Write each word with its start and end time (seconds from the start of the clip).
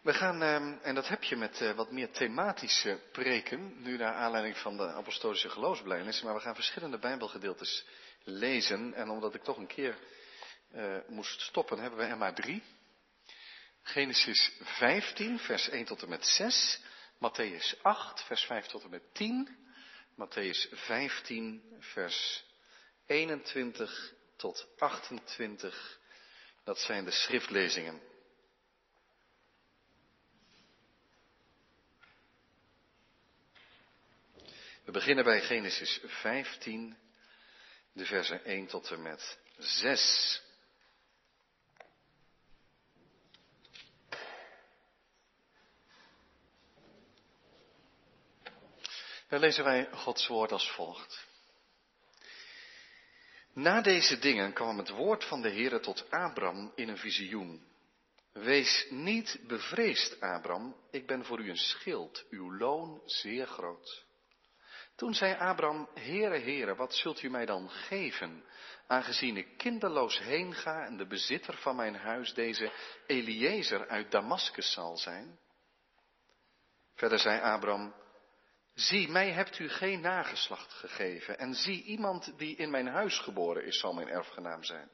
We 0.00 0.14
gaan, 0.14 0.42
ehm, 0.42 0.78
en 0.82 0.94
dat 0.94 1.08
heb 1.08 1.22
je 1.22 1.36
met 1.36 1.60
eh, 1.60 1.72
wat 1.72 1.90
meer 1.90 2.10
thematische 2.10 3.00
preken, 3.12 3.82
nu 3.82 3.96
naar 3.96 4.14
aanleiding 4.14 4.58
van 4.58 4.76
de 4.76 4.92
apostolische 4.92 5.48
geloofsbelijdenis, 5.48 6.22
maar 6.22 6.34
we 6.34 6.40
gaan 6.40 6.54
verschillende 6.54 6.98
bijbelgedeeltes 6.98 7.84
lezen. 8.24 8.94
En 8.94 9.10
omdat 9.10 9.34
ik 9.34 9.42
toch 9.42 9.56
een 9.56 9.66
keer 9.66 9.98
uh, 10.74 10.96
moest 11.08 11.40
stoppen, 11.40 11.78
hebben 11.78 11.98
we 11.98 12.04
er 12.04 12.16
maar 12.16 12.34
drie. 12.34 12.62
Genesis 13.82 14.52
15, 14.60 15.38
vers 15.38 15.68
1 15.68 15.84
tot 15.84 16.02
en 16.02 16.08
met 16.08 16.26
6, 16.26 16.80
Matthäus 17.14 17.82
8, 17.82 18.22
vers 18.22 18.44
5 18.44 18.66
tot 18.66 18.82
en 18.82 18.90
met 18.90 19.14
10, 19.14 19.56
Matthäus 20.14 20.68
15, 20.70 21.76
vers 21.78 22.44
21 23.06 24.12
tot 24.36 24.66
28. 24.78 25.98
Dat 26.64 26.78
zijn 26.78 27.04
de 27.04 27.10
schriftlezingen. 27.10 28.09
We 34.90 34.98
beginnen 34.98 35.24
bij 35.24 35.40
Genesis 35.40 36.00
15, 36.04 36.96
de 37.92 38.04
versen 38.04 38.44
1 38.44 38.66
tot 38.66 38.90
en 38.90 39.02
met 39.02 39.38
6. 39.58 40.42
Dan 49.28 49.40
lezen 49.40 49.64
wij 49.64 49.88
Gods 49.92 50.26
woord 50.26 50.52
als 50.52 50.70
volgt. 50.70 51.26
Na 53.52 53.80
deze 53.80 54.18
dingen 54.18 54.52
kwam 54.52 54.78
het 54.78 54.88
woord 54.88 55.24
van 55.24 55.42
de 55.42 55.50
Heere 55.50 55.80
tot 55.80 56.10
Abram 56.10 56.72
in 56.74 56.88
een 56.88 56.98
visioen. 56.98 57.66
Wees 58.32 58.86
niet 58.88 59.40
bevreesd, 59.46 60.20
Abram, 60.20 60.76
ik 60.90 61.06
ben 61.06 61.24
voor 61.24 61.40
u 61.40 61.50
een 61.50 61.56
schild, 61.56 62.24
uw 62.30 62.56
loon 62.56 63.02
zeer 63.06 63.46
groot. 63.46 64.08
Toen 65.00 65.14
zei 65.14 65.34
Abram, 65.34 65.88
Heere, 65.94 66.38
Heere, 66.38 66.74
wat 66.74 66.94
zult 66.94 67.22
u 67.22 67.30
mij 67.30 67.46
dan 67.46 67.70
geven, 67.70 68.44
aangezien 68.86 69.36
ik 69.36 69.56
kinderloos 69.56 70.18
heen 70.18 70.54
ga 70.54 70.84
en 70.84 70.96
de 70.96 71.06
bezitter 71.06 71.56
van 71.56 71.76
mijn 71.76 71.94
huis 71.96 72.34
deze 72.34 72.72
Eliezer 73.06 73.88
uit 73.88 74.10
Damaskus 74.10 74.72
zal 74.72 74.96
zijn? 74.96 75.38
Verder 76.94 77.18
zei 77.18 77.40
Abram, 77.40 77.94
zie, 78.74 79.08
mij 79.08 79.30
hebt 79.30 79.58
u 79.58 79.68
geen 79.68 80.00
nageslacht 80.00 80.72
gegeven 80.72 81.38
en 81.38 81.54
zie, 81.54 81.82
iemand 81.82 82.38
die 82.38 82.56
in 82.56 82.70
mijn 82.70 82.86
huis 82.86 83.18
geboren 83.18 83.64
is 83.64 83.78
zal 83.78 83.92
mijn 83.92 84.08
erfgenaam 84.08 84.64
zijn. 84.64 84.90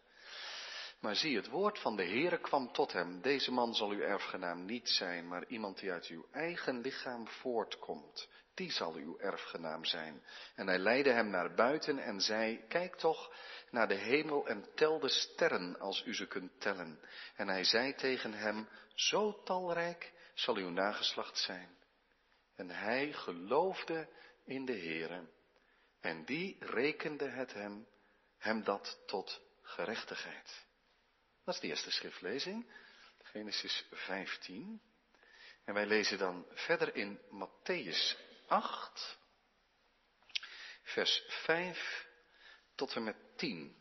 Maar 1.00 1.16
zie, 1.16 1.36
het 1.36 1.48
woord 1.48 1.78
van 1.78 1.96
de 1.96 2.04
Heere 2.04 2.38
kwam 2.38 2.72
tot 2.72 2.92
hem, 2.92 3.20
deze 3.20 3.52
man 3.52 3.74
zal 3.74 3.90
uw 3.90 4.00
erfgenaam 4.00 4.64
niet 4.64 4.88
zijn, 4.88 5.28
maar 5.28 5.46
iemand 5.46 5.78
die 5.78 5.92
uit 5.92 6.06
uw 6.06 6.26
eigen 6.30 6.80
lichaam 6.80 7.28
voortkomt, 7.28 8.28
die 8.54 8.72
zal 8.72 8.94
uw 8.94 9.18
erfgenaam 9.18 9.84
zijn. 9.84 10.22
En 10.54 10.66
hij 10.66 10.78
leidde 10.78 11.12
hem 11.12 11.30
naar 11.30 11.54
buiten 11.54 11.98
en 11.98 12.20
zei, 12.20 12.66
kijk 12.68 12.96
toch 12.96 13.34
naar 13.70 13.88
de 13.88 13.94
hemel 13.94 14.46
en 14.46 14.68
tel 14.74 14.98
de 14.98 15.08
sterren 15.08 15.78
als 15.78 16.04
u 16.04 16.14
ze 16.14 16.26
kunt 16.26 16.60
tellen. 16.60 17.00
En 17.34 17.48
hij 17.48 17.64
zei 17.64 17.94
tegen 17.94 18.32
hem, 18.32 18.68
zo 18.94 19.42
talrijk 19.42 20.12
zal 20.34 20.56
uw 20.56 20.70
nageslacht 20.70 21.38
zijn. 21.38 21.76
En 22.54 22.70
hij 22.70 23.12
geloofde 23.12 24.08
in 24.44 24.64
de 24.64 24.78
Heere. 24.78 25.28
En 26.00 26.24
die 26.24 26.56
rekende 26.60 27.28
het 27.28 27.52
hem, 27.52 27.86
hem 28.38 28.64
dat 28.64 29.02
tot 29.06 29.40
gerechtigheid. 29.62 30.65
Dat 31.46 31.54
is 31.54 31.60
de 31.60 31.66
eerste 31.66 31.90
schriftlezing, 31.90 32.66
Genesis 33.22 33.86
15. 33.90 34.80
En 35.64 35.74
wij 35.74 35.86
lezen 35.86 36.18
dan 36.18 36.46
verder 36.50 36.94
in 36.94 37.20
Matthäus 37.30 38.16
8, 38.46 39.18
vers 40.82 41.22
5 41.28 42.06
tot 42.74 42.94
en 42.94 43.04
met 43.04 43.16
10. 43.36 43.76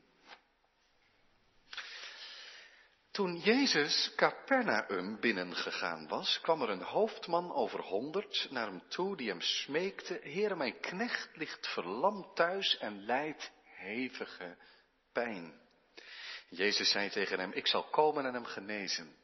Toen 3.11 3.37
Jezus 3.39 4.13
Capernaum 4.15 5.19
binnengegaan 5.19 6.07
was, 6.07 6.39
kwam 6.41 6.61
er 6.61 6.69
een 6.69 6.83
hoofdman 6.83 7.53
over 7.53 7.81
honderd 7.81 8.47
naar 8.49 8.67
hem 8.67 8.89
toe 8.89 9.17
die 9.17 9.29
hem 9.29 9.41
smeekte, 9.41 10.19
Heere, 10.23 10.55
mijn 10.55 10.79
knecht 10.79 11.35
ligt 11.35 11.67
verlamd 11.67 12.35
thuis 12.35 12.77
en 12.77 13.05
lijdt 13.05 13.51
hevige 13.63 14.57
pijn. 15.11 15.64
Jezus 16.49 16.91
zei 16.91 17.09
tegen 17.09 17.39
hem, 17.39 17.51
ik 17.51 17.67
zal 17.67 17.83
komen 17.83 18.25
en 18.25 18.33
hem 18.33 18.45
genezen. 18.45 19.15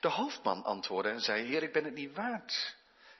De 0.00 0.08
hoofdman 0.08 0.64
antwoordde 0.64 1.10
en 1.10 1.20
zei, 1.20 1.46
Heer, 1.46 1.62
ik 1.62 1.72
ben 1.72 1.84
het 1.84 1.94
niet 1.94 2.14
waard 2.14 2.76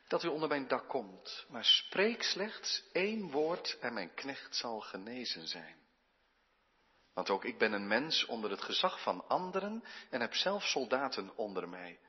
dat 0.08 0.22
u 0.22 0.28
onder 0.28 0.48
mijn 0.48 0.68
dak 0.68 0.88
komt, 0.88 1.46
maar 1.48 1.64
spreek 1.64 2.22
slechts 2.22 2.82
één 2.92 3.30
woord 3.30 3.78
en 3.80 3.94
mijn 3.94 4.14
knecht 4.14 4.56
zal 4.56 4.80
genezen 4.80 5.48
zijn. 5.48 5.76
Want 7.14 7.30
ook 7.30 7.44
ik 7.44 7.58
ben 7.58 7.72
een 7.72 7.86
mens 7.86 8.24
onder 8.24 8.50
het 8.50 8.62
gezag 8.62 9.02
van 9.02 9.28
anderen 9.28 9.84
en 10.10 10.20
heb 10.20 10.34
zelf 10.34 10.64
soldaten 10.64 11.36
onder 11.36 11.68
mij. 11.68 12.00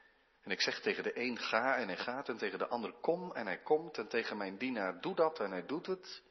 En 0.42 0.52
ik 0.52 0.62
zeg 0.62 0.82
tegen 0.82 1.04
de 1.04 1.20
een 1.20 1.38
ga 1.38 1.76
en 1.76 1.88
hij 1.88 1.98
gaat 1.98 2.30
en 2.30 2.38
tegen 2.38 2.60
de 2.60 2.68
ander 2.68 2.92
kom 2.92 3.32
en 3.32 3.46
hij 3.46 3.58
komt 3.58 3.98
en 3.98 4.08
tegen 4.08 4.38
mijn 4.38 4.58
dienaar 4.58 5.02
doe 5.02 5.16
dat 5.16 5.40
en 5.40 5.52
hij 5.52 5.66
doet 5.66 5.86
het. 5.86 6.24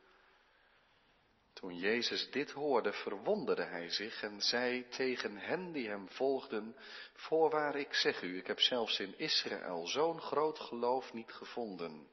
Toen 1.65 1.79
Jezus 1.79 2.31
dit 2.31 2.51
hoorde, 2.51 2.93
verwonderde 2.93 3.65
hij 3.65 3.91
zich 3.91 4.23
en 4.23 4.41
zei 4.41 4.89
tegen 4.89 5.37
hen 5.37 5.73
die 5.73 5.89
hem 5.89 6.09
volgden, 6.09 6.77
voorwaar 7.15 7.77
ik 7.77 7.95
zeg 7.95 8.23
u, 8.23 8.39
ik 8.39 8.47
heb 8.47 8.61
zelfs 8.61 8.99
in 8.99 9.19
Israël 9.19 9.87
zo'n 9.87 10.21
groot 10.21 10.59
geloof 10.59 11.13
niet 11.13 11.33
gevonden. 11.33 12.09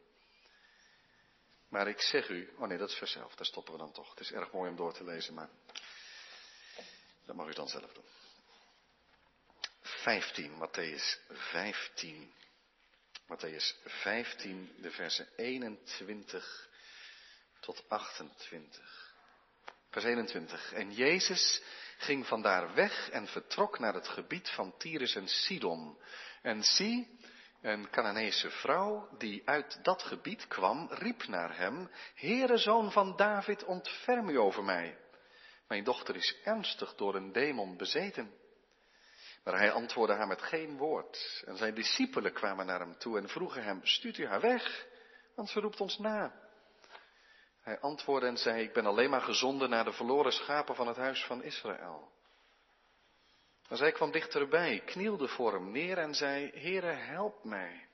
Maar 1.69 1.87
ik 1.87 2.01
zeg 2.01 2.29
u, 2.29 2.53
oh 2.57 2.67
nee, 2.67 2.77
dat 2.77 2.89
is 2.89 2.95
vers 2.95 3.15
11, 3.15 3.35
daar 3.35 3.45
stoppen 3.45 3.73
we 3.73 3.79
dan 3.79 3.91
toch. 3.91 4.09
Het 4.09 4.19
is 4.19 4.31
erg 4.31 4.51
mooi 4.51 4.69
om 4.69 4.75
door 4.75 4.93
te 4.93 5.03
lezen, 5.03 5.33
maar 5.33 5.49
dat 7.25 7.35
mag 7.35 7.47
u 7.47 7.53
dan 7.53 7.67
zelf 7.67 7.93
doen. 7.93 8.05
15, 9.81 10.51
Matthäus 10.51 11.19
15. 11.29 12.33
Matthäus 13.27 13.75
15, 13.85 14.75
de 14.77 14.91
versen 14.91 15.27
21 15.35 16.69
tot 17.59 17.83
28. 17.87 19.00
Vers 19.91 20.05
21. 20.05 20.73
En 20.73 20.91
Jezus 20.93 21.61
ging 21.97 22.27
vandaar 22.27 22.73
weg 22.73 23.09
en 23.09 23.27
vertrok 23.27 23.79
naar 23.79 23.93
het 23.93 24.07
gebied 24.07 24.49
van 24.49 24.77
Tyrus 24.77 25.15
en 25.15 25.27
Sidon. 25.27 25.97
En 26.41 26.63
zie, 26.63 27.19
een 27.61 27.89
Canaanese 27.89 28.49
vrouw 28.49 29.09
die 29.17 29.41
uit 29.45 29.83
dat 29.83 30.03
gebied 30.03 30.47
kwam, 30.47 30.87
riep 30.91 31.27
naar 31.27 31.57
hem, 31.57 31.89
Heere 32.15 32.57
zoon 32.57 32.91
van 32.91 33.15
David, 33.15 33.63
ontferm 33.63 34.29
u 34.29 34.37
over 34.37 34.63
mij. 34.63 34.97
Mijn 35.67 35.83
dochter 35.83 36.15
is 36.15 36.35
ernstig 36.43 36.95
door 36.95 37.15
een 37.15 37.31
demon 37.31 37.77
bezeten. 37.77 38.33
Maar 39.43 39.57
hij 39.57 39.71
antwoordde 39.71 40.15
haar 40.15 40.27
met 40.27 40.41
geen 40.41 40.77
woord. 40.77 41.43
En 41.45 41.57
zijn 41.57 41.73
discipelen 41.73 42.33
kwamen 42.33 42.65
naar 42.65 42.79
hem 42.79 42.97
toe 42.97 43.17
en 43.17 43.29
vroegen 43.29 43.63
hem, 43.63 43.85
stuurt 43.85 44.17
u 44.17 44.27
haar 44.27 44.41
weg, 44.41 44.87
want 45.35 45.49
ze 45.49 45.59
roept 45.59 45.81
ons 45.81 45.97
na. 45.97 46.49
Hij 47.61 47.79
antwoordde 47.79 48.27
en 48.27 48.37
zei, 48.37 48.63
ik 48.63 48.73
ben 48.73 48.85
alleen 48.85 49.09
maar 49.09 49.21
gezonden 49.21 49.69
naar 49.69 49.83
de 49.85 49.93
verloren 49.93 50.31
schapen 50.31 50.75
van 50.75 50.87
het 50.87 50.97
huis 50.97 51.25
van 51.25 51.43
Israël. 51.43 52.11
Maar 53.69 53.77
zij 53.77 53.91
kwam 53.91 54.11
dichterbij, 54.11 54.81
knielde 54.85 55.27
voor 55.27 55.53
hem 55.53 55.71
neer 55.71 55.97
en 55.97 56.13
zei, 56.13 56.51
Heere, 56.53 56.91
help 56.91 57.43
mij. 57.43 57.89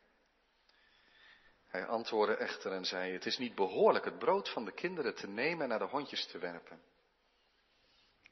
Hij 1.67 1.85
antwoordde 1.85 2.35
echter 2.35 2.71
en 2.71 2.85
zei, 2.85 3.13
het 3.13 3.25
is 3.25 3.37
niet 3.37 3.55
behoorlijk 3.55 4.05
het 4.05 4.19
brood 4.19 4.49
van 4.49 4.65
de 4.65 4.71
kinderen 4.71 5.15
te 5.15 5.27
nemen 5.27 5.61
en 5.61 5.69
naar 5.69 5.79
de 5.79 5.85
hondjes 5.85 6.25
te 6.25 6.37
werpen. 6.37 6.81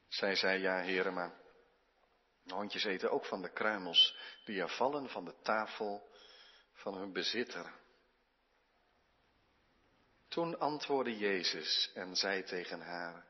Zij 0.07 0.35
zei, 0.35 0.61
ja, 0.61 0.81
heren, 0.81 1.13
maar 1.13 1.33
de 2.43 2.53
hondjes 2.53 2.83
eten 2.83 3.11
ook 3.11 3.25
van 3.25 3.41
de 3.41 3.49
kruimels 3.49 4.17
die 4.45 4.61
er 4.61 4.69
vallen 4.69 5.09
van 5.09 5.25
de 5.25 5.35
tafel 5.41 6.09
van 6.73 6.97
hun 6.97 7.13
bezitter. 7.13 7.73
Toen 10.35 10.59
antwoordde 10.59 11.17
Jezus 11.17 11.91
en 11.93 12.15
zei 12.15 12.43
tegen 12.43 12.81
haar, 12.81 13.27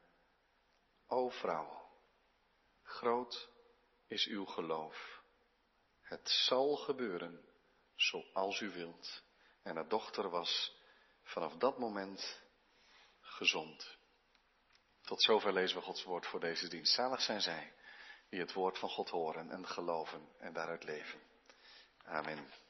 O 1.08 1.30
vrouw, 1.30 1.90
groot 2.84 3.50
is 4.08 4.26
uw 4.26 4.46
geloof. 4.46 5.22
Het 6.02 6.30
zal 6.30 6.76
gebeuren 6.76 7.46
zoals 7.96 8.60
u 8.60 8.70
wilt. 8.70 9.24
En 9.64 9.76
haar 9.76 9.88
dochter 9.88 10.30
was 10.30 10.82
vanaf 11.24 11.56
dat 11.56 11.78
moment 11.78 12.42
gezond. 13.20 13.98
Tot 15.02 15.22
zover 15.22 15.54
lezen 15.54 15.78
we 15.78 15.84
Gods 15.84 16.04
woord 16.04 16.28
voor 16.28 16.40
deze 16.40 16.68
dienst. 16.68 16.94
Zalig 16.94 17.22
zijn 17.22 17.42
zij 17.42 17.74
die 18.30 18.40
het 18.40 18.54
woord 18.54 18.80
van 18.80 18.90
God 18.90 19.10
horen 19.10 19.52
en 19.52 19.68
geloven 19.68 20.30
en 20.38 20.54
daaruit 20.54 20.84
leven. 20.84 21.20
Amen. 22.04 22.65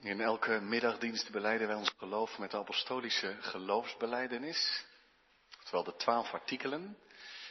In 0.00 0.20
elke 0.20 0.60
middagdienst 0.60 1.30
beleiden 1.30 1.66
wij 1.66 1.76
ons 1.76 1.94
geloof 1.96 2.38
met 2.38 2.50
de 2.50 2.56
apostolische 2.56 3.36
geloofsbeleidenis, 3.40 4.84
oftewel 5.58 5.84
de 5.84 5.96
twaalf 5.96 6.32
artikelen. 6.32 6.98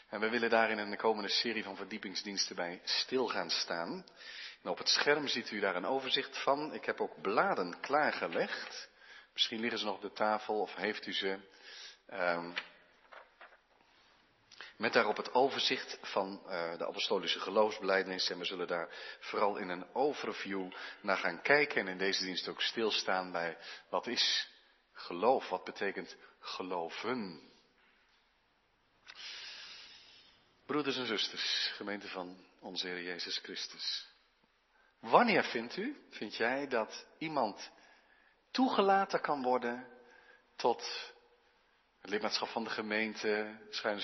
En 0.09 0.19
we 0.19 0.29
willen 0.29 0.49
daarin 0.49 0.79
in 0.79 0.89
de 0.89 0.97
komende 0.97 1.29
serie 1.29 1.63
van 1.63 1.75
verdiepingsdiensten 1.75 2.55
bij 2.55 2.81
stil 2.83 3.27
gaan 3.27 3.49
staan. 3.49 4.05
En 4.63 4.69
op 4.69 4.77
het 4.77 4.89
scherm 4.89 5.27
ziet 5.27 5.51
u 5.51 5.59
daar 5.59 5.75
een 5.75 5.85
overzicht 5.85 6.43
van. 6.43 6.73
Ik 6.73 6.85
heb 6.85 7.01
ook 7.01 7.21
bladen 7.21 7.79
klaargelegd. 7.79 8.89
Misschien 9.33 9.59
liggen 9.59 9.79
ze 9.79 9.85
nog 9.85 9.95
op 9.95 10.01
de 10.01 10.11
tafel 10.11 10.59
of 10.59 10.75
heeft 10.75 11.07
u 11.07 11.13
ze. 11.13 11.39
Um, 12.13 12.53
met 14.77 14.93
daarop 14.93 15.17
het 15.17 15.33
overzicht 15.33 15.97
van 16.01 16.41
uh, 16.45 16.77
de 16.77 16.87
apostolische 16.87 17.39
geloofsbelijdenis. 17.39 18.29
En 18.29 18.37
we 18.37 18.45
zullen 18.45 18.67
daar 18.67 19.17
vooral 19.19 19.57
in 19.57 19.69
een 19.69 19.93
overview 19.93 20.71
naar 21.01 21.17
gaan 21.17 21.41
kijken. 21.41 21.81
En 21.81 21.87
in 21.87 21.97
deze 21.97 22.23
dienst 22.23 22.47
ook 22.47 22.61
stilstaan 22.61 23.31
bij 23.31 23.57
wat 23.89 24.07
is 24.07 24.49
geloof? 24.93 25.49
Wat 25.49 25.63
betekent 25.63 26.17
geloven? 26.39 27.41
Broeders 30.65 30.97
en 30.97 31.05
zusters, 31.05 31.71
gemeente 31.75 32.07
van 32.07 32.45
onze 32.59 32.87
Heer 32.87 33.01
Jezus 33.01 33.37
Christus. 33.37 34.07
Wanneer 34.99 35.43
vindt 35.43 35.77
u, 35.77 36.05
vind 36.09 36.35
jij, 36.35 36.67
dat 36.67 37.07
iemand 37.17 37.71
toegelaten 38.51 39.21
kan 39.21 39.41
worden 39.41 39.87
tot 40.55 41.13
het 41.99 42.09
lidmaatschap 42.09 42.47
van 42.47 42.63
de 42.63 42.69
gemeente, 42.69 43.57
schuine 43.69 44.01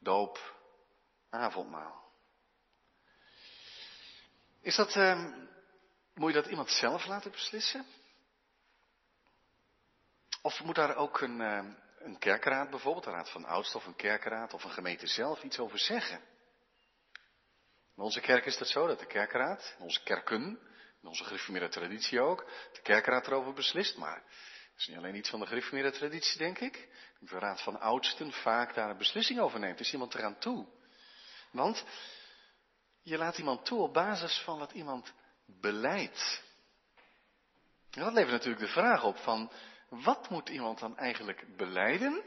doop, 0.00 0.54
avondmaal? 1.30 2.00
Is 4.60 4.76
dat, 4.76 4.94
uh, 4.94 5.24
moet 6.14 6.34
je 6.34 6.40
dat 6.40 6.50
iemand 6.50 6.70
zelf 6.70 7.06
laten 7.06 7.30
beslissen? 7.30 7.86
Of 10.42 10.62
moet 10.62 10.74
daar 10.74 10.96
ook 10.96 11.20
een, 11.20 11.40
uh, 11.40 11.64
een 11.98 12.18
kerkraad 12.18 12.70
bijvoorbeeld, 12.70 13.06
een 13.06 13.12
raad 13.12 13.30
van 13.30 13.44
oudsten 13.44 13.78
of 13.78 13.86
een 13.86 13.96
kerkraad 13.96 14.54
of 14.54 14.64
een 14.64 14.70
gemeente 14.70 15.06
zelf 15.06 15.42
iets 15.42 15.58
over 15.58 15.78
zeggen? 15.78 16.20
In 17.96 18.02
onze 18.02 18.20
kerk 18.20 18.46
is 18.46 18.58
dat 18.58 18.68
zo, 18.68 18.86
dat 18.86 18.98
de 18.98 19.06
kerkraad, 19.06 19.74
in 19.78 19.84
onze 19.84 20.02
kerken, 20.02 20.58
in 21.02 21.08
onze 21.08 21.24
gereformeerde 21.24 21.68
traditie 21.68 22.20
ook, 22.20 22.46
de 22.72 22.80
kerkraad 22.82 23.26
erover 23.26 23.52
beslist, 23.52 23.96
maar 23.96 24.22
dat 24.80 24.88
is 24.88 24.94
niet 24.94 25.04
alleen 25.04 25.18
iets 25.18 25.30
van 25.30 25.40
de 25.40 25.46
gereformeerde 25.46 25.90
traditie, 25.98 26.38
denk 26.38 26.58
ik. 26.58 26.88
De 27.18 27.38
raad 27.38 27.62
van 27.62 27.80
oudsten 27.80 28.32
vaak 28.32 28.74
daar 28.74 28.90
een 28.90 28.96
beslissing 28.96 29.40
over 29.40 29.60
neemt. 29.60 29.80
Is 29.80 29.92
iemand 29.92 30.14
eraan 30.14 30.38
toe? 30.38 30.66
Want 31.50 31.84
je 33.02 33.16
laat 33.16 33.38
iemand 33.38 33.64
toe 33.64 33.80
op 33.80 33.92
basis 33.92 34.38
van 34.38 34.58
wat 34.58 34.72
iemand 34.72 35.12
beleidt. 35.46 36.42
En 37.90 38.02
dat 38.02 38.12
levert 38.12 38.32
natuurlijk 38.32 38.62
de 38.62 38.72
vraag 38.72 39.04
op 39.04 39.16
van, 39.16 39.52
wat 39.88 40.30
moet 40.30 40.48
iemand 40.48 40.78
dan 40.78 40.98
eigenlijk 40.98 41.56
beleiden? 41.56 42.22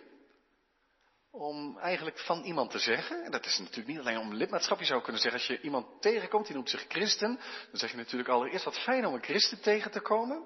om 1.32 1.78
eigenlijk 1.78 2.20
van 2.20 2.44
iemand 2.44 2.72
te 2.72 2.80
zeggen, 2.80 3.24
en 3.24 3.32
dat 3.32 3.46
is 3.46 3.58
natuurlijk 3.58 3.88
niet 3.88 4.00
alleen 4.00 4.18
om 4.18 4.34
lidmaatschap, 4.34 4.80
je 4.80 4.86
zou 4.86 5.02
kunnen 5.02 5.22
zeggen, 5.22 5.40
als 5.40 5.50
je 5.50 5.62
iemand 5.62 6.02
tegenkomt, 6.02 6.46
die 6.46 6.56
noemt 6.56 6.70
zich 6.70 6.86
christen, 6.88 7.40
dan 7.70 7.80
zeg 7.80 7.92
je 7.92 7.98
natuurlijk 7.98 8.30
allereerst 8.30 8.66
wat 8.66 8.80
fijn 8.80 9.06
om 9.06 9.14
een 9.14 9.24
christen 9.24 9.62
tegen 9.62 9.92
te 9.92 10.00
komen. 10.00 10.46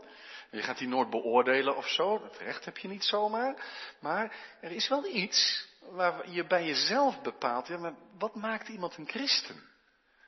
Je 0.51 0.61
gaat 0.61 0.77
die 0.77 0.87
nooit 0.87 1.09
beoordelen 1.09 1.75
of 1.75 1.87
zo, 1.87 2.19
dat 2.19 2.37
recht 2.37 2.65
heb 2.65 2.77
je 2.77 2.87
niet 2.87 3.03
zomaar. 3.03 3.65
Maar 3.99 4.35
er 4.61 4.71
is 4.71 4.87
wel 4.87 5.05
iets 5.05 5.67
waar 5.79 6.29
je 6.29 6.45
bij 6.47 6.65
jezelf 6.65 7.21
bepaalt, 7.21 7.67
ja, 7.67 7.77
maar 7.77 7.95
wat 8.17 8.35
maakt 8.35 8.67
iemand 8.67 8.97
een 8.97 9.07
christen? 9.07 9.63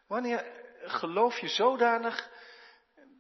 Wanneer 0.07 0.45
geloof 0.83 1.39
je 1.39 1.48
zodanig 1.48 2.30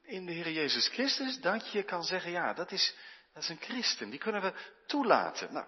in 0.03 0.25
de 0.25 0.31
Heer 0.31 0.51
Jezus 0.51 0.87
Christus 0.87 1.39
dat 1.41 1.71
je 1.71 1.83
kan 1.83 2.03
zeggen, 2.03 2.31
ja, 2.31 2.53
dat 2.53 2.71
is, 2.71 2.95
dat 3.33 3.43
is 3.43 3.49
een 3.49 3.61
christen, 3.61 4.09
die 4.09 4.19
kunnen 4.19 4.41
we 4.41 4.53
toelaten. 4.85 5.53
Nou, 5.53 5.65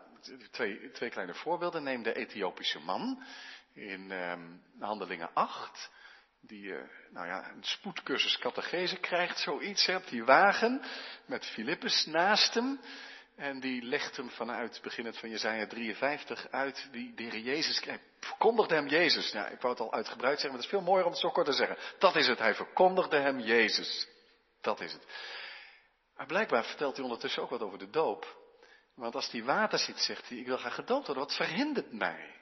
twee, 0.52 0.92
twee 0.92 1.10
kleine 1.10 1.34
voorbeelden. 1.34 1.84
Neem 1.84 2.04
de 2.04 2.14
Ethiopische 2.14 2.80
man 2.80 3.24
in 3.74 4.12
um, 4.12 4.64
Handelingen 4.80 5.34
8. 5.34 5.90
Die 6.42 6.64
uh, 6.64 6.82
nou 7.10 7.28
ja, 7.28 7.50
een 7.50 7.64
spoedcursus 7.64 8.38
catechese 8.38 8.98
krijgt, 8.98 9.40
zoiets. 9.40 9.86
Hè, 9.86 9.96
op 9.96 10.08
die 10.08 10.24
wagen 10.24 10.82
met 11.26 11.46
Filippus 11.46 12.06
naast 12.06 12.54
hem. 12.54 12.80
En 13.36 13.60
die 13.60 13.84
legt 13.84 14.18
hem 14.18 14.30
vanuit, 14.30 14.80
beginnend 14.84 15.18
van 15.18 15.30
Jezaja 15.30 15.68
53, 15.68 16.48
uit 16.52 16.88
die 16.92 17.14
de 17.14 17.42
Jezus, 17.42 17.84
hij 17.84 18.00
verkondigde 18.20 18.76
hem 18.76 18.88
Jezus. 18.88 19.32
Ja, 19.32 19.48
ik 19.48 19.62
wou 19.62 19.74
het 19.74 19.82
al 19.82 19.94
uitgebreid 19.94 20.40
zeggen, 20.40 20.50
maar 20.50 20.60
het 20.60 20.72
is 20.72 20.78
veel 20.78 20.88
mooier 20.88 21.06
om 21.06 21.12
het 21.12 21.20
zo 21.20 21.30
kort 21.30 21.46
te 21.46 21.54
zeggen. 21.54 21.78
Dat 22.00 22.16
is 22.16 22.28
het, 22.28 22.40
hij 22.40 22.56
verkondigde 22.56 23.18
hem 23.18 23.40
Jezus. 23.40 24.08
Dat 24.62 24.82
is 24.82 24.94
het. 24.94 25.06
Maar 26.16 26.26
blijkbaar 26.26 26.66
vertelt 26.66 26.96
hij 26.96 27.04
ondertussen 27.04 27.44
ook 27.44 27.50
wat 27.50 27.62
over 27.62 27.80
de 27.80 27.90
doop. 27.90 28.40
Want 28.96 29.16
als 29.16 29.30
die 29.30 29.44
water 29.44 29.80
ziet, 29.80 30.00
zegt 30.00 30.30
hij, 30.30 30.38
ik 30.38 30.46
wil 30.46 30.58
gaan 30.58 30.72
gedoopt 30.72 31.06
worden, 31.06 31.24
wat 31.24 31.36
verhindert 31.36 31.92
mij? 31.92 32.41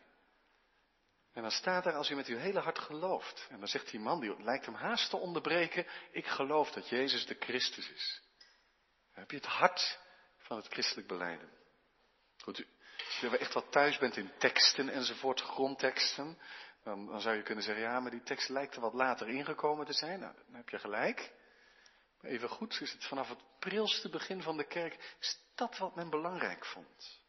En 1.34 1.42
dan 1.42 1.52
staat 1.52 1.86
er, 1.86 1.94
als 1.94 2.10
u 2.10 2.16
met 2.16 2.28
uw 2.28 2.38
hele 2.38 2.60
hart 2.60 2.80
gelooft. 2.80 3.48
En 3.50 3.60
dan 3.60 3.68
zegt 3.68 3.92
die 3.92 4.00
man, 4.00 4.20
die 4.20 4.44
lijkt 4.44 4.66
hem 4.66 4.76
haast 4.76 5.10
te 5.10 5.18
onderbreken, 5.18 5.86
ik 6.12 6.28
geloof 6.28 6.72
dat 6.72 6.90
Jezus 6.90 7.26
de 7.26 7.36
Christus 7.40 7.90
is. 7.90 8.22
Dan 9.12 9.20
heb 9.20 9.31
je 9.31 9.38
het 9.38 9.46
hart 9.46 10.00
van 10.38 10.58
het 10.58 10.68
christelijk 10.68 11.08
beleiden. 11.08 11.50
Goed, 12.44 12.66
als 13.06 13.20
je 13.20 13.38
echt 13.38 13.54
wat 13.54 13.72
thuis 13.72 13.98
bent 13.98 14.18
in 14.18 14.31
teksten 14.38 14.90
enzovoort, 14.90 15.42
grondteksten, 15.42 16.38
dan, 16.84 17.22
zou 17.22 17.36
je 17.36 17.44
kunnen 17.44 17.64
zeggen, 17.64 17.84
ja, 17.84 18.00
maar 18.00 18.12
die 18.12 18.24
tekst 18.24 18.50
lijkt 18.50 18.76
er 18.76 18.81
wat 18.81 18.94
later 18.94 19.30
ingekomen 19.30 19.86
te 19.86 19.94
zijn. 19.94 20.20
Nou, 20.20 20.34
dan 20.46 20.56
heb 20.56 20.70
je 20.70 20.80
gelijk. 20.80 21.31
Maar 22.22 22.31
even 22.31 22.50
goed 22.50 22.81
is 22.81 22.92
het 22.92 23.06
vanaf 23.06 23.30
het 23.30 23.44
prilste 23.60 24.10
begin 24.10 24.42
van 24.42 24.58
de 24.58 24.68
kerk, 24.68 25.16
is 25.20 25.40
dat 25.56 25.78
wat 25.78 25.96
men 25.96 26.10
belangrijk 26.10 26.66
vond. 26.66 27.22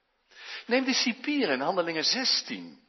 Neem 0.67 0.85
de 0.85 0.95
cipier 0.95 1.49
in 1.49 1.61
Handelingen 1.61 2.05
16 2.05 2.89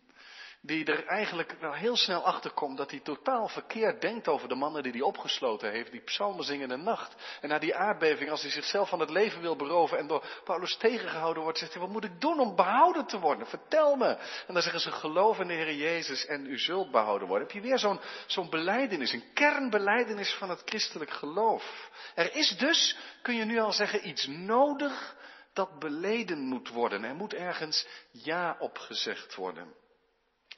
die 0.64 0.86
er 0.86 1.06
eigenlijk 1.06 1.56
wel 1.60 1.74
heel 1.74 1.96
snel 1.96 2.26
achter 2.26 2.52
komt 2.52 2.78
dat 2.78 2.92
hij 2.92 3.00
totaal 3.00 3.48
verkeerd 3.48 4.02
denkt 4.02 4.28
over 4.28 4.48
de 4.48 4.56
mannen 4.56 4.84
die 4.84 4.92
hij 4.92 5.02
opgesloten 5.02 5.72
heeft, 5.72 5.92
die 5.92 6.02
psalmen 6.02 6.44
zingen 6.44 6.72
in 6.72 6.78
de 6.78 6.84
nacht. 6.84 7.16
En 7.42 7.50
na 7.50 7.60
die 7.60 7.76
aardbeving, 7.76 8.30
als 8.30 8.42
hij 8.42 8.52
zichzelf 8.52 8.90
van 8.90 9.00
het 9.00 9.10
leven 9.10 9.42
wil 9.42 9.56
beroven 9.56 9.98
en 9.98 10.08
door 10.08 10.26
Paulus 10.44 10.78
tegengehouden 10.78 11.44
wordt, 11.44 11.58
zegt 11.58 11.74
hij, 11.74 11.82
wat 11.82 11.92
moet 11.92 12.04
ik 12.04 12.22
doen 12.22 12.40
om 12.40 12.56
behouden 12.56 13.06
te 13.06 13.20
worden? 13.20 13.48
Vertel 13.48 13.96
me. 13.96 14.08
En 14.48 14.54
dan 14.54 14.62
zeggen 14.62 14.82
ze, 14.82 14.92
geloof 14.92 15.40
in 15.40 15.48
de 15.48 15.54
Heer 15.54 15.74
Jezus 15.74 16.26
en 16.26 16.46
u 16.46 16.60
zult 16.60 16.92
behouden 16.92 17.28
worden. 17.28 17.48
Heb 17.48 17.56
je 17.56 17.68
weer 17.68 17.80
zo'n 17.80 18.00
zo'n 18.28 18.50
beleidenis, 18.50 19.14
een 19.14 19.34
kernbeleidenis 19.34 20.34
van 20.34 20.50
het 20.50 20.62
christelijk 20.66 21.12
geloof. 21.12 21.90
Er 22.16 22.36
is 22.36 22.58
dus, 22.58 22.98
kun 23.22 23.36
je 23.36 23.46
nu 23.46 23.60
al 23.60 23.72
zeggen, 23.72 24.08
iets 24.08 24.28
nodig 24.28 25.16
dat 25.54 25.80
beleden 25.80 26.40
moet 26.40 26.70
worden. 26.70 27.04
Er 27.04 27.16
moet 27.16 27.34
ergens 27.34 27.88
ja 28.12 28.56
op 28.60 28.78
gezegd 28.78 29.36
worden. 29.36 29.80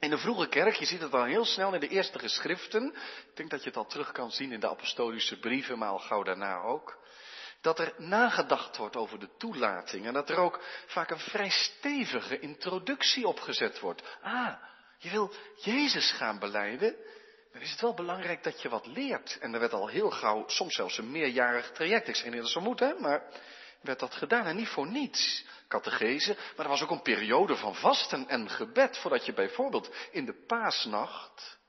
In 0.04 0.10
de 0.10 0.18
vroege 0.18 0.48
kerk, 0.48 0.76
je 0.76 0.86
ziet 0.86 1.02
het 1.02 1.14
al 1.14 1.24
heel 1.24 1.46
snel 1.46 1.74
in 1.74 1.80
de 1.80 1.88
eerste 1.88 2.20
geschriften, 2.20 2.96
ik 3.30 3.36
denk 3.36 3.50
dat 3.50 3.64
je 3.64 3.68
het 3.68 3.78
al 3.78 3.86
terug 3.86 4.12
kan 4.12 4.32
zien 4.32 4.52
in 4.52 4.60
de 4.60 4.70
apostolische 4.70 5.40
brieven, 5.40 5.78
maar 5.78 5.90
al 5.90 6.00
gauw 6.00 6.24
daarna 6.24 6.62
ook, 6.62 6.98
dat 7.62 7.80
er 7.80 7.94
nagedacht 7.98 8.78
wordt 8.78 8.95
over 8.95 9.19
de 9.19 9.30
toelating 9.38 10.06
en 10.06 10.14
dat 10.14 10.30
er 10.30 10.38
ook 10.38 10.64
vaak 10.88 11.10
een 11.10 11.19
vrij 11.19 11.50
stevige 11.50 12.40
introductie 12.40 13.28
opgezet 13.28 13.80
wordt. 13.80 14.18
Ah, 14.22 14.54
je 14.98 15.10
wil 15.10 15.33
Jezus 15.56 16.12
gaan 16.12 16.40
beleiden, 16.40 16.95
dan 17.52 17.62
is 17.62 17.72
het 17.72 17.81
wel 17.81 17.94
belangrijk 17.94 18.44
dat 18.44 18.62
je 18.62 18.69
wat 18.69 18.88
leert. 18.88 19.38
En 19.40 19.54
er 19.54 19.60
werd 19.60 19.74
al 19.74 19.88
heel 19.88 20.12
gauw, 20.12 20.48
soms 20.48 20.76
zelfs 20.76 20.98
een 20.98 21.12
meerjarig 21.12 21.72
traject, 21.72 22.07
ik 22.07 22.16
zeg 22.16 22.31
niet 22.31 22.54
dat 22.54 22.64
moet, 22.64 22.80
hè, 22.80 22.94
maar 23.00 23.24
werd 23.83 23.99
dat 23.99 24.16
gedaan 24.16 24.45
en 24.45 24.56
niet 24.56 24.68
voor 24.68 24.87
niets. 24.87 25.45
Catechese, 25.68 26.37
maar 26.56 26.66
er 26.66 26.71
was 26.71 26.81
ook 26.81 26.92
een 26.92 27.02
periode 27.02 27.56
van 27.56 27.75
vasten 27.75 28.28
en 28.28 28.49
gebed 28.49 28.97
voordat 28.97 29.25
je 29.25 29.33
bijvoorbeeld 29.33 29.95
in 30.11 30.25
de 30.25 30.45
paasnacht, 30.47 31.59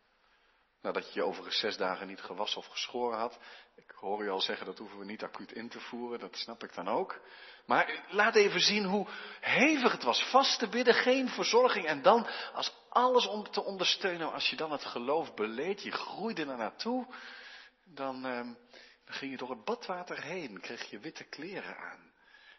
nadat 0.81 1.13
je 1.13 1.21
je 1.21 1.27
overigens 1.27 1.59
zes 1.59 1.77
dagen 1.77 2.07
niet 2.07 2.21
gewassen 2.21 2.59
of 2.59 2.67
geschoren 2.67 3.19
had, 3.19 3.39
ik 3.77 3.91
hoor 3.91 4.25
je 4.25 4.31
al 4.31 4.41
zeggen 4.41 4.67
dat 4.67 4.79
hoeven 4.79 4.99
we 4.99 5.05
niet 5.05 5.23
acuut 5.23 5.53
in 5.53 5.69
te 5.69 5.81
voeren, 5.81 6.19
dat 6.19 6.37
snap 6.37 6.65
ik 6.65 6.75
dan 6.75 6.89
ook. 6.89 7.21
Maar 7.67 8.05
laat 8.09 8.35
even 8.35 8.61
zien 8.61 8.85
hoe 8.85 9.07
hevig 9.41 9.93
het 9.93 10.03
was. 10.03 10.23
Vast 10.31 10.59
te 10.59 10.69
bidden, 10.69 10.95
geen 10.95 11.29
verzorging. 11.29 11.87
En 11.87 12.03
dan, 12.03 12.27
als 12.53 12.75
alles 12.89 13.27
om 13.27 13.51
te 13.51 13.65
ondersteunen, 13.65 14.33
als 14.33 14.51
je 14.51 14.57
dan 14.57 14.73
het 14.73 14.85
geloof 14.85 15.35
beleed, 15.35 15.83
je 15.83 15.91
groeide 15.91 16.41
er 16.41 16.57
naartoe, 16.57 17.07
dan, 17.85 18.27
ehm, 18.27 18.49
ging 19.15 19.31
je 19.31 19.37
door 19.37 19.51
het 19.51 19.65
badwater 19.65 20.23
heen, 20.23 20.61
kreeg 20.61 20.91
je 20.91 20.99
witte 20.99 21.25
kleren 21.25 21.77
aan. 21.77 22.13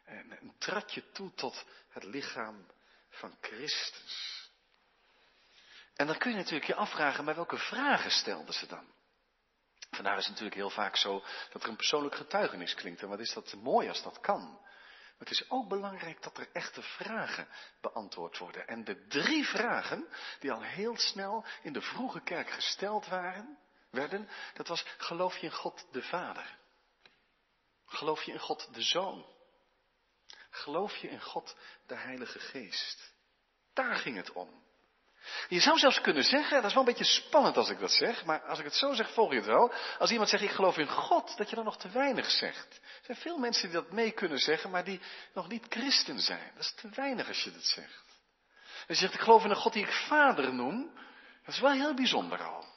En, 0.04 0.32
en 0.32 0.56
trad 0.58 0.94
je 0.94 1.12
toe 1.12 1.34
tot 1.34 1.66
het 1.90 2.04
lichaam 2.04 2.68
van 3.10 3.38
Christus. 3.42 4.34
En 5.96 6.08
dan 6.08 6.18
kun 6.18 6.32
je 6.32 6.38
natuurlijk 6.38 6.68
je 6.68 6.76
afvragen, 6.76 7.24
maar 7.24 7.36
welke 7.36 7.58
vragen 7.58 8.12
stelden 8.12 8.54
ze 8.54 8.68
dan? 8.68 8.94
Vandaar 9.90 10.18
is 10.18 10.24
het 10.24 10.32
natuurlijk 10.32 10.60
heel 10.60 10.70
vaak 10.70 10.96
zo 10.96 11.24
dat 11.52 11.64
er 11.64 11.70
een 11.70 11.76
persoonlijk 11.76 12.16
getuigenis 12.16 12.74
klinkt. 12.74 13.02
En 13.02 13.08
wat 13.08 13.20
is 13.20 13.34
dat 13.34 13.54
mooi 13.54 13.88
als 13.88 14.04
dat 14.04 14.20
kan. 14.20 14.60
Maar 15.18 15.28
het 15.28 15.32
is 15.32 15.50
ook 15.50 15.68
belangrijk 15.68 16.24
dat 16.24 16.38
er 16.38 16.50
echte 16.54 16.82
vragen 16.82 17.48
beantwoord 17.82 18.38
worden. 18.38 18.68
En 18.68 18.84
de 18.84 19.08
drie 19.08 19.46
vragen 19.46 20.08
die 20.40 20.52
al 20.52 20.62
heel 20.62 20.98
snel 20.98 21.46
in 21.62 21.74
de 21.74 21.82
vroege 21.82 22.22
kerk 22.22 22.50
gesteld 22.50 23.08
waren, 23.08 23.58
werden, 23.96 24.30
dat 24.54 24.68
was, 24.68 24.86
geloof 24.98 25.38
je 25.38 25.46
in 25.46 25.54
God 25.54 25.88
de 25.92 26.02
Vader? 26.02 26.58
Geloof 27.86 28.24
je 28.24 28.32
in 28.32 28.40
God 28.40 28.74
de 28.74 28.82
Zoon? 28.82 29.26
Geloof 30.50 30.96
je 30.96 31.10
in 31.10 31.22
God 31.22 31.56
de 31.88 31.96
Heilige 31.96 32.40
Geest? 32.40 33.14
Daar 33.74 33.96
ging 33.96 34.16
het 34.16 34.32
om. 34.32 34.64
Je 35.48 35.60
zou 35.60 35.78
zelfs 35.78 36.02
kunnen 36.02 36.24
zeggen, 36.24 36.56
dat 36.56 36.66
is 36.66 36.74
wel 36.74 36.84
een 36.88 36.94
beetje 36.94 37.22
spannend 37.22 37.58
als 37.58 37.70
ik 37.70 37.80
dat 37.80 37.92
zeg, 37.92 38.26
maar 38.26 38.42
als 38.42 38.60
ik 38.60 38.66
het 38.66 38.74
zo 38.74 38.94
zeg, 38.94 39.14
volg 39.14 39.30
je 39.30 39.36
het 39.36 39.46
wel. 39.46 39.74
Als 40.00 40.12
iemand 40.12 40.30
zegt, 40.30 40.44
ik 40.44 40.52
geloof 40.52 40.78
in 40.78 40.88
God, 40.88 41.38
dat 41.38 41.50
je 41.50 41.56
dan 41.56 41.66
nog 41.66 41.78
te 41.78 41.90
weinig 41.90 42.32
zegt. 42.32 42.74
Er 42.74 43.06
zijn 43.06 43.18
veel 43.18 43.38
mensen 43.38 43.70
die 43.70 43.82
dat 43.82 43.92
mee 43.92 44.12
kunnen 44.12 44.40
zeggen, 44.40 44.70
maar 44.70 44.84
die 44.84 45.02
nog 45.34 45.48
niet 45.48 45.66
christen 45.70 46.20
zijn. 46.20 46.52
Dat 46.56 46.64
is 46.64 46.74
te 46.74 46.90
weinig 46.90 47.28
als 47.28 47.44
je 47.44 47.52
dat 47.52 47.66
zegt. 47.66 48.04
Als 48.88 48.98
je 48.98 49.04
zegt, 49.04 49.14
ik 49.14 49.20
geloof 49.20 49.44
in 49.44 49.50
een 49.50 49.56
God 49.56 49.74
die 49.74 49.86
ik 49.86 49.94
vader 49.94 50.54
noem, 50.54 51.00
dat 51.46 51.54
is 51.54 51.60
wel 51.60 51.72
heel 51.72 51.94
bijzonder 51.94 52.44
al. 52.44 52.75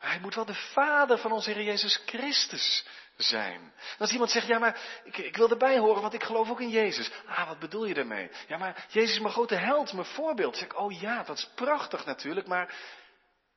Hij 0.00 0.18
moet 0.20 0.34
wel 0.34 0.44
de 0.44 0.54
vader 0.72 1.18
van 1.18 1.32
onze 1.32 1.50
Heer 1.50 1.62
Jezus 1.62 2.02
Christus 2.06 2.84
zijn. 3.16 3.72
Als 3.98 4.12
iemand 4.12 4.30
zegt, 4.30 4.46
ja 4.46 4.58
maar 4.58 4.80
ik, 5.04 5.16
ik, 5.16 5.36
wil 5.36 5.50
erbij 5.50 5.78
horen, 5.78 6.02
want 6.02 6.14
ik 6.14 6.22
geloof 6.22 6.50
ook 6.50 6.60
in 6.60 6.70
Jezus. 6.70 7.10
Ah, 7.26 7.48
wat 7.48 7.58
bedoel 7.58 7.84
je 7.84 7.94
daarmee? 7.94 8.30
Ja 8.48 8.58
maar 8.58 8.86
Jezus 8.88 9.14
is 9.14 9.20
mijn 9.20 9.32
grote 9.32 9.54
held, 9.54 9.92
mijn 9.92 10.06
voorbeeld. 10.06 10.56
zeg 10.56 10.64
ik, 10.64 10.78
oh 10.78 11.00
ja, 11.00 11.22
dat 11.22 11.38
is 11.38 11.50
prachtig 11.54 12.04
natuurlijk, 12.04 12.46
maar 12.46 12.74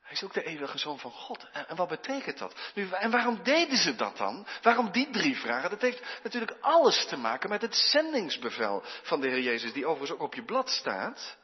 hij 0.02 0.12
is 0.12 0.24
ook 0.24 0.34
de 0.34 0.44
eeuwige 0.44 0.78
zoon 0.78 1.00
van 1.00 1.12
God. 1.12 1.48
En, 1.52 1.68
en 1.68 1.76
wat 1.76 1.88
betekent 1.88 2.38
dat? 2.38 2.72
Nu, 2.74 2.90
en 2.90 3.12
waarom 3.12 3.44
deden 3.44 3.78
ze 3.78 3.96
dat 3.96 4.18
dan? 4.18 4.48
Waarom 4.62 4.92
die 4.92 5.10
drie 5.10 5.38
vragen? 5.38 5.70
Dat 5.70 5.82
heeft 5.82 6.20
natuurlijk 6.24 6.58
alles 6.62 7.06
te 7.06 7.18
maken 7.18 7.50
met 7.50 7.62
het 7.62 7.76
zendingsbevel 7.76 8.84
van 9.04 9.22
de 9.22 9.28
Heer 9.28 9.42
Jezus, 9.42 9.74
die 9.74 9.86
overigens 9.86 10.20
ook 10.20 10.26
op 10.26 10.34
je 10.34 10.44
blad 10.44 10.70
staat, 10.70 11.38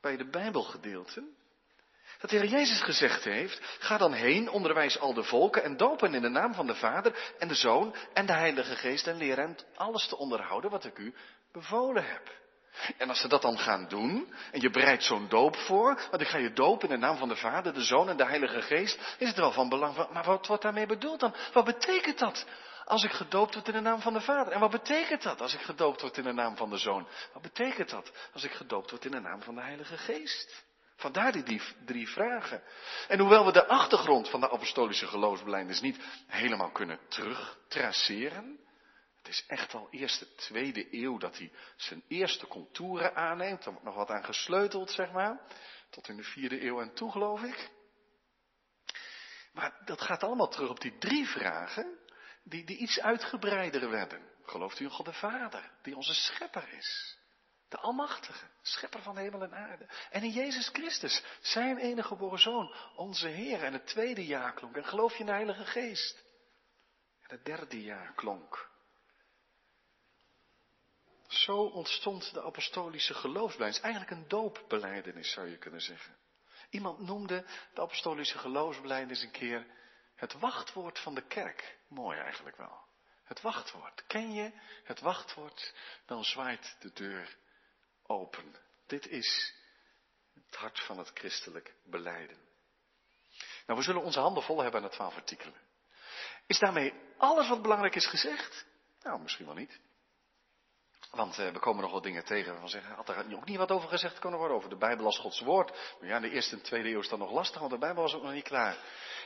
bij 0.00 0.16
de 0.16 0.30
Bijbelgedeelte. 0.30 1.36
Dat 2.18 2.30
de 2.30 2.36
Heer 2.36 2.48
Jezus 2.48 2.80
gezegd 2.80 3.24
heeft, 3.24 3.60
ga 3.78 3.98
dan 3.98 4.12
heen, 4.12 4.50
onderwijs 4.50 4.98
al 4.98 5.14
de 5.14 5.22
volken 5.22 5.62
en 5.62 5.76
dopen 5.76 6.14
in 6.14 6.22
de 6.22 6.28
naam 6.28 6.54
van 6.54 6.66
de 6.66 6.74
Vader 6.74 7.34
en 7.38 7.48
de 7.48 7.54
Zoon 7.54 7.94
en 8.12 8.26
de 8.26 8.32
Heilige 8.32 8.76
Geest 8.76 9.06
en 9.06 9.16
leer 9.16 9.36
hen 9.36 9.56
alles 9.74 10.06
te 10.06 10.16
onderhouden 10.16 10.70
wat 10.70 10.84
ik 10.84 10.98
u 10.98 11.14
bevolen 11.52 12.04
heb. 12.04 12.36
En 12.96 13.08
als 13.08 13.20
ze 13.20 13.28
dat 13.28 13.42
dan 13.42 13.58
gaan 13.58 13.88
doen, 13.88 14.34
en 14.52 14.60
je 14.60 14.70
bereidt 14.70 15.04
zo'n 15.04 15.28
doop 15.28 15.56
voor, 15.56 16.00
want 16.10 16.22
ik 16.22 16.28
ga 16.28 16.38
je 16.38 16.52
dopen 16.52 16.88
in 16.88 16.94
de 16.94 17.06
naam 17.06 17.16
van 17.16 17.28
de 17.28 17.36
Vader, 17.36 17.74
de 17.74 17.82
Zoon 17.82 18.08
en 18.08 18.16
de 18.16 18.24
Heilige 18.24 18.62
Geest, 18.62 19.16
is 19.18 19.28
het 19.28 19.36
wel 19.36 19.52
van 19.52 19.68
belang. 19.68 20.08
Maar 20.12 20.24
wat 20.24 20.46
wordt 20.46 20.62
daarmee 20.62 20.86
bedoeld 20.86 21.20
dan? 21.20 21.34
Wat 21.52 21.64
betekent 21.64 22.18
dat? 22.18 22.46
Als 22.84 23.04
ik 23.04 23.12
gedoopt 23.12 23.54
word 23.54 23.68
in 23.68 23.72
de 23.72 23.80
naam 23.80 24.00
van 24.00 24.12
de 24.12 24.20
Vader. 24.20 24.52
En 24.52 24.60
wat 24.60 24.70
betekent 24.70 25.22
dat 25.22 25.40
als 25.40 25.54
ik 25.54 25.60
gedoopt 25.60 26.00
word 26.00 26.16
in 26.16 26.24
de 26.24 26.32
naam 26.32 26.56
van 26.56 26.70
de 26.70 26.78
Zoon? 26.78 27.08
Wat 27.32 27.42
betekent 27.42 27.90
dat 27.90 28.12
als 28.32 28.44
ik 28.44 28.52
gedoopt 28.52 28.90
word 28.90 29.04
in 29.04 29.10
de 29.10 29.20
naam 29.20 29.42
van 29.42 29.54
de 29.54 29.60
Heilige 29.60 29.96
Geest? 29.96 30.66
Vandaar 30.98 31.32
die 31.32 31.62
drie 31.84 32.08
vragen. 32.08 32.62
En 33.08 33.18
hoewel 33.18 33.44
we 33.44 33.52
de 33.52 33.66
achtergrond 33.66 34.28
van 34.30 34.40
de 34.40 34.50
apostolische 34.50 35.06
geloofsbelijdenis 35.06 35.80
niet 35.80 35.98
helemaal 36.26 36.70
kunnen 36.70 36.98
terugtraceren, 37.08 38.58
het 39.16 39.28
is 39.28 39.44
echt 39.46 39.74
al 39.74 39.88
eerst 39.90 40.18
de 40.18 40.34
tweede 40.34 40.94
eeuw 40.94 41.18
dat 41.18 41.38
hij 41.38 41.52
zijn 41.76 42.02
eerste 42.08 42.46
contouren 42.46 43.14
aanneemt. 43.14 43.64
Er 43.64 43.70
wordt 43.70 43.86
nog 43.86 43.94
wat 43.94 44.10
aan 44.10 44.24
gesleuteld, 44.24 44.90
zeg 44.90 45.12
maar. 45.12 45.40
Tot 45.90 46.08
in 46.08 46.16
de 46.16 46.22
vierde 46.22 46.64
eeuw 46.64 46.80
en 46.80 46.94
toe, 46.94 47.10
geloof 47.10 47.42
ik. 47.42 47.70
Maar 49.52 49.82
dat 49.84 50.00
gaat 50.00 50.22
allemaal 50.22 50.48
terug 50.48 50.70
op 50.70 50.80
die 50.80 50.98
drie 50.98 51.26
vragen, 51.26 51.98
die, 52.42 52.64
die 52.64 52.76
iets 52.76 53.00
uitgebreider 53.00 53.90
werden. 53.90 54.30
Gelooft 54.42 54.80
u 54.80 54.84
in 54.84 54.90
God 54.90 55.06
de 55.06 55.12
Vader, 55.12 55.70
die 55.82 55.96
onze 55.96 56.14
schepper 56.14 56.72
is? 56.72 57.18
De 57.68 57.78
Almachtige, 57.78 58.46
schepper 58.62 59.02
van 59.02 59.16
hemel 59.16 59.42
en 59.42 59.54
aarde. 59.54 59.88
En 60.10 60.22
in 60.22 60.30
Jezus 60.30 60.68
Christus, 60.68 61.22
zijn 61.40 61.78
enige 61.78 62.08
geboren 62.08 62.38
zoon, 62.38 62.74
onze 62.96 63.28
Heer. 63.28 63.64
En 63.64 63.72
het 63.72 63.86
tweede 63.86 64.26
jaar 64.26 64.52
klonk. 64.52 64.76
En 64.76 64.84
geloof 64.84 65.12
je 65.12 65.18
in 65.18 65.26
de 65.26 65.32
Heilige 65.32 65.64
Geest. 65.64 66.24
En 67.20 67.36
het 67.36 67.44
derde 67.44 67.82
jaar 67.82 68.12
klonk. 68.14 68.70
Zo 71.28 71.56
ontstond 71.56 72.32
de 72.34 72.42
apostolische 72.42 73.14
geloofsbelijdenis. 73.14 73.82
Eigenlijk 73.82 74.12
een 74.12 74.28
doopbeleidenis 74.28 75.32
zou 75.32 75.48
je 75.48 75.58
kunnen 75.58 75.80
zeggen. 75.80 76.16
Iemand 76.70 76.98
noemde 76.98 77.44
de 77.74 77.80
apostolische 77.80 78.38
geloofsbelijdenis 78.38 79.22
een 79.22 79.30
keer 79.30 79.66
het 80.14 80.32
wachtwoord 80.32 80.98
van 80.98 81.14
de 81.14 81.26
kerk. 81.26 81.78
Mooi 81.88 82.18
eigenlijk 82.18 82.56
wel. 82.56 82.86
Het 83.24 83.40
wachtwoord. 83.40 84.04
Ken 84.06 84.32
je 84.32 84.52
het 84.84 85.00
wachtwoord? 85.00 85.74
Dan 86.06 86.24
zwaait 86.24 86.76
de 86.80 86.92
deur 86.92 87.36
open. 88.08 88.56
Dit 88.86 89.06
is 89.06 89.54
het 90.34 90.56
hart 90.56 90.80
van 90.80 90.98
het 90.98 91.10
christelijk 91.14 91.74
beleiden. 91.84 92.36
Nou, 93.66 93.78
we 93.78 93.84
zullen 93.84 94.02
onze 94.02 94.20
handen 94.20 94.42
vol 94.42 94.62
hebben 94.62 94.82
aan 94.82 94.88
de 94.88 94.94
twaalf 94.94 95.14
artikelen. 95.14 95.60
Is 96.46 96.58
daarmee 96.58 96.94
alles 97.16 97.48
wat 97.48 97.62
belangrijk 97.62 97.94
is 97.94 98.06
gezegd? 98.06 98.66
Nou, 99.02 99.20
misschien 99.20 99.46
wel 99.46 99.54
niet. 99.54 99.80
Want 101.10 101.38
uh, 101.38 101.50
we 101.50 101.58
komen 101.58 101.82
nog 101.82 101.92
wat 101.92 102.02
dingen 102.02 102.24
tegen 102.24 102.50
waarvan 102.50 102.68
zeggen, 102.68 102.94
had 102.94 103.08
er 103.08 103.36
ook 103.36 103.44
niet 103.44 103.56
wat 103.56 103.70
over 103.70 103.88
gezegd 103.88 104.18
kunnen 104.18 104.38
worden, 104.38 104.56
over 104.56 104.70
de 104.70 104.76
Bijbel 104.76 105.04
als 105.04 105.18
Gods 105.18 105.40
woord. 105.40 105.96
Maar 106.00 106.08
ja, 106.08 106.16
in 106.16 106.22
de 106.22 106.30
eerste 106.30 106.56
en 106.56 106.62
tweede 106.62 106.88
eeuw 106.88 107.00
is 107.00 107.08
dat 107.08 107.18
nog 107.18 107.32
lastig, 107.32 107.58
want 107.58 107.72
de 107.72 107.78
Bijbel 107.78 108.02
was 108.02 108.14
ook 108.14 108.22
nog 108.22 108.32
niet 108.32 108.44
klaar. 108.44 108.76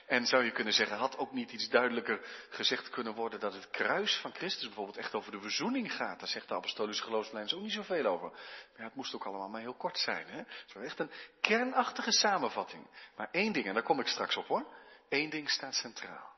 En 0.06 0.26
zou 0.26 0.44
je 0.44 0.52
kunnen 0.52 0.72
zeggen, 0.72 0.96
had 0.96 1.18
ook 1.18 1.32
niet 1.32 1.52
iets 1.52 1.68
duidelijker 1.68 2.20
gezegd 2.50 2.90
kunnen 2.90 3.14
worden 3.14 3.40
dat 3.40 3.52
het 3.52 3.70
kruis 3.70 4.16
van 4.20 4.34
Christus 4.34 4.66
bijvoorbeeld 4.66 4.96
echt 4.96 5.14
over 5.14 5.32
de 5.32 5.40
verzoening 5.40 5.92
gaat. 5.92 6.18
Daar 6.18 6.28
zegt 6.28 6.48
de 6.48 6.54
apostolische 6.54 7.02
geloofslijns 7.02 7.54
ook 7.54 7.62
niet 7.62 7.72
zoveel 7.72 8.06
over. 8.06 8.30
Maar 8.30 8.40
ja, 8.76 8.84
het 8.84 8.94
moest 8.94 9.14
ook 9.14 9.24
allemaal 9.24 9.48
maar 9.48 9.60
heel 9.60 9.74
kort 9.74 9.98
zijn. 9.98 10.26
Hè? 10.26 10.36
Het 10.36 10.72
was 10.74 10.84
echt 10.84 10.98
een 10.98 11.10
kernachtige 11.40 12.12
samenvatting. 12.12 12.86
Maar 13.16 13.28
één 13.30 13.52
ding, 13.52 13.66
en 13.66 13.74
daar 13.74 13.82
kom 13.82 14.00
ik 14.00 14.06
straks 14.06 14.36
op 14.36 14.46
hoor. 14.46 14.74
Eén 15.08 15.30
ding 15.30 15.50
staat 15.50 15.74
centraal. 15.74 16.30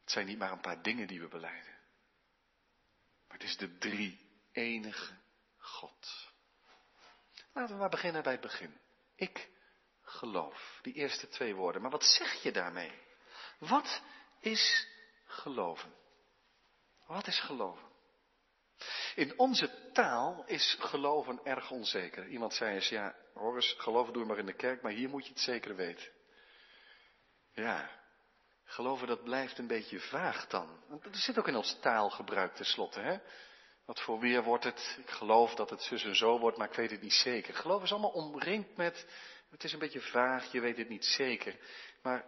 Het 0.00 0.10
zijn 0.10 0.26
niet 0.26 0.38
maar 0.38 0.52
een 0.52 0.60
paar 0.60 0.82
dingen 0.82 1.06
die 1.06 1.20
we 1.20 1.28
beleiden. 1.28 1.78
Maar 3.28 3.38
het 3.38 3.48
is 3.48 3.56
de 3.56 3.78
drie 3.78 4.28
enige 4.52 5.18
God. 5.58 6.28
Laten 7.52 7.74
we 7.74 7.80
maar 7.80 7.90
beginnen 7.90 8.22
bij 8.22 8.32
het 8.32 8.40
begin. 8.40 8.80
Ik 9.14 9.48
geloof. 10.10 10.78
Die 10.82 10.94
eerste 10.94 11.28
twee 11.28 11.54
woorden. 11.54 11.82
Maar 11.82 11.90
wat 11.90 12.04
zeg 12.04 12.42
je 12.42 12.52
daarmee? 12.52 12.92
Wat 13.58 14.02
is 14.40 14.86
geloven? 15.24 15.94
Wat 17.06 17.26
is 17.26 17.40
geloven? 17.40 17.88
In 19.14 19.38
onze 19.38 19.90
taal 19.92 20.44
is 20.46 20.76
geloven 20.80 21.40
erg 21.44 21.70
onzeker. 21.70 22.26
Iemand 22.26 22.54
zei 22.54 22.74
eens, 22.74 22.88
ja, 22.88 23.14
hoor 23.34 23.54
eens, 23.54 23.74
geloven 23.78 24.12
doe 24.12 24.22
je 24.22 24.28
maar 24.28 24.38
in 24.38 24.46
de 24.46 24.54
kerk, 24.54 24.82
maar 24.82 24.92
hier 24.92 25.08
moet 25.08 25.26
je 25.26 25.32
het 25.32 25.40
zeker 25.40 25.76
weten. 25.76 26.08
Ja, 27.52 27.90
geloven 28.64 29.06
dat 29.06 29.24
blijft 29.24 29.58
een 29.58 29.66
beetje 29.66 30.00
vaag 30.00 30.46
dan. 30.46 30.82
Er 31.02 31.16
zit 31.16 31.38
ook 31.38 31.48
in 31.48 31.56
ons 31.56 31.78
taalgebruik 31.80 32.54
tenslotte, 32.54 33.00
hè. 33.00 33.18
Wat 33.84 34.00
voor 34.00 34.18
weer 34.18 34.42
wordt 34.42 34.64
het? 34.64 34.98
Ik 34.98 35.10
geloof 35.10 35.54
dat 35.54 35.70
het 35.70 35.82
zus 35.82 36.04
en 36.04 36.16
zo 36.16 36.38
wordt, 36.38 36.56
maar 36.56 36.68
ik 36.68 36.74
weet 36.74 36.90
het 36.90 37.02
niet 37.02 37.12
zeker. 37.12 37.54
Geloof 37.54 37.82
is 37.82 37.92
allemaal 37.92 38.10
omringd 38.10 38.76
met, 38.76 39.06
het 39.50 39.64
is 39.64 39.72
een 39.72 39.78
beetje 39.78 40.00
vaag, 40.00 40.52
je 40.52 40.60
weet 40.60 40.76
het 40.76 40.88
niet 40.88 41.04
zeker. 41.04 41.56
Maar 42.02 42.24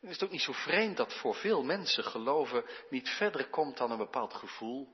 is 0.00 0.12
het 0.12 0.24
ook 0.24 0.30
niet 0.30 0.42
zo 0.42 0.52
vreemd 0.52 0.96
dat 0.96 1.14
voor 1.14 1.34
veel 1.34 1.62
mensen 1.62 2.04
geloven 2.04 2.64
niet 2.90 3.08
verder 3.08 3.48
komt 3.48 3.76
dan 3.76 3.90
een 3.90 3.98
bepaald 3.98 4.34
gevoel? 4.34 4.88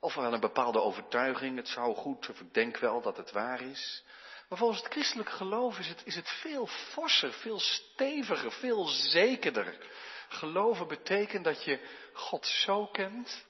Of 0.00 0.14
wel 0.14 0.32
een 0.32 0.40
bepaalde 0.40 0.80
overtuiging, 0.80 1.56
het 1.56 1.68
zou 1.68 1.94
goed, 1.94 2.28
of 2.28 2.40
ik 2.40 2.54
denk 2.54 2.76
wel 2.76 3.00
dat 3.00 3.16
het 3.16 3.32
waar 3.32 3.60
is. 3.60 4.04
Maar 4.48 4.58
volgens 4.58 4.82
het 4.82 4.92
christelijk 4.92 5.30
geloof 5.30 5.78
is 5.78 5.88
het, 5.88 6.02
is 6.04 6.14
het 6.14 6.28
veel 6.28 6.66
forser, 6.66 7.32
veel 7.32 7.60
steviger, 7.60 8.52
veel 8.52 8.86
zekerder. 8.86 9.78
Geloven 10.28 10.88
betekent 10.88 11.44
dat 11.44 11.64
je 11.64 11.80
God 12.12 12.46
zo 12.46 12.86
kent, 12.86 13.46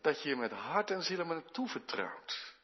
dat 0.00 0.22
je 0.22 0.28
je 0.28 0.36
met 0.36 0.50
hart 0.50 0.90
en 0.90 1.02
ziel 1.02 1.18
hem 1.18 1.52
toevertrouwt. 1.52 2.55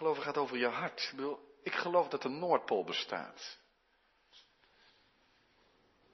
Geloven 0.00 0.22
gaat 0.22 0.36
over 0.36 0.56
je 0.56 0.66
hart. 0.66 1.14
Ik, 1.62 1.74
geloof 1.74 2.08
dat 2.08 2.22
de 2.22 2.28
Noordpool 2.28 2.84
bestaat. 2.84 3.58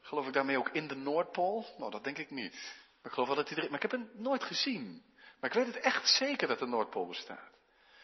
Geloof 0.01 0.27
ik 0.27 0.33
daarmee 0.33 0.59
ook 0.59 0.69
in 0.69 0.89
de 0.89 0.95
Noordpool? 0.95 1.75
Nou, 1.79 1.91
dat 1.91 2.05
denk 2.05 2.19
ik 2.19 2.31
niet. 2.31 2.53
Maar 2.53 3.05
ik 3.05 3.11
geloof 3.11 3.27
wel 3.27 3.37
dat 3.37 3.51
er 3.51 3.57
Maar 3.57 3.75
ik 3.75 3.91
heb 3.91 3.91
hem 3.91 4.11
nooit 4.15 4.45
gezien. 4.45 5.05
Maar 5.41 5.51
ik 5.51 5.57
weet 5.57 5.75
het 5.75 5.85
echt 5.85 6.09
zeker 6.09 6.49
dat 6.49 6.59
de 6.59 6.67
Noordpool 6.67 7.07
bestaat. 7.07 7.53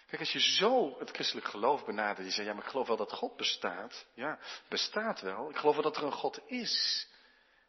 Kijk, 0.06 0.20
als 0.20 0.32
je 0.32 0.40
zo 0.40 0.98
het 0.98 1.10
christelijk 1.10 1.46
geloof 1.46 1.84
benadert, 1.84 2.26
je 2.26 2.32
zegt, 2.32 2.46
ja, 2.46 2.54
maar 2.54 2.64
ik 2.64 2.70
geloof 2.70 2.86
wel 2.86 2.96
dat 2.96 3.12
God 3.12 3.36
bestaat. 3.36 4.06
Ja, 4.14 4.38
bestaat 4.68 5.20
wel. 5.20 5.50
Ik 5.50 5.56
geloof 5.56 5.74
wel 5.74 5.84
dat 5.84 5.96
er 5.96 6.04
een 6.04 6.12
God 6.12 6.40
is. 6.46 7.06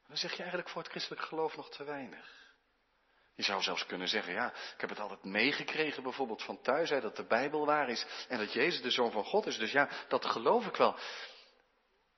Dan 0.08 0.18
zeg 0.18 0.32
je 0.32 0.40
eigenlijk 0.40 0.70
voor 0.70 0.82
het 0.82 0.92
christelijk 0.92 1.22
geloof 1.22 1.56
nog 1.56 1.70
te 1.70 1.84
weinig. 1.84 2.43
Je 3.36 3.44
zou 3.44 3.62
zelfs 3.62 3.86
kunnen 3.86 4.08
zeggen, 4.08 4.34
ja, 4.34 4.54
ik 4.54 4.82
heb 4.82 4.90
het 4.90 5.00
altijd 5.00 5.24
meegekregen 5.24 6.04
bijvoorbeeld 6.04 6.44
van 6.44 6.62
thuis, 6.62 6.90
hè, 6.90 7.02
dat 7.02 7.16
de 7.16 7.26
Bijbel 7.26 7.66
waar 7.66 7.90
is 7.90 8.06
en 8.28 8.38
dat 8.38 8.54
Jezus 8.54 8.82
de 8.82 8.92
Zoon 8.92 9.12
van 9.12 9.24
God 9.24 9.46
is. 9.46 9.58
Dus 9.58 9.72
ja, 9.72 9.90
dat 10.08 10.26
geloof 10.26 10.66
ik 10.66 10.76
wel. 10.76 10.98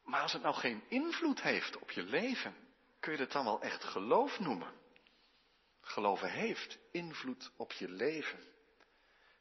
Maar 0.03 0.21
als 0.21 0.33
het 0.33 0.41
nou 0.41 0.55
geen 0.55 0.83
invloed 0.87 1.41
heeft 1.41 1.77
op 1.77 1.91
je 1.91 2.03
leven, 2.03 2.55
kun 2.99 3.13
je 3.13 3.19
het 3.19 3.31
dan 3.31 3.45
wel 3.45 3.61
echt 3.61 3.83
geloof 3.83 4.39
noemen? 4.39 4.73
Geloven 5.81 6.31
heeft 6.31 6.77
invloed 6.91 7.51
op 7.57 7.71
je 7.71 7.89
leven. 7.89 8.39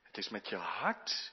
Het 0.02 0.16
is 0.16 0.28
met 0.28 0.48
je 0.48 0.56
hart 0.56 1.32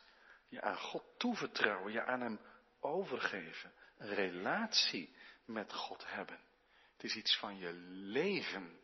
je 0.52 0.62
aan 0.62 0.78
God 0.78 1.04
toevertrouwen, 1.18 1.92
je 1.92 2.04
aan 2.04 2.22
Hem 2.22 2.40
overgeven, 2.80 3.74
een 3.98 4.14
relatie 4.14 5.16
met 5.46 5.74
God 5.74 6.04
hebben. 6.08 6.40
Het 6.94 7.04
is 7.04 7.16
iets 7.16 7.38
van 7.38 7.58
je 7.58 7.74
leven. 7.90 8.80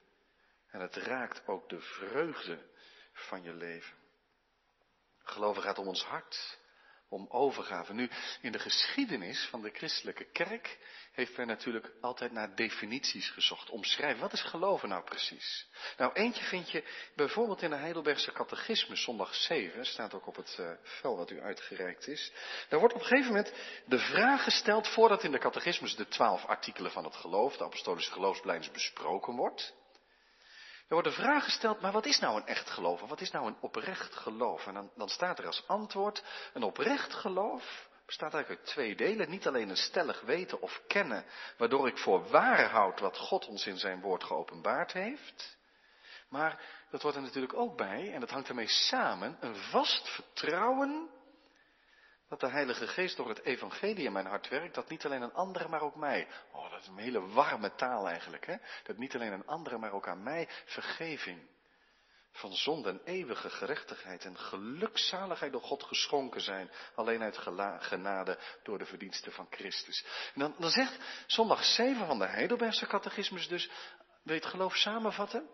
En 0.72 0.80
het 0.80 0.96
raakt 0.96 1.48
ook 1.48 1.70
de 1.70 1.80
vreugde 1.80 2.66
van 3.14 3.44
je 3.44 3.54
leven. 3.54 3.98
Geloven 5.24 5.62
gaat 5.62 5.78
om 5.78 5.88
ons 5.88 6.04
hart. 6.04 6.60
om 7.10 7.28
overgave. 7.30 7.94
Nu, 7.94 8.10
in 8.42 8.52
de 8.52 8.60
geschiedenis 8.60 9.48
van 9.50 9.62
de 9.62 9.70
christelijke 9.70 10.32
kerk 10.32 10.78
heeft 11.12 11.38
men 11.38 11.48
natuurlijk 11.48 11.92
altijd 12.02 12.32
naar 12.32 12.56
definities 12.56 13.30
gezocht. 13.30 13.70
Omschrijven, 13.70 14.22
wat 14.22 14.34
is 14.34 14.42
geloven 14.42 14.90
nou 14.90 15.04
precies? 15.04 15.68
Nou, 15.98 16.14
eentje 16.14 16.44
vind 16.44 16.72
je 16.72 16.84
bijvoorbeeld 17.16 17.62
in 17.62 17.70
de 17.70 17.76
Heidelbergse 17.76 18.32
catechismus, 18.32 19.04
zondag 19.04 19.36
7, 19.36 19.86
staat 19.86 20.14
ook 20.14 20.28
op 20.28 20.36
het 20.36 20.58
uh, 20.60 20.72
vel 20.84 21.18
wat 21.18 21.30
u 21.30 21.42
uitgereikt 21.42 22.08
is. 22.08 22.32
Daar 22.70 22.80
wordt 22.80 22.96
op 22.96 23.02
een 23.02 23.08
gegeven 23.08 23.32
moment 23.32 23.54
de 23.86 24.00
vraag 24.00 24.44
gesteld, 24.44 24.88
voordat 24.88 25.24
in 25.24 25.32
de 25.32 25.40
catechismus 25.40 25.96
de 25.96 26.08
twaalf 26.08 26.46
artikelen 26.46 26.92
van 26.92 27.04
het 27.04 27.16
geloof, 27.16 27.58
de 27.58 27.64
apostolische 27.64 28.12
geloofsbelijdenis, 28.12 28.72
besproken 28.72 29.36
wordt. 29.36 29.76
Er 30.88 30.94
wordt 30.94 31.08
de 31.08 31.22
vraag 31.22 31.44
gesteld, 31.44 31.82
maar 31.82 31.92
wat 31.92 32.06
is 32.06 32.20
nou 32.20 32.38
een 32.38 32.48
echt 32.48 32.70
geloof? 32.70 33.02
Wat 33.02 33.22
is 33.22 33.32
nou 33.32 33.48
een 33.48 33.58
oprecht 33.60 34.16
geloof? 34.16 34.68
En 34.68 34.74
dan, 34.74 34.92
dan 34.96 35.10
staat 35.10 35.40
er 35.40 35.46
als 35.46 35.64
antwoord, 35.68 36.24
een 36.54 36.64
oprecht 36.64 37.14
geloof 37.14 37.88
bestaat 38.06 38.34
eigenlijk 38.34 38.64
uit 38.64 38.74
twee 38.74 38.96
delen. 38.96 39.30
Niet 39.30 39.48
alleen 39.48 39.70
een 39.70 39.78
stellig 39.78 40.22
weten 40.22 40.62
of 40.62 40.82
kennen, 40.88 41.26
waardoor 41.58 41.88
ik 41.88 41.98
voor 41.98 42.30
waar 42.30 42.70
houd 42.70 43.00
wat 43.00 43.18
God 43.18 43.48
ons 43.48 43.66
in 43.66 43.78
zijn 43.78 44.02
woord 44.02 44.24
geopenbaard 44.24 44.92
heeft. 44.94 45.58
Maar 46.30 46.62
dat 46.90 47.02
wordt 47.02 47.18
er 47.18 47.24
natuurlijk 47.24 47.54
ook 47.54 47.78
bij, 47.78 48.14
en 48.14 48.20
dat 48.20 48.30
hangt 48.30 48.50
ermee 48.50 48.68
samen, 48.68 49.38
een 49.40 49.56
vast 49.56 50.10
vertrouwen 50.10 51.10
dat 52.30 52.40
de 52.40 52.50
Heilige 52.50 52.88
Geest 52.88 53.18
door 53.18 53.30
het 53.30 53.44
evangelie 53.44 54.06
in 54.06 54.12
mijn 54.12 54.26
hart 54.26 54.48
werkt, 54.48 54.76
dat 54.76 54.90
niet 54.90 55.06
alleen 55.06 55.22
een 55.22 55.34
andere, 55.34 55.68
maar 55.68 55.82
ook 55.82 55.96
mij. 55.96 56.28
Oh, 56.52 56.72
dat 56.72 56.82
is 56.82 56.88
een 56.88 56.98
hele 56.98 57.28
warme 57.28 57.76
taal 57.76 58.08
eigenlijk, 58.08 58.46
hè? 58.46 58.56
Dat 58.84 58.98
niet 58.98 59.16
alleen 59.16 59.32
een 59.32 59.48
andere, 59.48 59.78
maar 59.78 59.92
ook 59.92 60.08
aan 60.08 60.24
mij 60.24 60.48
vergeving 60.66 61.48
van 62.32 62.54
zonde 62.54 62.90
en 62.90 63.02
eeuwige 63.04 63.50
gerechtigheid 63.50 64.26
en 64.26 64.38
gelukzaligheid 64.38 65.52
door 65.52 65.62
God 65.62 65.84
geschonken 65.84 66.42
zijn, 66.42 66.72
alleen 66.96 67.22
uit 67.22 67.38
genade 67.80 68.40
door 68.64 68.78
de 68.78 68.86
verdiensten 68.86 69.32
van 69.32 69.48
Christus. 69.50 70.06
En 70.34 70.40
dan, 70.40 70.56
dan 70.60 70.70
zegt 70.70 70.98
zondag 71.28 71.64
7 71.64 72.06
van 72.08 72.20
de 72.20 72.28
Heidelbergse 72.28 72.88
catechismus 72.88 73.48
dus, 73.48 73.70
het 74.24 74.46
geloof 74.46 74.76
samenvatten? 74.76 75.50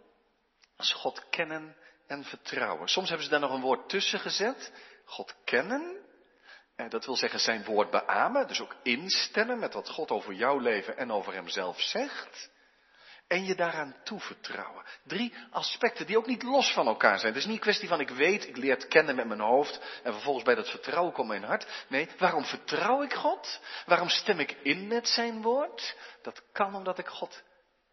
Als 0.78 0.94
God 0.94 1.30
kennen 1.30 1.76
en 2.08 2.24
vertrouwen. 2.24 2.88
Soms 2.88 3.08
hebben 3.08 3.26
ze 3.26 3.32
daar 3.32 3.40
nog 3.40 3.52
een 3.52 3.62
woord 3.62 3.90
tussen 3.90 4.20
gezet. 4.20 4.72
God 5.06 5.36
kennen 5.44 6.03
en 6.03 6.03
dat 6.76 7.06
wil 7.06 7.16
zeggen 7.16 7.40
zijn 7.40 7.64
woord 7.64 7.90
beamen, 7.90 8.48
dus 8.48 8.62
ook 8.62 8.76
instemmen 8.84 9.60
met 9.60 9.74
wat 9.74 9.90
God 9.90 10.12
over 10.12 10.34
jouw 10.34 10.58
leven 10.58 10.98
en 10.98 11.12
over 11.12 11.34
hemzelf 11.34 11.82
zegt. 11.82 12.52
En 13.28 13.46
je 13.46 13.56
daaraan 13.56 13.96
toevertrouwen. 14.04 14.86
Drie 15.04 15.34
aspecten 15.50 16.06
die 16.06 16.18
ook 16.18 16.26
niet 16.26 16.44
los 16.44 16.74
van 16.74 16.88
elkaar 16.88 17.20
zijn. 17.20 17.34
Het 17.34 17.42
is 17.42 17.48
niet 17.48 17.56
een 17.56 17.62
kwestie 17.62 17.88
van 17.88 18.00
ik 18.00 18.10
weet, 18.10 18.48
ik 18.48 18.58
leer 18.58 18.74
het 18.74 18.88
kennen 18.88 19.16
met 19.16 19.28
mijn 19.28 19.40
hoofd 19.40 20.00
en 20.04 20.14
vervolgens 20.14 20.46
bij 20.46 20.56
dat 20.56 20.70
vertrouwen 20.70 21.14
komt 21.14 21.28
mijn 21.28 21.44
hart. 21.44 21.86
Nee, 21.88 22.10
waarom 22.18 22.46
vertrouw 22.46 23.04
ik 23.04 23.14
God? 23.14 23.60
Waarom 23.86 24.10
stem 24.10 24.40
ik 24.40 24.52
in 24.52 24.88
met 24.88 25.08
zijn 25.08 25.42
woord? 25.42 25.98
Dat 26.22 26.44
kan 26.52 26.76
omdat 26.76 26.98
ik 26.98 27.08
God 27.08 27.44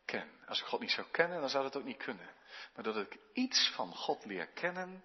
ken. 0.04 0.30
Als 0.46 0.60
ik 0.60 0.66
God 0.66 0.80
niet 0.80 0.90
zou 0.90 1.06
kennen, 1.10 1.40
dan 1.40 1.48
zou 1.48 1.62
dat 1.64 1.76
ook 1.76 1.84
niet 1.84 2.02
kunnen. 2.04 2.30
Maar 2.74 2.84
doordat 2.84 3.06
ik 3.12 3.18
iets 3.32 3.72
van 3.74 3.94
God 3.94 4.24
leer 4.24 4.46
kennen, 4.46 5.04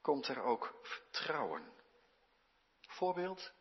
komt 0.00 0.28
er 0.28 0.42
ook 0.42 0.74
vertrouwen. 0.82 1.62
Voorbeeld, 3.02 3.52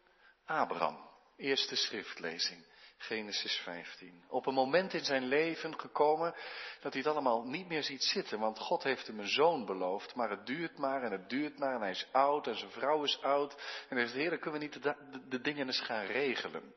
Abraham, 0.45 1.09
eerste 1.37 1.75
schriftlezing, 1.75 2.65
Genesis 2.97 3.61
15. 3.63 4.23
Op 4.27 4.45
een 4.45 4.53
moment 4.53 4.93
in 4.93 5.03
zijn 5.05 5.25
leven 5.25 5.79
gekomen 5.79 6.35
dat 6.81 6.93
hij 6.93 7.01
het 7.01 7.11
allemaal 7.11 7.43
niet 7.43 7.67
meer 7.67 7.83
ziet 7.83 8.03
zitten, 8.03 8.39
want 8.39 8.59
God 8.59 8.83
heeft 8.83 9.07
hem 9.07 9.19
een 9.19 9.27
zoon 9.27 9.65
beloofd, 9.65 10.15
maar 10.15 10.29
het 10.29 10.45
duurt 10.45 10.77
maar 10.77 11.03
en 11.03 11.11
het 11.11 11.29
duurt 11.29 11.59
maar 11.59 11.75
en 11.75 11.81
hij 11.81 11.89
is 11.89 12.07
oud 12.11 12.47
en 12.47 12.57
zijn 12.57 12.71
vrouw 12.71 13.03
is 13.03 13.21
oud. 13.21 13.55
En 13.89 13.97
hij 13.97 14.05
zegt, 14.05 14.17
heer, 14.17 14.37
kunnen 14.37 14.59
we 14.59 14.65
niet 14.65 14.83
de, 14.83 15.21
de, 15.27 15.41
dingen 15.41 15.67
eens 15.67 15.81
gaan 15.81 16.05
regelen? 16.05 16.73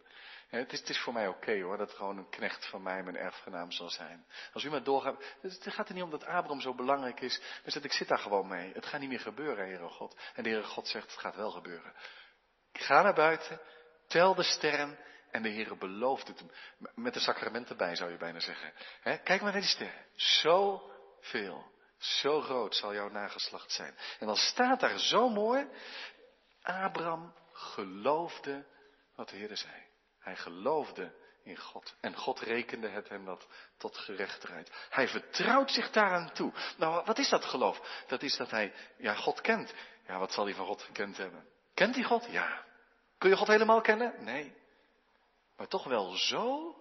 het, 0.48 0.72
is, 0.72 0.78
het 0.78 0.88
is, 0.88 0.98
voor 0.98 1.12
mij 1.12 1.28
oké 1.28 1.62
hoor, 1.62 1.76
dat 1.76 1.92
gewoon 1.92 2.16
een 2.16 2.28
knecht 2.28 2.66
van 2.66 2.82
mij 2.82 3.02
mijn 3.02 3.16
erfgenaam 3.16 3.70
zal 3.70 3.90
zijn. 3.90 4.26
Als 4.52 4.64
u 4.64 4.70
maar 4.70 4.84
doorgaat, 4.84 5.24
het 5.40 5.66
gaat 5.66 5.88
er 5.88 5.94
niet 5.94 6.02
om 6.02 6.10
dat 6.10 6.24
Abraham 6.24 6.60
zo 6.60 6.74
belangrijk 6.74 7.20
is, 7.20 7.40
maar 7.64 7.84
ik 7.84 7.92
zit 7.92 8.08
daar 8.08 8.18
gewoon 8.18 8.48
mee. 8.48 8.72
Het 8.72 8.86
gaat 8.86 9.00
niet 9.00 9.08
meer 9.08 9.20
gebeuren, 9.20 9.66
Heere 9.66 9.88
God. 9.88 10.16
En 10.34 10.42
de 10.42 10.48
Heere 10.48 10.64
God 10.64 10.88
zegt, 10.88 11.10
het 11.10 11.20
gaat 11.20 11.36
wel 11.36 11.50
gebeuren. 11.50 11.92
Ga 12.78 13.02
naar 13.02 13.14
buiten, 13.14 13.60
tel 14.06 14.34
de 14.34 14.42
sterren 14.42 14.98
en 15.30 15.42
de 15.42 15.50
Heere 15.50 15.76
belooft 15.76 16.28
het 16.28 16.38
hem. 16.38 16.50
Met 16.94 17.14
de 17.14 17.20
sacramenten 17.20 17.76
bij 17.76 17.96
zou 17.96 18.10
je 18.10 18.16
bijna 18.16 18.40
zeggen. 18.40 18.72
kijk 19.02 19.42
maar 19.42 19.52
naar 19.52 19.60
die 19.60 19.70
sterren. 19.70 20.04
Zo 20.14 20.90
veel, 21.20 21.72
zo 21.98 22.40
groot 22.40 22.76
zal 22.76 22.94
jouw 22.94 23.08
nageslacht 23.08 23.72
zijn. 23.72 23.94
En 24.18 24.26
dan 24.26 24.36
staat 24.36 24.80
daar 24.80 24.98
zo 24.98 25.28
mooi, 25.28 25.68
Abraham 26.62 27.34
geloofde 27.52 28.66
wat 29.14 29.28
de 29.28 29.36
Heere 29.36 29.56
zei. 29.56 29.72
Hij 30.18 30.36
geloofde 30.36 31.14
in 31.44 31.56
God. 31.56 31.94
En 32.00 32.16
God 32.16 32.40
rekende 32.40 32.88
het 32.88 33.08
hem 33.08 33.24
dat 33.24 33.46
tot 33.78 33.96
gerechtigheid. 33.96 34.70
Hij 34.90 35.08
vertrouwt 35.08 35.70
zich 35.70 35.90
daaraan 35.90 36.32
toe. 36.32 36.52
Nou, 36.76 37.04
wat 37.04 37.18
is 37.18 37.28
dat 37.28 37.44
geloof? 37.44 38.04
Dat 38.06 38.22
is 38.22 38.36
dat 38.36 38.50
hij, 38.50 38.72
ja, 38.96 39.14
God 39.14 39.40
kent. 39.40 39.74
Ja, 40.06 40.18
wat 40.18 40.32
zal 40.32 40.44
hij 40.44 40.54
van 40.54 40.66
God 40.66 40.82
gekend 40.82 41.16
hebben? 41.16 41.48
Kent 41.74 41.94
hij 41.94 42.04
God? 42.04 42.26
Ja. 42.30 42.63
Kun 43.24 43.32
je 43.32 43.38
God 43.38 43.48
helemaal 43.48 43.80
kennen? 43.80 44.24
Nee. 44.24 44.54
Maar 45.56 45.68
toch 45.68 45.84
wel 45.84 46.16
zo? 46.16 46.74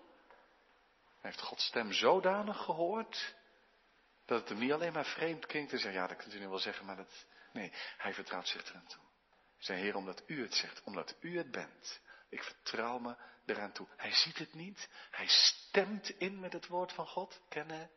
Hij 1.22 1.32
heeft 1.32 1.42
Gods 1.42 1.66
stem 1.66 1.92
zodanig 1.92 2.58
gehoord, 2.58 3.36
dat 4.26 4.40
het 4.40 4.50
hem 4.50 4.58
niet 4.58 4.72
alleen 4.72 4.94
maar 4.94 5.06
vreemd 5.06 5.46
klinkt 5.46 5.72
en 5.72 5.80
zegt, 5.80 5.94
ja, 5.94 6.08
dat 6.08 6.18
kunt 6.18 6.34
u 6.34 6.40
nu 6.40 6.48
wel 6.48 6.60
zeggen, 6.60 6.86
maar 6.86 6.96
dat, 6.96 7.26
nee, 7.54 7.72
hij 7.98 8.14
vertrouwt 8.14 8.48
zich 8.48 8.70
eraan 8.70 8.88
toe. 8.88 9.02
Zijn 9.58 9.80
Heer, 9.80 9.96
omdat 9.96 10.24
u 10.26 10.42
het 10.42 10.54
zegt, 10.54 10.84
omdat 10.84 11.16
u 11.20 11.38
het 11.38 11.52
bent, 11.52 12.02
ik 12.30 12.44
vertrouw 12.44 12.98
me 13.00 13.16
eraan 13.46 13.72
toe. 13.72 13.88
Hij 13.98 14.14
ziet 14.14 14.38
het 14.38 14.54
niet, 14.54 14.90
hij 15.12 15.28
stemt 15.28 16.10
in 16.10 16.40
met 16.40 16.54
het 16.54 16.68
woord 16.68 16.94
van 16.94 17.08
God, 17.08 17.42
kennen, 17.50 17.92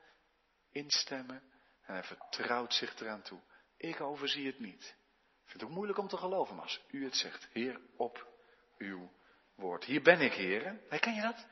instemmen, 0.71 1.43
en 1.83 1.95
hij 1.95 2.05
vertrouwt 2.05 2.75
zich 2.75 3.01
eraan 3.01 3.23
toe. 3.23 3.41
Ik 3.77 4.01
overzie 4.01 4.47
het 4.47 4.59
niet. 4.59 4.97
Ik 5.45 5.53
vind 5.53 5.61
het 5.61 5.63
ook 5.63 5.77
moeilijk 5.77 5.99
om 5.99 6.09
te 6.09 6.17
geloven, 6.17 6.55
maar 6.55 6.65
als 6.65 6.85
u 6.91 7.05
het 7.05 7.17
zegt, 7.17 7.49
Heer, 7.53 7.81
op 7.97 8.35
uw 8.79 9.11
woord. 9.55 9.85
Hier 9.85 10.03
ben 10.03 10.21
ik, 10.21 10.33
Heer. 10.33 10.81
Herken 10.89 11.15
je 11.15 11.21
dat? 11.21 11.47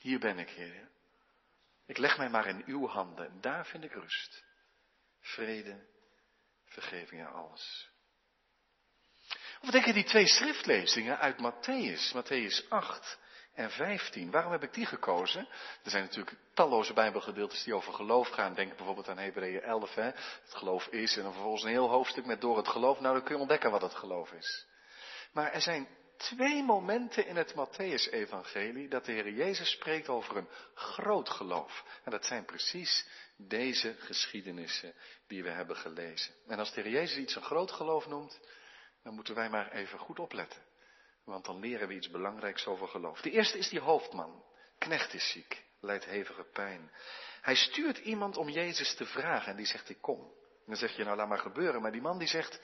Hier 0.00 0.18
ben 0.18 0.38
ik, 0.38 0.48
Heer. 0.48 0.88
Ik 1.86 1.98
leg 1.98 2.18
mij 2.18 2.28
maar 2.28 2.46
in 2.46 2.62
uw 2.66 2.86
handen 2.86 3.26
en 3.26 3.40
daar 3.40 3.66
vind 3.66 3.84
ik 3.84 3.92
rust. 3.92 4.44
Vrede, 5.20 5.86
vergeving 6.64 7.20
en 7.20 7.32
alles. 7.32 7.90
Of 9.60 9.70
denk 9.70 9.84
je 9.84 9.92
die 9.92 10.04
twee 10.04 10.26
schriftlezingen 10.26 11.18
uit 11.18 11.36
Matthäus, 11.36 12.14
Matthäus 12.14 12.68
8 12.68 13.18
en 13.54 13.70
15. 13.70 14.30
Waarom 14.30 14.52
heb 14.52 14.62
ik 14.62 14.74
die 14.74 14.86
gekozen? 14.86 15.48
Er 15.84 15.90
zijn 15.90 16.04
natuurlijk 16.04 16.36
talloze 16.54 16.92
Bijbelgedeeltes 16.92 17.64
die 17.64 17.74
over 17.74 17.92
geloof 17.92 18.28
gaan. 18.28 18.54
Denk 18.54 18.76
bijvoorbeeld 18.76 19.08
aan 19.08 19.18
Hebreeën 19.18 19.62
11, 19.62 19.94
hè? 19.94 20.02
Het 20.02 20.54
geloof 20.54 20.86
is 20.86 21.16
en 21.16 21.22
dan 21.22 21.32
vervolgens 21.32 21.62
een 21.62 21.70
heel 21.70 21.88
hoofdstuk 21.88 22.24
met 22.24 22.40
door 22.40 22.56
het 22.56 22.68
geloof. 22.68 23.00
Nou, 23.00 23.14
dan 23.14 23.24
kun 23.24 23.34
je 23.34 23.40
ontdekken 23.40 23.70
wat 23.70 23.82
het 23.82 23.94
geloof 23.94 24.32
is. 24.32 24.66
Maar 25.36 25.52
er 25.52 25.60
zijn 25.60 25.88
twee 26.16 26.62
momenten 26.62 27.26
in 27.26 27.36
het 27.36 27.54
Matthäus-evangelie 27.54 28.88
dat 28.88 29.04
de 29.04 29.12
Heer 29.12 29.30
Jezus 29.30 29.70
spreekt 29.70 30.08
over 30.08 30.36
een 30.36 30.48
groot 30.74 31.28
geloof. 31.28 31.84
En 32.04 32.10
dat 32.10 32.24
zijn 32.24 32.44
precies 32.44 33.06
deze 33.36 33.96
geschiedenissen 33.98 34.94
die 35.26 35.42
we 35.42 35.50
hebben 35.50 35.76
gelezen. 35.76 36.34
En 36.46 36.58
als 36.58 36.72
de 36.72 36.80
Heer 36.80 36.92
Jezus 36.92 37.16
iets 37.16 37.34
een 37.36 37.42
groot 37.42 37.70
geloof 37.70 38.06
noemt, 38.06 38.40
dan 39.02 39.14
moeten 39.14 39.34
wij 39.34 39.48
maar 39.48 39.72
even 39.72 39.98
goed 39.98 40.18
opletten. 40.18 40.62
Want 41.24 41.44
dan 41.44 41.60
leren 41.60 41.88
we 41.88 41.94
iets 41.94 42.10
belangrijks 42.10 42.66
over 42.66 42.88
geloof. 42.88 43.20
De 43.20 43.30
eerste 43.30 43.58
is 43.58 43.68
die 43.68 43.80
hoofdman. 43.80 44.44
Knecht 44.78 45.14
is 45.14 45.30
ziek, 45.30 45.64
lijdt 45.80 46.04
hevige 46.04 46.44
pijn. 46.44 46.92
Hij 47.40 47.54
stuurt 47.54 47.98
iemand 47.98 48.36
om 48.36 48.48
Jezus 48.48 48.94
te 48.94 49.06
vragen 49.06 49.50
en 49.50 49.56
die 49.56 49.66
zegt 49.66 49.88
ik 49.88 50.00
kom. 50.00 50.20
En 50.20 50.66
dan 50.66 50.76
zeg 50.76 50.96
je 50.96 51.04
nou 51.04 51.16
laat 51.16 51.28
maar 51.28 51.38
gebeuren. 51.38 51.82
Maar 51.82 51.92
die 51.92 52.00
man 52.00 52.18
die 52.18 52.28
zegt, 52.28 52.60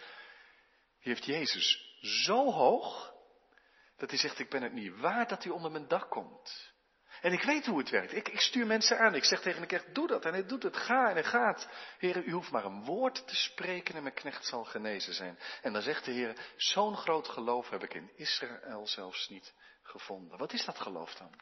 heeft 0.99 1.25
Jezus 1.25 1.92
zo 2.03 2.51
hoog, 2.51 3.15
dat 3.97 4.11
hij 4.11 4.19
zegt 4.19 4.39
ik 4.39 4.51
ben 4.51 4.63
het 4.63 4.73
niet 4.73 4.99
waard 4.99 5.29
dat 5.29 5.43
hij 5.43 5.53
onder 5.53 5.71
mijn 5.71 5.89
dak 5.89 6.11
komt. 6.11 6.73
En 7.21 7.33
ik 7.33 7.43
weet 7.43 7.67
hoe 7.67 7.79
het 7.79 7.91
werkt. 7.91 8.13
Ik, 8.13 8.29
ik, 8.29 8.41
stuur 8.41 8.67
mensen 8.67 8.99
aan. 8.99 9.15
Ik 9.15 9.25
zeg 9.25 9.41
tegen 9.41 9.61
een 9.61 9.69
knecht, 9.69 9.95
doe 9.95 10.07
dat. 10.07 10.25
En 10.25 10.33
hij 10.33 10.47
doet 10.47 10.63
het. 10.63 10.77
Ga 10.77 11.09
en 11.09 11.15
hij 11.15 11.25
gaat. 11.25 11.69
Heer, 11.99 12.25
u 12.25 12.33
hoeft 12.33 12.51
maar 12.51 12.65
een 12.65 12.85
woord 12.85 13.29
te 13.29 13.37
spreken 13.37 13.95
en 13.95 14.03
mijn 14.03 14.15
knecht 14.15 14.47
zal 14.47 14.65
genezen 14.65 15.15
zijn. 15.15 15.39
En 15.63 15.73
dan 15.73 15.83
zegt 15.83 16.05
de 16.05 16.11
Heer, 16.11 16.37
zo'n 16.57 16.97
groot 16.97 17.29
geloof 17.29 17.69
heb 17.69 17.83
ik 17.83 17.95
in 17.95 18.11
Israël 18.17 18.87
zelfs 18.87 19.29
niet 19.29 19.55
gevonden. 19.83 20.39
Wat 20.39 20.53
is 20.53 20.65
dat 20.65 20.79
geloof 20.79 21.15
dan? 21.15 21.41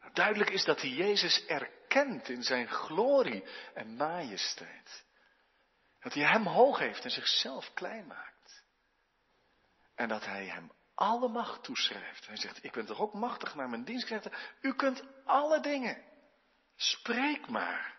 Nou, 0.00 0.12
duidelijk 0.12 0.50
is 0.50 0.64
dat 0.64 0.80
hij 0.80 0.90
Jezus 0.90 1.46
erkent 1.46 2.28
in 2.28 2.42
zijn 2.42 2.68
glorie 2.68 3.44
en 3.74 3.96
majesteit. 3.96 5.04
Dat 6.00 6.14
hij 6.14 6.24
hem 6.24 6.46
hoog 6.46 6.78
heeft 6.78 7.04
en 7.04 7.10
zichzelf 7.10 7.72
klein 7.74 8.06
maakt. 8.06 8.33
En 9.94 10.08
dat 10.08 10.24
hij 10.24 10.46
hem 10.46 10.72
alle 10.94 11.28
macht 11.28 11.62
toeschrijft. 11.64 12.26
Hij 12.26 12.36
zegt, 12.36 12.64
ik 12.64 12.72
ben 12.72 12.86
toch 12.86 13.00
ook 13.00 13.14
machtig 13.14 13.54
naar 13.54 13.68
mijn 13.68 13.84
dienstknechten. 13.84 14.32
U 14.60 14.74
kunt 14.74 15.02
alle 15.24 15.60
dingen. 15.60 16.02
Spreek 16.76 17.48
maar. 17.48 17.98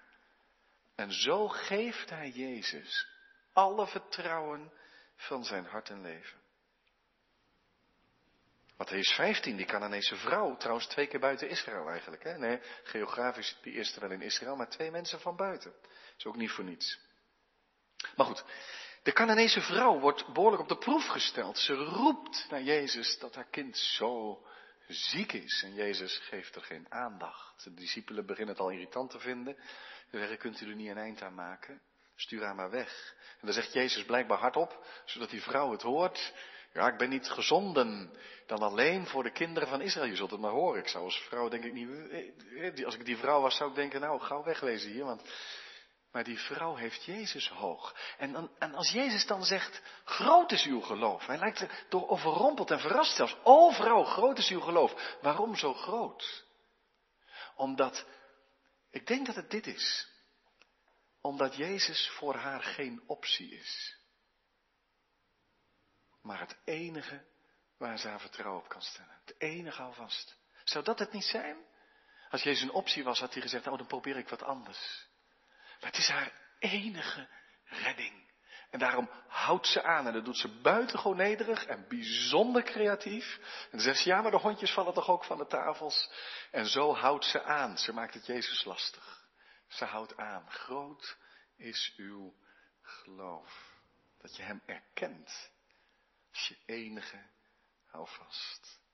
En 0.96 1.12
zo 1.12 1.48
geeft 1.48 2.10
hij 2.10 2.30
Jezus 2.30 3.08
alle 3.54 3.88
vertrouwen 3.88 4.72
van 5.16 5.44
zijn 5.44 5.66
hart 5.66 5.90
en 5.90 6.02
leven. 6.02 6.44
Matthäus 8.78 9.16
15, 9.16 9.56
die 9.56 9.66
Cananese 9.66 10.16
vrouw, 10.16 10.58
trouwens 10.58 10.88
twee 10.88 11.08
keer 11.08 11.20
buiten 11.20 11.50
Israël 11.50 11.90
eigenlijk. 11.90 12.24
Hè? 12.24 12.38
Nee, 12.38 12.60
geografisch 12.84 13.58
die 13.62 13.74
eerste 13.74 14.00
wel 14.00 14.12
in 14.12 14.22
Israël, 14.22 14.56
maar 14.56 14.70
twee 14.70 14.92
mensen 14.92 15.20
van 15.20 15.36
buiten. 15.36 15.74
Is 16.18 16.26
ook 16.26 16.36
niet 16.36 16.52
voor 16.52 16.64
niets. 16.64 17.00
Maar 18.16 18.26
goed, 18.26 18.44
de 19.06 19.14
Cananese 19.14 19.62
vrouw 19.62 20.00
wordt 20.00 20.34
behoorlijk 20.34 20.62
op 20.62 20.68
de 20.68 20.78
proef 20.78 21.08
gesteld. 21.08 21.58
Ze 21.58 21.74
roept 21.74 22.46
naar 22.50 22.62
Jezus 22.62 23.20
dat 23.20 23.36
haar 23.36 23.50
kind 23.50 23.78
zo 23.78 24.42
ziek 24.88 25.34
is. 25.34 25.62
En 25.64 25.74
Jezus 25.74 26.18
geeft 26.18 26.56
er 26.56 26.62
geen 26.62 26.86
aandacht. 26.90 27.64
De 27.64 27.74
discipelen 27.74 28.26
beginnen 28.26 28.54
het 28.54 28.64
al 28.64 28.70
irritant 28.70 29.12
te 29.12 29.20
vinden. 29.20 29.56
Ze 30.12 30.18
zeggen, 30.18 30.38
kunt 30.38 30.62
u 30.62 30.70
er 30.70 30.76
niet 30.76 30.90
een 30.90 30.98
eind 30.98 31.22
aan 31.22 31.34
maken? 31.34 31.82
Stuur 32.16 32.44
haar 32.44 32.56
maar 32.56 32.70
weg. 32.70 33.16
En 33.40 33.46
dan 33.46 33.54
zegt 33.54 33.74
Jezus 33.74 34.06
blijkbaar 34.06 34.38
hardop, 34.38 34.86
zodat 35.06 35.30
die 35.30 35.42
vrouw 35.42 35.72
het 35.72 35.82
hoort. 35.82 36.34
Ja, 36.74 36.88
ik 36.88 36.98
ben 36.98 37.10
niet 37.10 37.30
gezonden 37.30 38.18
dan 38.46 38.60
alleen 38.60 39.08
voor 39.08 39.24
de 39.24 39.32
kinderen 39.32 39.70
van 39.70 39.82
Israël. 39.82 40.10
Je 40.10 40.16
zult 40.16 40.32
het 40.32 40.40
maar 40.40 40.52
horen. 40.52 40.80
Ik 40.80 40.88
zou 40.88 41.04
als 41.04 41.18
vrouw 41.28 41.50
denk 41.50 41.64
ik 41.64 41.74
niet, 41.74 41.90
eh, 42.60 42.86
als 42.86 42.96
ik 42.96 43.06
die 43.06 43.18
vrouw 43.18 43.42
was 43.42 43.56
zou 43.56 43.70
ik 43.70 43.76
denken, 43.76 44.02
nou 44.02 44.20
gauw 44.20 44.44
wegwezen 44.44 44.92
hier, 44.92 45.06
want 45.06 45.22
maar 46.16 46.24
die 46.24 46.40
vrouw 46.40 46.76
heeft 46.76 47.04
Jezus 47.04 47.50
hoog. 47.50 47.96
En, 48.18 48.32
dan, 48.32 48.52
en, 48.60 48.74
als 48.74 48.92
Jezus 48.92 49.26
dan 49.26 49.44
zegt, 49.44 49.82
groot 50.04 50.52
is 50.52 50.64
uw 50.64 50.82
geloof. 50.82 51.26
Hij 51.26 51.38
lijkt 51.38 51.60
er 51.60 51.86
door 51.90 52.10
overrompeld 52.10 52.72
en 52.72 52.80
verrast 52.80 53.16
zelfs. 53.16 53.36
O 53.44 53.70
vrouw, 53.70 54.04
groot 54.04 54.38
is 54.38 54.50
uw 54.50 54.60
geloof. 54.60 55.18
Waarom 55.22 55.56
zo 55.56 55.74
groot? 55.74 56.46
Omdat, 57.56 58.06
ik 58.90 59.08
denk 59.08 59.26
dat 59.26 59.36
het 59.36 59.52
dit 59.52 59.68
is. 59.68 60.10
Omdat 61.22 61.56
Jezus 61.56 62.10
voor 62.10 62.36
haar 62.36 62.64
geen 62.64 63.04
optie 63.08 63.52
is. 63.56 63.98
Maar 66.22 66.40
het 66.40 66.58
enige 66.64 67.26
waar 67.78 67.98
ze 68.00 68.08
haar 68.08 68.22
vertrouwen 68.22 68.62
op 68.64 68.70
kan 68.70 68.82
stellen. 68.82 69.20
Het 69.26 69.36
enige 69.38 69.82
alvast. 69.82 70.38
Zou 70.64 70.84
dat 70.84 71.00
het 71.00 71.12
niet 71.12 71.26
zijn? 71.26 71.58
Als 72.30 72.44
Jezus 72.44 72.64
een 72.64 72.72
optie 72.72 73.04
was, 73.04 73.20
had 73.20 73.34
hij 73.34 73.42
gezegd, 73.42 73.68
oh 73.68 73.78
dan 73.78 73.88
probeer 73.88 74.18
ik 74.18 74.30
wat 74.30 74.44
anders. 74.44 75.05
Het 75.86 75.98
is 75.98 76.08
haar 76.08 76.32
enige 76.60 77.28
redding. 77.64 78.24
En 78.70 78.80
daarom 78.80 79.10
houdt 79.28 79.68
ze 79.68 79.84
aan 79.84 80.08
en 80.08 80.14
dat 80.14 80.26
doet 80.26 80.38
ze 80.38 80.62
buitengewoon 80.62 81.18
nederig 81.18 81.66
en 81.66 81.88
bijzonder 81.88 82.64
creatief. 82.64 83.38
En 83.64 83.70
dan 83.72 83.80
zegt 83.80 84.00
ze, 84.00 84.10
ja, 84.10 84.22
maar 84.22 84.32
de 84.32 84.38
hondjes 84.38 84.72
vallen 84.72 84.94
toch 84.94 85.10
ook 85.10 85.24
van 85.24 85.38
de 85.38 85.48
tafels. 85.48 86.12
En 86.52 86.66
zo 86.66 86.94
houdt 86.96 87.26
ze 87.26 87.44
aan. 87.44 87.78
Ze 87.78 87.94
maakt 87.94 88.14
het 88.14 88.26
Jezus 88.26 88.64
lastig. 88.64 89.28
Ze 89.68 89.86
houdt 89.86 90.18
aan. 90.18 90.52
Groot 90.52 91.18
is 91.58 91.94
uw 91.98 92.34
geloof. 92.82 93.74
Dat 94.22 94.36
je 94.36 94.44
hem 94.44 94.62
erkent 94.66 95.52
als 96.32 96.48
je 96.48 96.58
enige 96.66 97.26
houvast. 97.86 98.85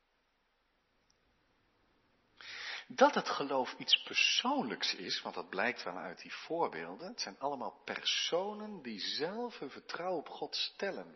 Dat 2.95 3.15
het 3.15 3.29
geloof 3.29 3.75
iets 3.77 4.03
persoonlijks 4.03 4.95
is, 4.95 5.21
want 5.21 5.35
dat 5.35 5.49
blijkt 5.49 5.83
wel 5.83 5.97
uit 5.97 6.21
die 6.21 6.33
voorbeelden. 6.33 7.07
Het 7.07 7.21
zijn 7.21 7.39
allemaal 7.39 7.81
personen 7.85 8.81
die 8.81 8.99
zelf 8.99 9.59
hun 9.59 9.69
vertrouwen 9.69 10.19
op 10.19 10.29
God 10.29 10.55
stellen. 10.55 11.15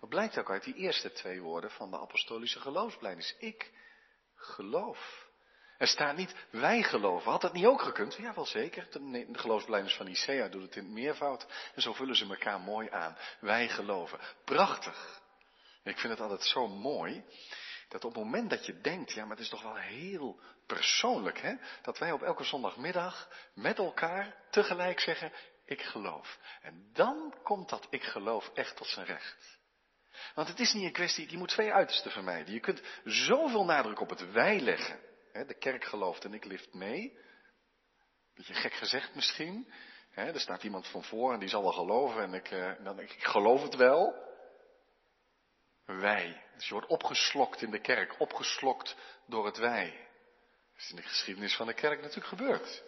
Dat 0.00 0.08
blijkt 0.08 0.38
ook 0.38 0.50
uit 0.50 0.64
die 0.64 0.74
eerste 0.74 1.12
twee 1.12 1.40
woorden 1.40 1.70
van 1.70 1.90
de 1.90 1.98
apostolische 1.98 2.60
geloofsblijdenis. 2.60 3.36
Ik 3.38 3.72
geloof. 4.34 5.26
Er 5.78 5.86
staat 5.86 6.16
niet, 6.16 6.34
wij 6.50 6.82
geloven. 6.82 7.30
Had 7.30 7.40
dat 7.40 7.52
niet 7.52 7.66
ook 7.66 7.82
gekund? 7.82 8.14
Ja, 8.14 8.34
wel 8.34 8.46
zeker. 8.46 8.88
De 8.90 9.28
geloofsblijdenis 9.32 9.96
van 9.96 10.06
Nicea 10.06 10.48
doet 10.48 10.62
het 10.62 10.76
in 10.76 10.84
het 10.84 10.92
meervoud. 10.92 11.46
En 11.74 11.82
zo 11.82 11.92
vullen 11.92 12.16
ze 12.16 12.28
elkaar 12.28 12.60
mooi 12.60 12.90
aan. 12.90 13.16
Wij 13.40 13.68
geloven. 13.68 14.18
Prachtig. 14.44 15.20
Ik 15.82 15.98
vind 15.98 16.12
het 16.12 16.20
altijd 16.22 16.42
zo 16.42 16.68
mooi 16.68 17.24
dat 17.88 18.04
op 18.04 18.14
het 18.14 18.24
moment 18.24 18.50
dat 18.50 18.66
je 18.66 18.80
denkt, 18.80 19.12
ja, 19.12 19.22
maar 19.22 19.36
het 19.36 19.44
is 19.44 19.50
toch 19.50 19.62
wel 19.62 19.76
heel 19.76 20.40
persoonlijk, 20.66 21.40
hè? 21.40 21.54
Dat 21.82 21.98
wij 21.98 22.12
op 22.12 22.22
elke 22.22 22.44
zondagmiddag 22.44 23.28
met 23.54 23.78
elkaar 23.78 24.34
tegelijk 24.50 25.00
zeggen, 25.00 25.32
ik 25.64 25.82
geloof. 25.82 26.38
En 26.62 26.90
dan 26.92 27.34
komt 27.42 27.68
dat 27.68 27.86
ik 27.90 28.02
geloof 28.02 28.50
echt 28.54 28.76
tot 28.76 28.86
zijn 28.86 29.06
recht. 29.06 29.58
Want 30.34 30.48
het 30.48 30.60
is 30.60 30.72
niet 30.72 30.84
een 30.84 30.92
kwestie, 30.92 31.30
je 31.30 31.36
moet 31.38 31.48
twee 31.48 31.72
uitersten 31.72 32.10
vermijden. 32.10 32.54
Je 32.54 32.60
kunt 32.60 32.82
zoveel 33.04 33.64
nadruk 33.64 34.00
op 34.00 34.08
het 34.10 34.32
wij 34.32 34.60
leggen. 34.60 35.00
Hè? 35.32 35.44
De 35.44 35.58
kerk 35.58 35.84
gelooft 35.84 36.24
en 36.24 36.34
ik 36.34 36.44
lift 36.44 36.74
mee. 36.74 37.18
Beetje 38.34 38.54
gek 38.54 38.72
gezegd 38.72 39.14
misschien. 39.14 39.72
Hè? 40.10 40.32
Er 40.32 40.40
staat 40.40 40.62
iemand 40.62 40.88
van 40.88 41.04
voor 41.04 41.32
en 41.32 41.38
die 41.38 41.48
zal 41.48 41.62
wel 41.62 41.72
geloven 41.72 42.22
en 42.22 42.34
ik, 42.34 42.50
uh, 42.50 42.72
dan, 42.84 43.00
ik, 43.00 43.12
ik 43.12 43.24
geloof 43.24 43.62
het 43.62 43.74
wel. 43.74 44.26
Wij. 45.84 46.47
Dus 46.58 46.66
je 46.66 46.72
wordt 46.72 46.88
opgeslokt 46.88 47.62
in 47.62 47.70
de 47.70 47.80
kerk, 47.80 48.20
opgeslokt 48.20 48.96
door 49.26 49.46
het 49.46 49.56
wij. 49.56 49.90
Dat 50.72 50.82
is 50.82 50.90
in 50.90 50.96
de 50.96 51.02
geschiedenis 51.02 51.56
van 51.56 51.66
de 51.66 51.74
kerk 51.74 52.00
natuurlijk 52.00 52.26
gebeurd. 52.26 52.82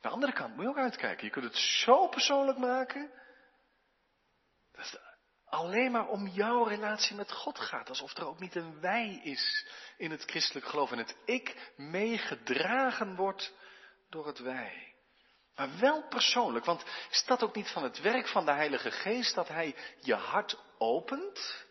de 0.00 0.08
andere 0.08 0.32
kant 0.32 0.54
moet 0.54 0.64
je 0.64 0.70
ook 0.70 0.76
uitkijken. 0.76 1.24
Je 1.24 1.30
kunt 1.30 1.44
het 1.44 1.56
zo 1.56 2.08
persoonlijk 2.08 2.58
maken. 2.58 3.10
Dat 4.72 4.90
het 4.90 5.00
alleen 5.44 5.90
maar 5.90 6.08
om 6.08 6.26
jouw 6.26 6.62
relatie 6.62 7.16
met 7.16 7.32
God 7.32 7.58
gaat. 7.58 7.88
Alsof 7.88 8.16
er 8.16 8.26
ook 8.26 8.38
niet 8.38 8.54
een 8.54 8.80
wij 8.80 9.20
is 9.22 9.66
in 9.96 10.10
het 10.10 10.22
christelijk 10.22 10.66
geloof. 10.66 10.92
En 10.92 10.98
het 10.98 11.16
ik 11.24 11.72
meegedragen 11.76 13.16
wordt 13.16 13.52
door 14.08 14.26
het 14.26 14.38
wij. 14.38 14.94
Maar 15.54 15.78
wel 15.78 16.08
persoonlijk, 16.08 16.64
want 16.64 16.84
is 17.10 17.24
dat 17.26 17.42
ook 17.42 17.54
niet 17.54 17.68
van 17.68 17.82
het 17.82 18.00
werk 18.00 18.28
van 18.28 18.44
de 18.44 18.52
Heilige 18.52 18.90
Geest 18.90 19.34
dat 19.34 19.48
Hij 19.48 19.76
je 20.00 20.14
hart 20.14 20.58
opent? 20.78 21.64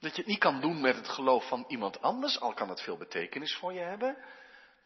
Dat 0.00 0.16
je 0.16 0.22
het 0.22 0.30
niet 0.30 0.38
kan 0.38 0.60
doen 0.60 0.80
met 0.80 0.96
het 0.96 1.08
geloof 1.08 1.48
van 1.48 1.64
iemand 1.68 2.02
anders, 2.02 2.40
al 2.40 2.54
kan 2.54 2.68
het 2.68 2.80
veel 2.80 2.96
betekenis 2.96 3.56
voor 3.56 3.72
je 3.72 3.80
hebben. 3.80 4.16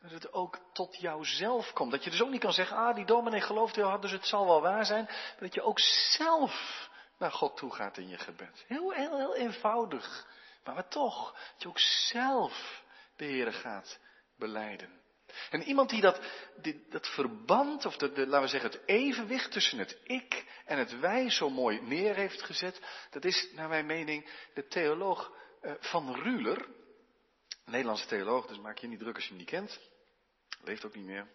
Dat 0.03 0.11
het 0.11 0.33
ook 0.33 0.59
tot 0.73 1.01
jouzelf 1.01 1.73
komt. 1.73 1.91
Dat 1.91 2.05
je 2.05 2.11
dus 2.11 2.23
ook 2.23 2.31
niet 2.31 2.41
kan 2.41 2.53
zeggen, 2.53 2.77
ah, 2.77 2.95
die 2.95 3.05
dominee 3.05 3.41
gelooft 3.41 3.77
heel 3.77 3.89
hard, 3.89 4.03
dus 4.03 4.11
het 4.11 4.27
zal 4.27 4.47
wel 4.47 4.61
waar 4.61 4.85
zijn. 4.85 5.09
Dat 5.39 5.55
je 5.55 5.63
ook 5.63 5.81
zelf 6.11 6.89
naar 7.19 7.33
God 7.33 7.57
toe 7.57 7.75
gaat 7.75 7.97
in 7.97 8.09
je 8.09 8.19
gebed. 8.19 8.65
Heel, 8.67 8.91
heel, 8.91 9.17
heel 9.17 9.37
eenvoudig. 9.37 10.27
Maar, 10.65 10.75
maar 10.75 10.89
toch, 10.89 11.33
dat 11.33 11.63
je 11.63 11.69
ook 11.69 11.79
zelf 12.11 12.83
de 13.17 13.25
Heer 13.25 13.53
gaat 13.53 13.99
beleiden. 14.37 15.04
En 15.51 15.63
iemand 15.63 15.91
die 15.91 16.01
dat, 16.01 16.21
dat 16.91 17.09
verband, 17.09 17.87
of 17.87 18.01
laten 18.01 18.41
we 18.41 18.47
zeggen 18.47 18.71
het 18.71 18.81
evenwicht 18.87 19.53
tussen 19.53 19.79
het 19.79 19.99
ik 20.03 20.45
en 20.65 20.79
het 20.79 20.99
wij 20.99 21.31
zo 21.31 21.51
mooi 21.51 21.81
neer 21.83 22.15
heeft 22.15 22.43
gezet, 22.43 22.81
dat 23.11 23.25
is 23.25 23.49
naar 23.53 23.69
mijn 23.69 23.87
mening 23.87 24.31
de 24.55 24.67
theoloog 24.67 25.33
uh, 25.63 25.73
van 25.79 26.15
Ruler. 26.15 26.67
Nederlandse 27.65 28.07
theoloog, 28.07 28.47
dus 28.47 28.59
maak 28.59 28.79
je 28.79 28.87
niet 28.87 28.99
druk 28.99 29.15
als 29.15 29.25
je 29.25 29.29
hem 29.29 29.39
niet 29.39 29.49
kent. 29.49 29.81
Leeft 30.63 30.85
ook 30.85 30.95
niet 30.95 31.05
meer. 31.05 31.29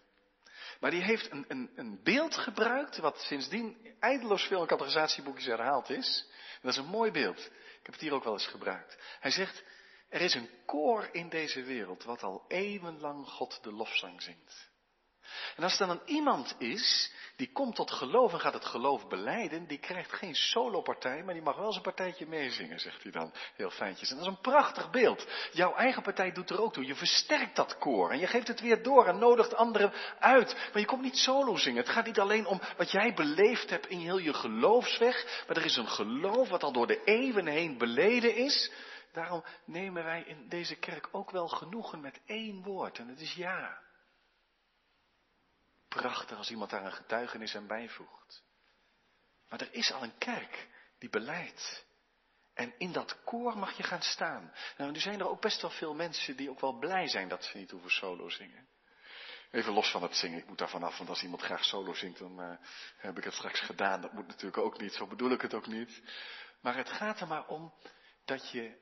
Maar 0.80 0.90
die 0.90 1.02
heeft 1.02 1.30
een, 1.30 1.44
een, 1.48 1.70
een 1.74 2.00
beeld 2.02 2.36
gebruikt, 2.36 2.98
wat 2.98 3.20
sindsdien 3.20 3.96
eindeloos 4.00 4.42
veel 4.42 4.60
in 4.60 4.66
categorisatieboekjes 4.66 5.46
herhaald 5.46 5.90
is. 5.90 6.26
En 6.52 6.60
dat 6.62 6.72
is 6.72 6.78
een 6.78 6.86
mooi 6.86 7.10
beeld. 7.10 7.38
Ik 7.80 7.86
heb 7.86 7.94
het 7.94 8.00
hier 8.00 8.12
ook 8.12 8.24
wel 8.24 8.32
eens 8.32 8.46
gebruikt. 8.46 8.98
Hij 9.20 9.30
zegt, 9.30 9.64
er 10.10 10.20
is 10.20 10.34
een 10.34 10.50
koor 10.66 11.08
in 11.12 11.28
deze 11.28 11.62
wereld 11.62 12.04
wat 12.04 12.22
al 12.22 12.44
eeuwenlang 12.48 13.28
God 13.28 13.58
de 13.62 13.72
lofzang 13.72 14.22
zingt. 14.22 14.68
En 15.56 15.62
als 15.62 15.80
er 15.80 15.86
dan 15.86 16.02
iemand 16.04 16.54
is 16.58 17.12
die 17.36 17.52
komt 17.52 17.74
tot 17.74 17.90
geloof 17.90 18.32
en 18.32 18.40
gaat 18.40 18.54
het 18.54 18.64
geloof 18.64 19.08
beleiden, 19.08 19.66
die 19.66 19.78
krijgt 19.78 20.12
geen 20.12 20.34
solopartij, 20.34 21.22
maar 21.22 21.34
die 21.34 21.42
mag 21.42 21.56
wel 21.56 21.72
zijn 21.72 21.84
partijtje 21.84 22.26
meezingen, 22.26 22.80
zegt 22.80 23.02
hij 23.02 23.12
dan 23.12 23.32
heel 23.56 23.70
fijntjes. 23.70 24.10
En 24.10 24.16
dat 24.16 24.26
is 24.26 24.32
een 24.32 24.40
prachtig 24.40 24.90
beeld. 24.90 25.26
Jouw 25.52 25.74
eigen 25.74 26.02
partij 26.02 26.32
doet 26.32 26.50
er 26.50 26.62
ook 26.62 26.72
toe. 26.72 26.86
Je 26.86 26.94
versterkt 26.94 27.56
dat 27.56 27.78
koor 27.78 28.10
en 28.10 28.18
je 28.18 28.26
geeft 28.26 28.48
het 28.48 28.60
weer 28.60 28.82
door 28.82 29.06
en 29.06 29.18
nodigt 29.18 29.54
anderen 29.54 29.92
uit. 30.18 30.54
Maar 30.54 30.80
je 30.80 30.86
komt 30.86 31.02
niet 31.02 31.16
solo 31.16 31.56
zingen. 31.56 31.82
Het 31.82 31.92
gaat 31.92 32.06
niet 32.06 32.20
alleen 32.20 32.46
om 32.46 32.60
wat 32.76 32.90
jij 32.90 33.14
beleefd 33.14 33.70
hebt 33.70 33.86
in 33.86 33.98
heel 33.98 34.18
je 34.18 34.34
geloofsweg, 34.34 35.44
maar 35.46 35.56
er 35.56 35.64
is 35.64 35.76
een 35.76 35.88
geloof 35.88 36.48
wat 36.48 36.62
al 36.62 36.72
door 36.72 36.86
de 36.86 37.04
eeuwen 37.04 37.46
heen 37.46 37.78
beleden 37.78 38.36
is. 38.36 38.70
Daarom 39.12 39.44
nemen 39.64 40.04
wij 40.04 40.22
in 40.22 40.48
deze 40.48 40.76
kerk 40.76 41.08
ook 41.12 41.30
wel 41.30 41.48
genoegen 41.48 42.00
met 42.00 42.20
één 42.24 42.62
woord 42.62 42.98
en 42.98 43.08
het 43.08 43.20
is 43.20 43.34
ja. 43.34 43.82
Prachtig 45.88 46.36
als 46.36 46.50
iemand 46.50 46.70
daar 46.70 46.84
een 46.84 46.92
getuigenis 46.92 47.56
aan 47.56 47.66
bijvoegt. 47.66 48.42
Maar 49.48 49.60
er 49.60 49.72
is 49.72 49.92
al 49.92 50.02
een 50.02 50.18
kerk 50.18 50.68
die 50.98 51.10
beleidt. 51.10 51.84
En 52.54 52.74
in 52.78 52.92
dat 52.92 53.24
koor 53.24 53.58
mag 53.58 53.76
je 53.76 53.82
gaan 53.82 54.02
staan. 54.02 54.52
Nou, 54.76 54.90
nu 54.90 54.98
zijn 54.98 55.20
er 55.20 55.28
ook 55.28 55.40
best 55.40 55.60
wel 55.60 55.70
veel 55.70 55.94
mensen 55.94 56.36
die 56.36 56.50
ook 56.50 56.60
wel 56.60 56.78
blij 56.78 57.08
zijn 57.08 57.28
dat 57.28 57.44
ze 57.44 57.56
niet 57.56 57.70
hoeven 57.70 57.90
solo 57.90 58.28
zingen. 58.28 58.68
Even 59.50 59.72
los 59.72 59.90
van 59.90 60.02
het 60.02 60.16
zingen, 60.16 60.38
ik 60.38 60.46
moet 60.46 60.58
daar 60.58 60.68
vanaf, 60.68 60.96
want 60.96 61.08
als 61.08 61.22
iemand 61.22 61.42
graag 61.42 61.64
solo 61.64 61.94
zingt, 61.94 62.18
dan 62.18 62.40
uh, 62.40 62.56
heb 62.96 63.18
ik 63.18 63.24
het 63.24 63.34
straks 63.34 63.60
gedaan. 63.60 64.00
Dat 64.00 64.12
moet 64.12 64.26
natuurlijk 64.26 64.58
ook 64.58 64.80
niet, 64.80 64.92
zo 64.92 65.06
bedoel 65.06 65.30
ik 65.30 65.40
het 65.40 65.54
ook 65.54 65.66
niet. 65.66 66.02
Maar 66.60 66.76
het 66.76 66.90
gaat 66.90 67.20
er 67.20 67.26
maar 67.26 67.46
om 67.46 67.74
dat 68.24 68.50
je 68.50 68.78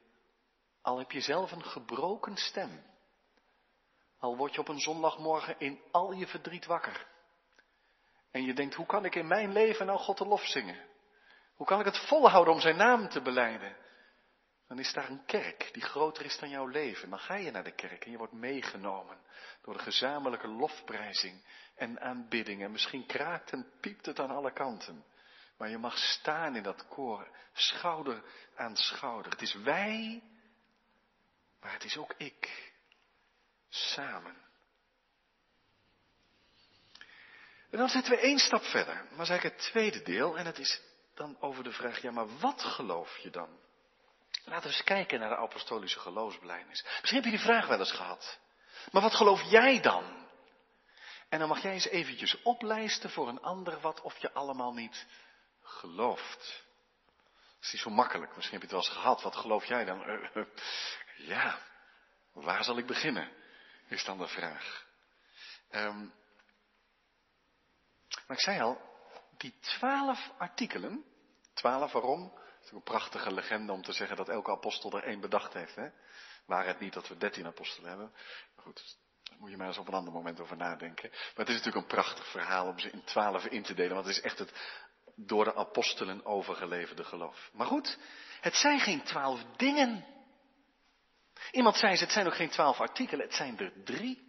al 0.82 0.98
heb 0.98 1.10
je 1.10 1.20
zelf 1.20 1.52
een 1.52 1.64
gebroken 1.64 2.36
stem. 2.36 2.82
Al 4.18 4.36
word 4.36 4.54
je 4.54 4.60
op 4.60 4.68
een 4.68 4.80
zondagmorgen 4.80 5.54
in 5.58 5.80
al 5.90 6.12
je 6.12 6.26
verdriet 6.26 6.66
wakker. 6.66 7.06
En 8.30 8.42
je 8.42 8.54
denkt, 8.54 8.74
hoe 8.74 8.86
kan 8.86 9.04
ik 9.04 9.14
in 9.14 9.26
mijn 9.26 9.52
leven 9.52 9.86
nou 9.86 9.98
God 9.98 10.18
de 10.18 10.26
lof 10.26 10.46
zingen? 10.46 10.86
Hoe 11.54 11.66
kan 11.66 11.80
ik 11.80 11.84
het 11.84 11.98
volhouden 11.98 12.54
om 12.54 12.60
zijn 12.60 12.76
naam 12.76 13.08
te 13.08 13.22
beleiden? 13.22 13.76
Dan 14.68 14.78
is 14.78 14.92
daar 14.92 15.10
een 15.10 15.24
kerk 15.24 15.68
die 15.72 15.82
groter 15.82 16.24
is 16.24 16.38
dan 16.38 16.48
jouw 16.48 16.66
leven. 16.66 17.10
Dan 17.10 17.18
ga 17.18 17.34
je 17.34 17.50
naar 17.50 17.64
de 17.64 17.74
kerk 17.74 18.04
en 18.04 18.10
je 18.10 18.18
wordt 18.18 18.32
meegenomen 18.32 19.18
door 19.62 19.74
de 19.74 19.82
gezamenlijke 19.82 20.48
lofprijzing 20.48 21.44
en 21.74 22.00
aanbidding. 22.00 22.62
En 22.62 22.70
misschien 22.70 23.06
kraakt 23.06 23.50
en 23.50 23.72
piept 23.80 24.06
het 24.06 24.20
aan 24.20 24.30
alle 24.30 24.52
kanten. 24.52 25.04
Maar 25.56 25.68
je 25.70 25.78
mag 25.78 25.98
staan 25.98 26.56
in 26.56 26.62
dat 26.62 26.88
koor, 26.88 27.28
schouder 27.52 28.22
aan 28.56 28.76
schouder. 28.76 29.32
Het 29.32 29.42
is 29.42 29.54
wij, 29.54 30.22
maar 31.60 31.72
het 31.72 31.84
is 31.84 31.96
ook 31.96 32.14
ik. 32.16 32.72
Samen. 33.68 34.36
En 37.70 37.78
dan 37.78 37.88
zetten 37.88 38.12
we 38.12 38.20
één 38.20 38.38
stap 38.38 38.62
verder. 38.62 38.94
Maar 38.94 39.20
is 39.20 39.28
eigenlijk 39.28 39.56
het 39.60 39.70
tweede 39.70 40.02
deel. 40.02 40.38
En 40.38 40.46
het 40.46 40.58
is 40.58 40.80
dan 41.14 41.36
over 41.40 41.64
de 41.64 41.72
vraag, 41.72 42.02
ja 42.02 42.10
maar 42.10 42.38
wat 42.38 42.62
geloof 42.62 43.16
je 43.16 43.30
dan? 43.30 43.48
Laten 44.44 44.68
we 44.68 44.76
eens 44.76 44.84
kijken 44.84 45.20
naar 45.20 45.28
de 45.28 45.36
apostolische 45.36 45.98
geloofsbelijdenis. 45.98 46.82
Misschien 46.82 47.14
heb 47.14 47.24
je 47.24 47.36
die 47.36 47.46
vraag 47.46 47.66
wel 47.66 47.78
eens 47.78 47.92
gehad. 47.92 48.38
Maar 48.90 49.02
wat 49.02 49.14
geloof 49.14 49.42
jij 49.42 49.80
dan? 49.80 50.26
En 51.28 51.38
dan 51.38 51.48
mag 51.48 51.62
jij 51.62 51.72
eens 51.72 51.88
eventjes 51.88 52.42
oplijsten 52.42 53.10
voor 53.10 53.28
een 53.28 53.42
ander 53.42 53.80
wat 53.80 54.00
of 54.00 54.18
je 54.18 54.32
allemaal 54.32 54.72
niet 54.72 55.06
gelooft. 55.62 56.64
Dat 57.36 57.66
is 57.66 57.72
niet 57.72 57.82
zo 57.82 57.90
makkelijk. 57.90 58.36
Misschien 58.36 58.58
heb 58.58 58.68
je 58.68 58.74
het 58.74 58.84
wel 58.84 58.94
eens 58.94 59.02
gehad. 59.02 59.22
Wat 59.22 59.36
geloof 59.36 59.64
jij 59.64 59.84
dan? 59.84 60.02
Ja, 61.18 61.59
waar 62.33 62.64
zal 62.64 62.78
ik 62.78 62.87
beginnen? 62.87 63.31
Is 63.88 64.04
dan 64.04 64.18
de 64.18 64.28
vraag. 64.28 64.87
Um, 65.70 66.14
maar 68.26 68.37
ik 68.37 68.42
zei 68.42 68.61
al, 68.61 68.81
die 69.37 69.59
twaalf 69.61 70.31
artikelen, 70.38 71.04
twaalf 71.54 71.92
waarom? 71.92 72.33
Het 72.57 72.64
is 72.64 72.70
een 72.70 72.83
prachtige 72.83 73.33
legende 73.33 73.72
om 73.72 73.83
te 73.83 73.92
zeggen 73.92 74.16
dat 74.16 74.28
elke 74.28 74.50
apostel 74.50 74.92
er 74.92 75.04
één 75.04 75.20
bedacht 75.20 75.52
heeft. 75.52 75.74
Hè? 75.74 75.88
Waar 76.46 76.66
het 76.66 76.81
niet 76.81 76.92
dat 76.92 77.09
we 77.09 77.16
dertien 77.16 77.46
apostelen 77.46 77.88
hebben. 77.88 78.12
Maar 78.57 78.64
goed, 78.64 78.96
daar 79.22 79.38
moet 79.38 79.50
je 79.50 79.57
maar 79.57 79.66
eens 79.66 79.78
op 79.78 79.88
een 79.88 79.94
ander 79.94 80.12
moment 80.12 80.40
over 80.40 80.57
nadenken. 80.57 81.11
Maar 81.11 81.46
het 81.46 81.48
is 81.48 81.54
natuurlijk 81.54 81.76
een 81.76 81.96
prachtig 81.96 82.31
verhaal 82.31 82.66
om 82.66 82.78
ze 82.78 82.90
in 82.90 83.04
twaalf 83.04 83.44
in 83.44 83.62
te 83.62 83.74
delen. 83.74 83.94
Want 83.94 84.07
het 84.07 84.16
is 84.16 84.22
echt 84.22 84.38
het 84.38 84.52
door 85.14 85.44
de 85.44 85.54
apostelen 85.54 86.24
overgeleverde 86.24 87.04
geloof. 87.04 87.50
Maar 87.52 87.66
goed, 87.66 87.98
het 88.40 88.54
zijn 88.54 88.81
geen 88.81 89.02
twaalf 89.02 89.44
dingen. 89.57 90.04
Iemand 91.51 91.77
zei 91.77 91.96
ze, 91.96 92.05
het 92.05 92.12
zijn 92.12 92.27
ook 92.27 92.35
geen 92.35 92.51
twaalf 92.51 92.81
artikelen, 92.81 93.27
het 93.27 93.35
zijn 93.35 93.59
er 93.59 93.72
drie. 93.85 94.27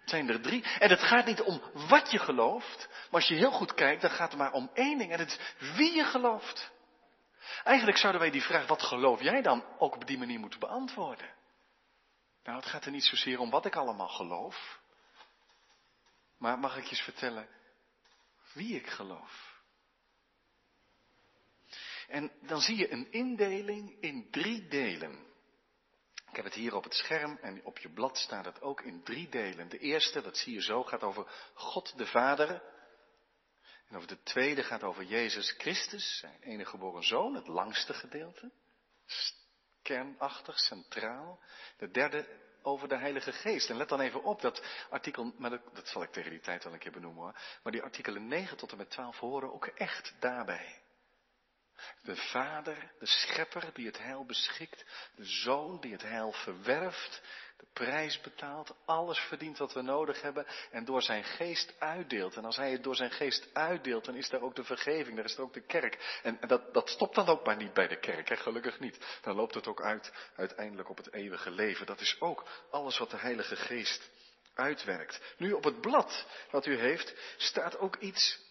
Het 0.00 0.10
zijn 0.10 0.28
er 0.28 0.40
drie. 0.40 0.64
En 0.78 0.90
het 0.90 1.02
gaat 1.02 1.26
niet 1.26 1.40
om 1.40 1.62
wat 1.88 2.10
je 2.10 2.18
gelooft, 2.18 2.88
maar 2.88 3.20
als 3.20 3.28
je 3.28 3.34
heel 3.34 3.50
goed 3.50 3.74
kijkt, 3.74 4.02
dan 4.02 4.10
gaat 4.10 4.30
het 4.30 4.38
maar 4.38 4.52
om 4.52 4.70
één 4.74 4.98
ding. 4.98 5.12
En 5.12 5.18
het 5.18 5.28
is 5.28 5.66
wie 5.76 5.94
je 5.94 6.04
gelooft. 6.04 6.72
Eigenlijk 7.64 7.98
zouden 7.98 8.20
wij 8.20 8.30
die 8.30 8.42
vraag, 8.42 8.66
wat 8.66 8.82
geloof 8.82 9.20
jij 9.22 9.42
dan, 9.42 9.64
ook 9.78 9.94
op 9.94 10.06
die 10.06 10.18
manier 10.18 10.38
moeten 10.38 10.60
beantwoorden. 10.60 11.34
Nou, 12.44 12.56
het 12.56 12.66
gaat 12.66 12.84
er 12.84 12.90
niet 12.90 13.04
zozeer 13.04 13.38
om 13.38 13.50
wat 13.50 13.66
ik 13.66 13.76
allemaal 13.76 14.08
geloof. 14.08 14.80
Maar 16.38 16.58
mag 16.58 16.76
ik 16.76 16.84
je 16.84 16.90
eens 16.90 17.00
vertellen 17.00 17.48
wie 18.52 18.76
ik 18.76 18.86
geloof? 18.86 19.62
En 22.08 22.32
dan 22.40 22.60
zie 22.60 22.76
je 22.76 22.92
een 22.92 23.12
indeling 23.12 23.96
in 24.00 24.30
drie 24.30 24.68
delen. 24.68 25.32
Ik 26.34 26.42
heb 26.42 26.52
het 26.52 26.62
hier 26.62 26.74
op 26.74 26.84
het 26.84 26.94
scherm 26.94 27.38
en 27.40 27.64
op 27.64 27.78
je 27.78 27.88
blad 27.88 28.18
staat 28.18 28.44
het 28.44 28.62
ook 28.62 28.80
in 28.80 29.02
drie 29.02 29.28
delen. 29.28 29.68
De 29.68 29.78
eerste, 29.78 30.20
dat 30.22 30.36
zie 30.36 30.54
je 30.54 30.62
zo, 30.62 30.82
gaat 30.82 31.02
over 31.02 31.50
God 31.54 31.98
de 31.98 32.06
Vader. 32.06 32.62
En 33.88 33.96
over 33.96 34.08
de 34.08 34.22
tweede 34.22 34.62
gaat 34.62 34.82
over 34.82 35.04
Jezus 35.04 35.50
Christus, 35.50 36.18
zijn 36.18 36.42
enige 36.42 36.70
geboren 36.70 37.02
zoon, 37.02 37.34
het 37.34 37.46
langste 37.46 37.94
gedeelte. 37.94 38.52
Kernachtig, 39.82 40.58
centraal. 40.58 41.42
De 41.76 41.90
derde 41.90 42.26
over 42.62 42.88
de 42.88 42.98
Heilige 42.98 43.32
Geest. 43.32 43.70
En 43.70 43.76
let 43.76 43.88
dan 43.88 44.00
even 44.00 44.22
op, 44.22 44.40
dat 44.40 44.86
artikel, 44.90 45.34
maar 45.38 45.50
dat, 45.50 45.74
dat 45.74 45.88
zal 45.88 46.02
ik 46.02 46.12
tegen 46.12 46.30
die 46.30 46.40
tijd 46.40 46.64
wel 46.64 46.72
een 46.72 46.78
keer 46.78 46.92
benoemen 46.92 47.22
hoor. 47.22 47.40
Maar 47.62 47.72
die 47.72 47.82
artikelen 47.82 48.26
9 48.26 48.56
tot 48.56 48.70
en 48.70 48.76
met 48.76 48.90
12 48.90 49.18
horen 49.18 49.52
ook 49.52 49.66
echt 49.66 50.14
daarbij. 50.20 50.83
De 52.02 52.16
Vader, 52.16 52.92
de 52.98 53.06
Schepper 53.06 53.70
die 53.74 53.86
het 53.86 53.98
heil 53.98 54.24
beschikt, 54.26 54.84
de 55.16 55.24
Zoon 55.24 55.80
die 55.80 55.92
het 55.92 56.02
heil 56.02 56.32
verwerft, 56.32 57.22
de 57.56 57.66
prijs 57.72 58.20
betaalt, 58.20 58.76
alles 58.84 59.18
verdient 59.18 59.58
wat 59.58 59.72
we 59.72 59.82
nodig 59.82 60.22
hebben 60.22 60.46
en 60.70 60.84
door 60.84 61.02
zijn 61.02 61.24
geest 61.24 61.74
uitdeelt. 61.78 62.36
En 62.36 62.44
als 62.44 62.56
hij 62.56 62.72
het 62.72 62.82
door 62.82 62.96
zijn 62.96 63.10
geest 63.10 63.48
uitdeelt, 63.52 64.04
dan 64.04 64.14
is 64.14 64.28
daar 64.28 64.42
ook 64.42 64.54
de 64.54 64.64
vergeving, 64.64 65.16
daar 65.16 65.24
is 65.24 65.36
er 65.36 65.42
ook 65.42 65.52
de 65.52 65.66
kerk. 65.66 66.18
En, 66.22 66.38
dat, 66.46 66.74
dat 66.74 66.88
stopt 66.88 67.14
dan 67.14 67.26
ook 67.26 67.46
maar 67.46 67.56
niet 67.56 67.74
bij 67.74 67.88
de 67.88 67.98
kerk, 67.98 68.28
hè? 68.28 68.36
gelukkig 68.36 68.80
niet. 68.80 69.18
Dan 69.22 69.34
loopt 69.34 69.54
het 69.54 69.66
ook 69.66 69.82
uit 69.82 70.12
uiteindelijk 70.36 70.88
op 70.88 70.96
het 70.96 71.12
eeuwige 71.12 71.50
leven. 71.50 71.86
Dat 71.86 72.00
is 72.00 72.16
ook 72.20 72.48
alles 72.70 72.98
wat 72.98 73.10
de 73.10 73.16
Heilige 73.16 73.56
Geest 73.56 74.10
uitwerkt. 74.54 75.34
Nu 75.36 75.52
op 75.52 75.64
het 75.64 75.80
blad 75.80 76.26
wat 76.50 76.66
u 76.66 76.78
heeft, 76.78 77.14
staat 77.36 77.78
ook 77.78 77.96
iets 77.96 78.43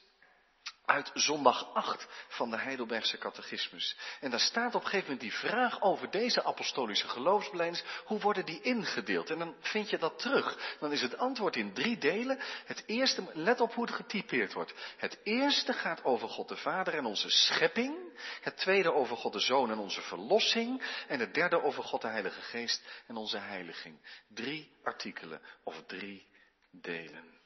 uit 0.85 1.11
zondag 1.13 1.73
8 1.73 2.07
van 2.27 2.49
de 2.49 2.57
Heidelbergse 2.57 3.17
catechismus. 3.17 3.97
En 4.19 4.29
daar 4.29 4.39
staat 4.39 4.75
op 4.75 4.81
een 4.81 4.87
gegeven 4.87 5.11
moment 5.11 5.21
die 5.21 5.49
vraag 5.49 5.81
over 5.81 6.11
deze 6.11 6.43
apostolische 6.43 7.07
geloofsbelijdenis, 7.07 7.83
hoe 8.05 8.19
worden 8.19 8.45
die 8.45 8.61
ingedeeld? 8.61 9.29
En 9.29 9.39
dan 9.39 9.55
vind 9.59 9.89
je 9.89 9.97
dat 9.97 10.19
terug. 10.19 10.77
Dan 10.79 10.91
is 10.91 11.01
het 11.01 11.17
antwoord 11.17 11.55
in 11.55 11.73
drie 11.73 11.97
delen. 11.97 12.39
Het 12.65 12.83
eerste, 12.85 13.23
let 13.33 13.61
op 13.61 13.73
hoe 13.73 13.85
het 13.85 13.95
getypeerd 13.95 14.53
wordt. 14.53 14.73
Het 14.97 15.19
eerste 15.23 15.73
gaat 15.73 16.03
over 16.03 16.29
God 16.29 16.47
de 16.47 16.57
Vader 16.57 16.93
en 16.93 17.05
onze 17.05 17.29
schepping. 17.29 18.21
Het 18.41 18.57
tweede 18.57 18.93
over 18.93 19.17
God 19.17 19.33
de 19.33 19.39
Zoon 19.39 19.71
en 19.71 19.77
onze 19.77 20.01
verlossing. 20.01 20.83
En 21.07 21.19
het 21.19 21.33
derde 21.33 21.63
over 21.63 21.83
God 21.83 22.01
de 22.01 22.07
Heilige 22.07 22.41
Geest 22.41 23.03
en 23.07 23.15
onze 23.15 23.37
heiliging. 23.37 23.99
Drie 24.27 24.71
artikelen 24.83 25.41
of 25.63 25.83
drie 25.87 26.27
delen. 26.71 27.41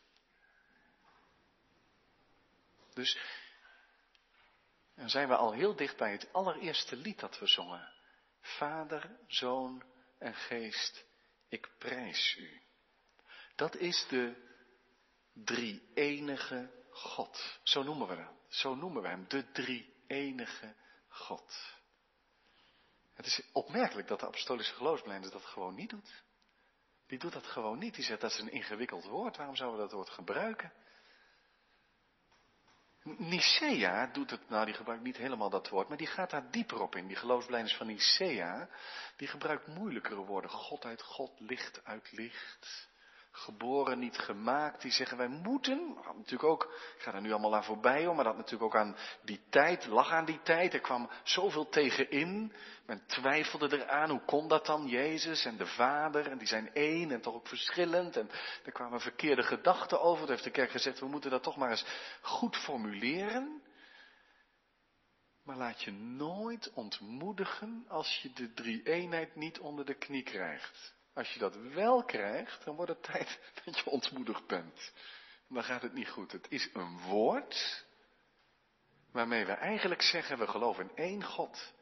Dus 2.97 3.17
dan 4.95 5.09
zijn 5.09 5.27
we 5.27 5.35
al 5.35 5.53
heel 5.53 5.75
dicht 5.75 5.97
bij 5.97 6.11
het 6.11 6.33
allereerste 6.33 6.95
lied 6.95 7.19
dat 7.19 7.39
we 7.39 7.47
zongen. 7.47 7.93
Vader, 8.41 9.17
Zoon 9.27 9.83
en 10.19 10.33
Geest, 10.33 11.05
ik 11.49 11.69
prijs 11.77 12.35
u. 12.39 12.61
Dat 13.55 13.75
is 13.75 14.05
de 14.09 14.35
drie-enige 15.33 16.71
God. 16.89 17.59
Zo 17.63 17.83
noemen 17.83 18.07
we 18.07 18.15
hem. 18.15 18.37
Zo 18.47 18.75
noemen 18.75 19.01
we 19.01 19.07
hem, 19.07 19.25
de 19.27 19.51
drie-enige 19.51 20.75
God. 21.07 21.75
Het 23.13 23.25
is 23.25 23.41
opmerkelijk 23.51 24.07
dat 24.07 24.19
de 24.19 24.25
apostolische 24.27 24.73
geloofsbelijdenis 24.73 25.31
dat 25.31 25.45
gewoon 25.45 25.75
niet 25.75 25.89
doet. 25.89 26.23
Die 27.07 27.19
doet 27.19 27.33
dat 27.33 27.47
gewoon 27.47 27.77
niet. 27.77 27.95
Die 27.95 28.03
zegt 28.03 28.21
dat 28.21 28.31
is 28.31 28.39
een 28.39 28.51
ingewikkeld 28.51 29.05
woord. 29.05 29.37
Waarom 29.37 29.55
zouden 29.55 29.79
we 29.79 29.85
dat 29.85 29.95
woord 29.95 30.09
gebruiken? 30.09 30.73
Nicea 33.17 34.07
doet 34.07 34.31
het, 34.31 34.49
nou 34.49 34.65
die 34.65 34.73
gebruikt 34.73 35.03
niet 35.03 35.17
helemaal 35.17 35.49
dat 35.49 35.69
woord, 35.69 35.87
maar 35.87 35.97
die 35.97 36.07
gaat 36.07 36.29
daar 36.29 36.51
dieper 36.51 36.81
op 36.81 36.95
in. 36.95 37.07
Die 37.07 37.15
geloofsbelijdenis 37.15 37.77
van 37.77 37.87
Nicea, 37.87 38.69
die 39.15 39.27
gebruikt 39.27 39.67
moeilijkere 39.67 40.25
woorden. 40.25 40.49
God 40.49 40.85
uit 40.85 41.01
God, 41.01 41.39
licht 41.39 41.81
uit 41.83 42.11
licht 42.11 42.89
geboren, 43.37 43.99
niet 43.99 44.17
gemaakt. 44.17 44.81
Die 44.81 44.91
zeggen 44.91 45.17
wij 45.17 45.27
moeten, 45.27 45.97
natuurlijk 46.15 46.43
ook, 46.43 46.63
ik 46.95 47.01
ga 47.01 47.13
er 47.13 47.21
nu 47.21 47.31
allemaal 47.31 47.55
aan 47.55 47.63
voorbij 47.63 48.05
hoor, 48.05 48.15
maar 48.15 48.23
dat 48.23 48.37
natuurlijk 48.37 48.63
ook 48.63 48.81
aan 48.81 48.95
die 49.23 49.41
tijd, 49.49 49.85
lag 49.85 50.11
aan 50.11 50.25
die 50.25 50.41
tijd. 50.41 50.73
Er 50.73 50.79
kwam 50.79 51.09
zoveel 51.23 51.69
tegenin. 51.69 52.53
Men 52.85 53.05
twijfelde 53.05 53.81
eraan, 53.81 54.09
hoe 54.09 54.25
kon 54.25 54.47
dat 54.47 54.65
dan, 54.65 54.87
Jezus 54.87 55.45
en 55.45 55.57
de 55.57 55.65
Vader, 55.65 56.27
en 56.27 56.37
die 56.37 56.47
zijn 56.47 56.73
één 56.73 57.11
en 57.11 57.21
toch 57.21 57.33
ook 57.33 57.47
verschillend. 57.47 58.17
En 58.17 58.29
er 58.65 58.71
kwamen 58.71 58.99
verkeerde 58.99 59.43
gedachten 59.43 60.01
over. 60.01 60.19
Toen 60.19 60.31
heeft 60.31 60.43
de 60.43 60.51
kerk 60.51 60.71
gezegd, 60.71 60.99
we 60.99 61.07
moeten 61.07 61.31
dat 61.31 61.43
toch 61.43 61.57
maar 61.57 61.69
eens 61.69 61.85
goed 62.21 62.55
formuleren. 62.55 63.61
Maar 65.43 65.57
laat 65.57 65.83
je 65.83 65.91
nooit 65.91 66.71
ontmoedigen 66.73 67.85
als 67.87 68.19
je 68.21 68.33
de 68.33 68.53
drie-eenheid 68.53 69.35
niet 69.35 69.59
onder 69.59 69.85
de 69.85 69.97
knie 69.97 70.23
krijgt. 70.23 70.96
Als 71.17 71.33
je 71.33 71.39
dat 71.39 71.55
wel 71.55 72.03
krijgt, 72.03 72.65
dan 72.65 72.75
wordt 72.75 72.91
het 72.91 73.03
tijd 73.03 73.39
dat 73.65 73.77
je 73.77 73.89
ontmoedigd 73.89 74.47
bent. 74.47 74.91
Dan 75.49 75.63
gaat 75.63 75.81
het 75.81 75.93
niet 75.93 76.09
goed. 76.09 76.31
Het 76.31 76.45
is 76.49 76.69
een 76.73 76.99
woord 76.99 77.85
waarmee 79.11 79.45
we 79.45 79.51
eigenlijk 79.51 80.01
zeggen, 80.01 80.37
we 80.37 80.47
geloven 80.47 80.89
in 80.89 80.95
één 80.95 81.23
God. 81.23 81.73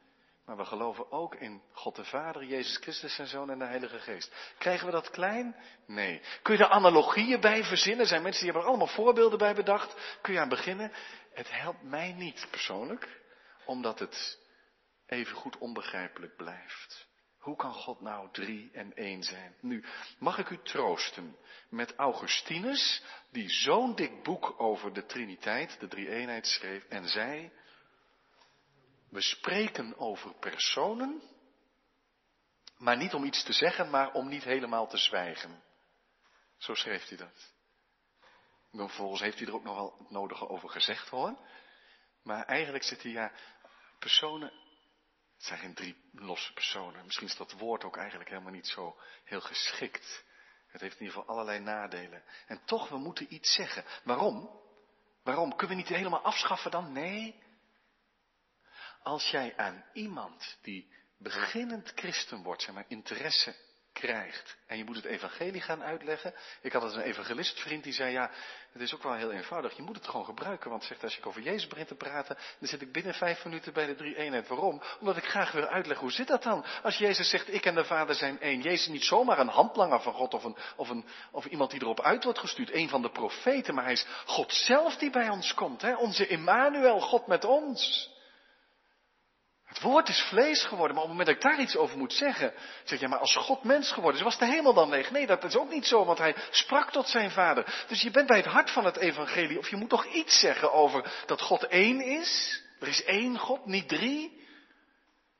Maar 0.44 0.56
we 0.56 0.64
geloven 0.64 1.12
ook 1.12 1.34
in 1.34 1.62
God 1.72 1.96
de 1.96 2.04
Vader, 2.04 2.44
Jezus 2.44 2.76
Christus, 2.76 3.14
zijn 3.14 3.28
Zoon 3.28 3.50
en 3.50 3.58
de 3.58 3.64
Heilige 3.64 3.98
Geest. 3.98 4.54
Krijgen 4.58 4.86
we 4.86 4.92
dat 4.92 5.10
klein? 5.10 5.56
Nee. 5.86 6.22
Kun 6.42 6.56
je 6.56 6.64
er 6.64 6.70
analogieën 6.70 7.40
bij 7.40 7.64
verzinnen? 7.64 8.00
Er 8.00 8.06
zijn 8.06 8.22
mensen 8.22 8.42
die 8.42 8.52
hebben 8.52 8.70
er 8.70 8.76
allemaal 8.76 8.94
voorbeelden 8.94 9.38
bij 9.38 9.54
bedacht. 9.54 10.18
Kun 10.22 10.32
je 10.32 10.40
aan 10.40 10.48
beginnen? 10.48 10.92
Het 11.32 11.50
helpt 11.50 11.82
mij 11.82 12.12
niet 12.12 12.46
persoonlijk, 12.50 13.20
omdat 13.64 13.98
het 13.98 14.38
even 15.06 15.36
goed 15.36 15.58
onbegrijpelijk 15.58 16.36
blijft. 16.36 17.06
Hoe 17.46 17.56
kan 17.56 17.72
God 17.74 18.00
nou 18.00 18.28
drie 18.32 18.70
en 18.72 18.96
één 18.96 19.22
zijn? 19.22 19.54
Nu, 19.60 19.84
mag 20.18 20.38
ik 20.38 20.50
u 20.50 20.62
troosten 20.62 21.36
met 21.68 21.94
Augustinus, 21.94 23.02
die 23.30 23.50
zo'n 23.50 23.94
dik 23.94 24.22
boek 24.22 24.60
over 24.60 24.92
de 24.92 25.06
Triniteit, 25.06 25.80
de 25.80 25.88
drie-eenheid 25.88 26.46
schreef, 26.46 26.84
en 26.84 27.08
zei, 27.08 27.52
We 29.08 29.20
spreken 29.20 29.98
over 29.98 30.34
personen, 30.34 31.22
maar 32.76 32.96
niet 32.96 33.14
om 33.14 33.24
iets 33.24 33.44
te 33.44 33.52
zeggen, 33.52 33.90
maar 33.90 34.12
om 34.12 34.28
niet 34.28 34.44
helemaal 34.44 34.86
te 34.88 34.98
zwijgen. 34.98 35.62
Zo 36.56 36.74
schreef 36.74 37.08
hij 37.08 37.16
dat. 37.16 37.52
Vervolgens 38.72 39.20
heeft 39.20 39.38
hij 39.38 39.46
er 39.46 39.54
ook 39.54 39.64
nog 39.64 39.74
wel 39.74 39.96
het 39.98 40.10
nodige 40.10 40.48
over 40.48 40.68
gezegd 40.68 41.08
hoor. 41.08 41.38
Maar 42.22 42.44
eigenlijk 42.44 42.84
zit 42.84 43.02
hij 43.02 43.12
ja, 43.12 43.32
personen, 43.98 44.52
het 45.36 45.44
zijn 45.44 45.58
geen 45.58 45.74
drie 45.74 45.96
losse 46.12 46.52
personen. 46.52 47.04
Misschien 47.04 47.26
is 47.26 47.36
dat 47.36 47.52
woord 47.52 47.84
ook 47.84 47.96
eigenlijk 47.96 48.28
helemaal 48.28 48.52
niet 48.52 48.66
zo 48.66 48.98
heel 49.24 49.40
geschikt. 49.40 50.24
Het 50.66 50.80
heeft 50.80 50.94
in 51.00 51.06
ieder 51.06 51.18
geval 51.18 51.34
allerlei 51.34 51.58
nadelen. 51.58 52.22
En 52.46 52.64
toch, 52.64 52.88
we 52.88 52.96
moeten 52.96 53.34
iets 53.34 53.54
zeggen. 53.54 53.84
Waarom? 54.04 54.60
Waarom? 55.22 55.56
Kunnen 55.56 55.76
we 55.76 55.82
niet 55.82 55.92
helemaal 55.96 56.22
afschaffen 56.22 56.70
dan? 56.70 56.92
Nee. 56.92 57.42
Als 59.02 59.30
jij 59.30 59.56
aan 59.56 59.84
iemand 59.92 60.58
die 60.62 60.94
beginnend 61.18 61.92
christen 61.94 62.42
wordt, 62.42 62.62
zeg 62.62 62.74
maar, 62.74 62.84
interesse 62.88 63.56
krijgt. 64.00 64.56
En 64.66 64.76
je 64.76 64.84
moet 64.84 64.96
het 64.96 65.04
evangelie 65.04 65.60
gaan 65.60 65.82
uitleggen. 65.82 66.34
Ik 66.60 66.72
had 66.72 66.94
een 66.94 67.00
evangelistvriend 67.00 67.84
die 67.84 67.92
zei, 67.92 68.12
ja, 68.12 68.30
het 68.72 68.82
is 68.82 68.94
ook 68.94 69.02
wel 69.02 69.14
heel 69.14 69.32
eenvoudig. 69.32 69.76
Je 69.76 69.82
moet 69.82 69.96
het 69.96 70.08
gewoon 70.08 70.24
gebruiken. 70.24 70.70
Want 70.70 70.84
zegt, 70.84 71.02
als 71.02 71.18
ik 71.18 71.26
over 71.26 71.42
Jezus 71.42 71.66
begin 71.66 71.86
te 71.86 71.94
praten, 71.94 72.36
dan 72.58 72.68
zit 72.68 72.82
ik 72.82 72.92
binnen 72.92 73.14
vijf 73.14 73.44
minuten 73.44 73.72
bij 73.72 73.86
de 73.86 73.94
drie 73.94 74.16
eenheid. 74.16 74.48
Waarom? 74.48 74.82
Omdat 75.00 75.16
ik 75.16 75.24
graag 75.24 75.52
wil 75.52 75.66
uitleggen, 75.66 76.04
hoe 76.04 76.14
zit 76.14 76.26
dat 76.26 76.42
dan? 76.42 76.64
Als 76.82 76.96
Jezus 76.96 77.30
zegt, 77.30 77.52
ik 77.52 77.64
en 77.64 77.74
de 77.74 77.84
Vader 77.84 78.14
zijn 78.14 78.40
één. 78.40 78.60
Jezus 78.60 78.80
is 78.80 78.92
niet 78.92 79.04
zomaar 79.04 79.38
een 79.38 79.48
handlanger 79.48 80.00
van 80.00 80.12
God 80.12 80.34
of, 80.34 80.44
een, 80.44 80.56
of, 80.76 80.88
een, 80.88 81.04
of 81.30 81.44
iemand 81.44 81.70
die 81.70 81.80
erop 81.80 82.00
uit 82.00 82.24
wordt 82.24 82.38
gestuurd. 82.38 82.72
Een 82.72 82.88
van 82.88 83.02
de 83.02 83.10
profeten, 83.10 83.74
maar 83.74 83.84
hij 83.84 83.92
is 83.92 84.06
God 84.26 84.52
zelf 84.52 84.96
die 84.96 85.10
bij 85.10 85.28
ons 85.28 85.54
komt. 85.54 85.82
Hè? 85.82 85.94
Onze 85.94 86.26
Immanuel, 86.26 87.00
God 87.00 87.26
met 87.26 87.44
ons. 87.44 88.14
Het 89.76 89.84
woord 89.84 90.08
is 90.08 90.20
vlees 90.20 90.64
geworden, 90.64 90.94
maar 90.94 91.04
op 91.04 91.10
het 91.10 91.18
moment 91.18 91.26
dat 91.26 91.36
ik 91.36 91.42
daar 91.42 91.64
iets 91.64 91.76
over 91.76 91.98
moet 91.98 92.12
zeggen, 92.12 92.54
zeg 92.84 93.00
je, 93.00 93.08
maar 93.08 93.18
als 93.18 93.36
God 93.36 93.64
mens 93.64 93.92
geworden 93.92 94.18
is, 94.18 94.24
was 94.24 94.38
de 94.38 94.46
hemel 94.46 94.74
dan 94.74 94.88
leeg? 94.88 95.10
Nee, 95.10 95.26
dat 95.26 95.44
is 95.44 95.56
ook 95.56 95.70
niet 95.70 95.86
zo, 95.86 96.04
want 96.04 96.18
hij 96.18 96.36
sprak 96.50 96.90
tot 96.90 97.08
zijn 97.08 97.30
vader. 97.30 97.84
Dus 97.88 98.02
je 98.02 98.10
bent 98.10 98.26
bij 98.26 98.36
het 98.36 98.46
hart 98.46 98.70
van 98.70 98.84
het 98.84 98.96
evangelie, 98.96 99.58
of 99.58 99.68
je 99.68 99.76
moet 99.76 99.88
toch 99.88 100.06
iets 100.06 100.40
zeggen 100.40 100.72
over 100.72 101.24
dat 101.26 101.40
God 101.40 101.66
één 101.66 102.00
is? 102.00 102.62
Er 102.80 102.88
is 102.88 103.04
één 103.04 103.38
God, 103.38 103.66
niet 103.66 103.88
drie. 103.88 104.46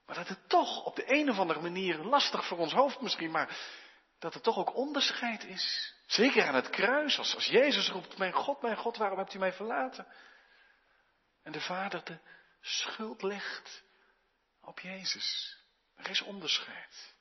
Maar 0.07 0.16
dat 0.16 0.29
het 0.29 0.49
toch 0.49 0.85
op 0.85 0.96
de 0.96 1.12
een 1.14 1.31
of 1.31 1.38
andere 1.38 1.61
manier, 1.61 1.99
lastig 1.99 2.46
voor 2.46 2.59
ons 2.59 2.72
hoofd 2.72 3.01
misschien, 3.01 3.31
maar 3.31 3.57
dat 4.18 4.35
er 4.35 4.40
toch 4.40 4.59
ook 4.59 4.77
onderscheid 4.77 5.44
is. 5.44 5.94
Zeker 6.07 6.46
aan 6.46 6.55
het 6.55 6.70
kruis, 6.70 7.18
als, 7.18 7.35
als 7.35 7.46
Jezus 7.46 7.90
roept, 7.90 8.18
mijn 8.18 8.33
God, 8.33 8.62
mijn 8.62 8.77
God, 8.77 8.96
waarom 8.96 9.18
hebt 9.18 9.35
u 9.35 9.38
mij 9.38 9.53
verlaten? 9.53 10.07
En 11.42 11.53
de 11.53 11.61
vader 11.61 12.05
de 12.05 12.18
schuld 12.61 13.22
legt 13.22 13.85
op 14.66 14.81
Jezus. 14.81 15.57
Er 15.94 16.11
is 16.11 16.22
onderscheid. 16.22 17.14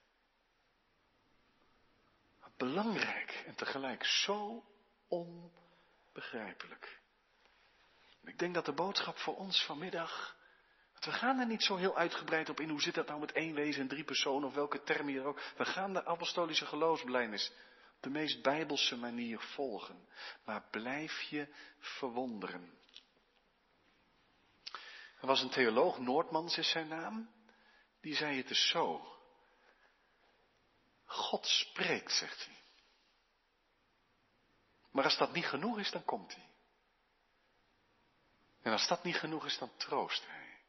Belangrijk 2.57 3.43
en 3.45 3.55
tegelijk 3.55 4.05
zo 4.05 4.63
onbegrijpelijk. 5.07 6.99
Ik 8.23 8.39
denk 8.39 8.53
dat 8.53 8.65
de 8.65 8.73
boodschap 8.73 9.17
voor 9.17 9.35
ons 9.35 9.63
vanmiddag. 9.63 10.35
we 10.99 11.11
gaan 11.11 11.39
er 11.39 11.47
niet 11.47 11.63
zo 11.63 11.75
heel 11.75 11.97
uitgebreid 11.97 12.49
op 12.49 12.59
in 12.59 12.69
hoe 12.69 12.81
zit 12.81 12.93
dat 12.93 13.07
nou 13.07 13.19
met 13.19 13.31
één 13.31 13.53
wezen 13.53 13.81
en 13.81 13.87
drie 13.87 14.03
personen 14.03 14.47
of 14.47 14.53
welke 14.53 14.83
term 14.83 15.07
hier 15.07 15.23
ook. 15.23 15.41
We 15.57 15.65
gaan 15.65 15.93
de 15.93 16.05
apostolische 16.05 16.65
geloofsbelijdenis 16.65 17.51
op 17.95 18.01
de 18.01 18.09
meest 18.09 18.41
bijbelse 18.41 18.97
manier 18.97 19.39
volgen. 19.39 20.07
Maar 20.45 20.67
blijf 20.71 21.21
je 21.21 21.47
verwonderen. 21.79 22.73
Er 25.19 25.27
was 25.27 25.41
een 25.41 25.49
theoloog, 25.49 25.99
Noordmans 25.99 26.57
is 26.57 26.69
zijn 26.69 26.87
naam 26.87 27.34
die 28.05 28.15
zei 28.15 28.37
het 28.37 28.47
dus 28.47 28.67
zo. 28.67 29.17
God 31.05 31.45
spreekt, 31.45 32.11
zegt 32.11 32.45
hij. 32.45 32.55
Maar 34.91 35.03
als 35.03 35.17
dat 35.17 35.33
niet 35.33 35.45
genoeg 35.45 35.79
is, 35.79 35.91
dan 35.91 36.03
komt 36.03 36.35
hij. 36.35 36.49
En 38.61 38.71
als 38.71 38.87
dat 38.87 39.03
niet 39.03 39.15
genoeg 39.15 39.45
is, 39.45 39.57
dan 39.57 39.77
troost 39.77 40.25
hij. 40.25 40.63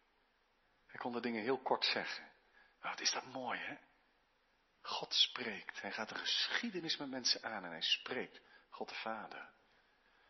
Hij 0.86 1.00
kon 1.00 1.12
de 1.12 1.20
dingen 1.20 1.42
heel 1.42 1.58
kort 1.58 1.84
zeggen. 1.84 2.32
Wat 2.80 3.00
is 3.00 3.12
dat 3.12 3.24
mooi, 3.24 3.58
hè? 3.60 3.76
God 4.80 5.14
spreekt. 5.14 5.80
Hij 5.80 5.92
gaat 5.92 6.08
de 6.08 6.14
geschiedenis 6.14 6.96
met 6.96 7.08
mensen 7.08 7.42
aan 7.42 7.64
en 7.64 7.70
hij 7.70 7.82
spreekt. 7.82 8.40
God 8.70 8.88
de 8.88 8.94
Vader. 8.94 9.50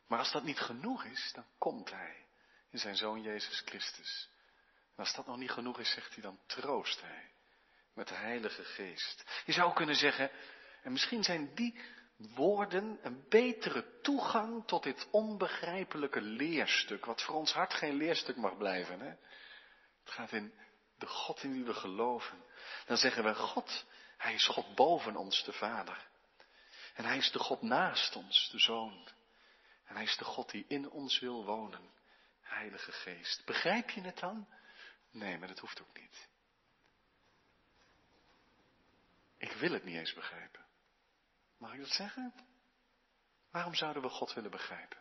Maar 0.07 0.19
als 0.19 0.33
dat 0.33 0.45
niet 0.45 0.61
genoeg 0.61 1.05
is, 1.05 1.33
dan 1.33 1.47
komt 1.59 1.91
hij 1.91 2.27
in 2.71 2.79
zijn 2.79 2.97
Zoon 2.97 3.23
Jezus 3.23 3.61
Christus. 3.61 4.35
En 4.97 5.05
als 5.05 5.15
dat 5.15 5.27
nog 5.27 5.37
niet 5.37 5.51
genoeg 5.51 5.79
is, 5.79 5.91
zegt 5.91 6.15
hij 6.15 6.23
dan, 6.23 6.39
troost 6.47 7.01
hij 7.01 7.31
met 7.93 8.09
de 8.09 8.15
Heilige 8.15 8.65
Geest. 8.65 9.43
Je 9.45 9.53
zou 9.53 9.73
kunnen 9.73 9.97
zeggen, 9.97 10.31
en 10.83 10.93
misschien 10.93 11.25
zijn 11.25 11.55
die 11.55 11.81
woorden 12.17 12.99
een 13.03 13.25
betere 13.29 14.01
toegang 14.03 14.67
tot 14.67 14.83
dit 14.83 15.09
onbegrijpelijke 15.11 16.21
leerstuk, 16.21 17.05
wat 17.05 17.23
voor 17.23 17.35
ons 17.35 17.53
hart 17.53 17.75
geen 17.75 17.95
leerstuk 17.95 18.37
mag 18.37 18.57
blijven. 18.57 19.01
Hè? 19.01 19.09
Het 20.05 20.11
gaat 20.11 20.33
in 20.33 20.55
de 20.99 21.07
God 21.07 21.43
in 21.43 21.53
wie 21.53 21.65
we 21.65 21.75
geloven. 21.75 22.45
Dan 22.87 22.97
zeggen 22.97 23.25
we, 23.25 23.35
God, 23.35 23.85
Hij 24.17 24.35
is 24.35 24.47
God 24.47 24.75
boven 24.75 25.17
ons, 25.17 25.45
de 25.45 25.53
Vader. 25.53 26.07
En 26.95 27.05
Hij 27.05 27.17
is 27.17 27.31
de 27.31 27.39
God 27.39 27.63
naast 27.63 28.17
ons, 28.17 28.49
de 28.51 28.59
Zoon. 28.59 29.09
En 29.85 29.95
Hij 29.95 30.05
is 30.05 30.17
de 30.17 30.25
God 30.25 30.51
die 30.51 30.65
in 30.69 30.91
ons 30.91 31.19
wil 31.19 31.45
wonen, 31.45 31.91
Heilige 32.41 32.93
Geest. 32.93 33.45
Begrijp 33.45 33.91
je 33.91 34.01
het 34.01 34.19
dan? 34.19 34.49
Nee, 35.17 35.39
maar 35.39 35.49
dat 35.49 35.59
hoeft 35.59 35.81
ook 35.81 35.99
niet. 36.01 36.29
Ik 39.37 39.53
wil 39.53 39.73
het 39.73 39.85
niet 39.85 39.97
eens 39.97 40.15
begrijpen. 40.15 40.67
Mag 41.57 41.73
ik 41.73 41.81
dat 41.81 41.89
zeggen? 41.89 42.35
Waarom 43.51 43.75
zouden 43.75 44.03
we 44.03 44.09
God 44.09 44.33
willen 44.33 44.51
begrijpen? 44.51 44.99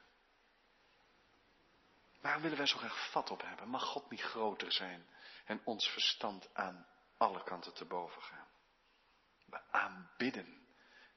Waarom 2.22 2.42
willen 2.42 2.58
wij 2.58 2.68
zo 2.68 2.78
graag 2.78 3.12
vat 3.12 3.30
op 3.30 3.42
hebben? 3.42 3.68
Mag 3.68 3.84
God 3.84 4.10
niet 4.10 4.22
groter 4.22 4.72
zijn 4.72 5.08
en 5.46 5.62
ons 5.66 5.88
verstand 5.88 6.54
aan 6.54 6.88
alle 7.18 7.44
kanten 7.44 7.74
te 7.74 7.86
boven 7.86 8.22
gaan? 8.22 8.48
We 9.46 9.62
aanbidden 9.72 10.68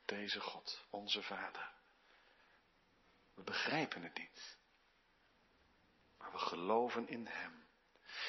deze 0.04 0.40
God, 0.40 0.86
onze 0.90 1.22
Vader. 1.22 1.72
We 3.34 3.42
begrijpen 3.42 4.02
het 4.02 4.18
niet, 4.18 4.58
maar 6.18 6.32
we 6.32 6.38
geloven 6.38 7.08
in 7.08 7.26
Hem. 7.26 7.67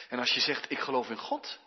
En 0.10 0.20
als 0.20 0.34
je 0.34 0.40
zegt, 0.40 0.72
ik 0.72 0.80
geloof 0.80 1.10
in 1.10 1.18
God, 1.18 1.60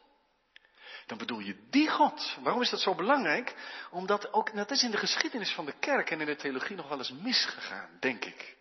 dan 1.06 1.18
bedoel 1.18 1.38
je 1.38 1.66
die 1.70 1.88
God. 1.88 2.36
Waarom 2.42 2.62
is 2.62 2.70
dat 2.70 2.80
zo 2.80 2.94
belangrijk? 2.94 3.54
Omdat 3.90 4.32
ook, 4.32 4.54
dat 4.56 4.70
is 4.70 4.82
in 4.82 4.90
de 4.90 4.96
geschiedenis 4.96 5.52
van 5.52 5.64
de 5.64 5.78
kerk 5.78 6.10
en 6.10 6.20
in 6.20 6.26
de 6.26 6.36
theologie 6.36 6.76
nog 6.76 6.88
wel 6.88 6.98
eens 6.98 7.12
misgegaan, 7.12 7.96
denk 8.00 8.24
ik 8.24 8.60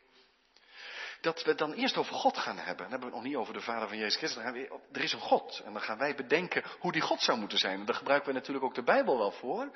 dat 1.22 1.44
we 1.44 1.50
het 1.50 1.58
dan 1.58 1.74
eerst 1.74 1.98
over 1.98 2.14
God 2.14 2.38
gaan 2.38 2.58
hebben. 2.58 2.78
Dan 2.78 2.90
hebben 2.90 3.00
we 3.00 3.06
het 3.06 3.16
nog 3.16 3.24
niet 3.24 3.36
over 3.36 3.54
de 3.54 3.62
Vader 3.62 3.88
van 3.88 3.98
Jezus 3.98 4.16
Christus. 4.16 4.44
Dan 4.44 4.54
we, 4.54 4.80
er 4.92 5.04
is 5.04 5.14
een 5.14 5.20
God. 5.20 5.62
En 5.66 5.74
dan 5.74 5.82
gaan 5.82 5.98
wij 5.98 6.16
bedenken 6.16 6.64
hoe 6.80 6.92
die 6.92 7.02
God 7.02 7.22
zou 7.22 7.40
moeten 7.40 7.58
zijn. 7.58 7.80
En 7.80 7.86
daar 7.86 7.96
gebruiken 7.96 8.28
we 8.28 8.34
natuurlijk 8.34 8.66
ook 8.66 8.76
de 8.76 8.84
Bijbel 8.84 9.18
wel 9.18 9.32
voor. 9.32 9.62
En 9.62 9.72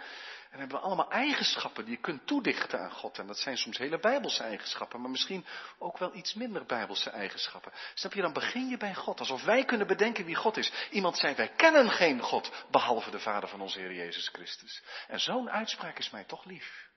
dan 0.52 0.60
hebben 0.60 0.78
we 0.78 0.84
allemaal 0.84 1.12
eigenschappen 1.12 1.86
die 1.86 1.96
je 1.96 2.02
kunt 2.02 2.28
toedichten 2.28 2.80
aan 2.80 2.92
God. 2.92 3.18
En 3.18 3.28
dat 3.28 3.38
zijn 3.38 3.58
soms 3.58 3.78
hele 3.78 4.00
Bijbelse 4.00 4.44
eigenschappen. 4.44 5.02
Maar 5.02 5.10
misschien 5.10 5.46
ook 5.78 5.98
wel 5.98 6.16
iets 6.16 6.34
minder 6.34 6.66
Bijbelse 6.66 7.10
eigenschappen. 7.10 7.72
Snap 7.94 8.14
je, 8.14 8.22
dan 8.22 8.34
begin 8.34 8.68
je 8.68 8.78
bij 8.78 8.96
God. 8.96 9.20
Alsof 9.20 9.44
wij 9.44 9.66
kunnen 9.66 9.88
bedenken 9.88 10.26
wie 10.26 10.36
God 10.36 10.58
is. 10.58 10.72
Iemand 10.92 11.18
zei, 11.18 11.36
wij 11.36 11.50
kennen 11.50 11.90
geen 11.90 12.22
God. 12.22 12.52
Behalve 12.72 13.12
de 13.12 13.20
Vader 13.20 13.50
van 13.50 13.62
onze 13.62 13.80
Heer 13.80 13.94
Jezus 13.94 14.28
Christus. 14.28 14.84
En 15.08 15.20
zo'n 15.20 15.50
uitspraak 15.50 15.98
is 15.98 16.10
mij 16.10 16.24
toch 16.24 16.46
lief. 16.46 16.90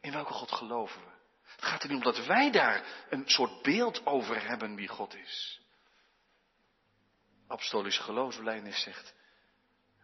In 0.00 0.12
welke 0.12 0.32
God 0.32 0.52
geloven 0.52 1.00
we? 1.00 1.13
Het 1.56 1.64
gaat 1.64 1.82
er 1.82 1.88
niet 1.88 2.04
om 2.04 2.12
dat 2.12 2.26
wij 2.26 2.50
daar 2.50 2.84
een 3.10 3.28
soort 3.28 3.62
beeld 3.62 4.06
over 4.06 4.46
hebben 4.46 4.74
wie 4.74 4.88
God 4.88 5.14
is. 5.14 5.60
Apostolische 7.46 8.02
geloofsbelijdenis 8.02 8.82
zegt, 8.82 9.14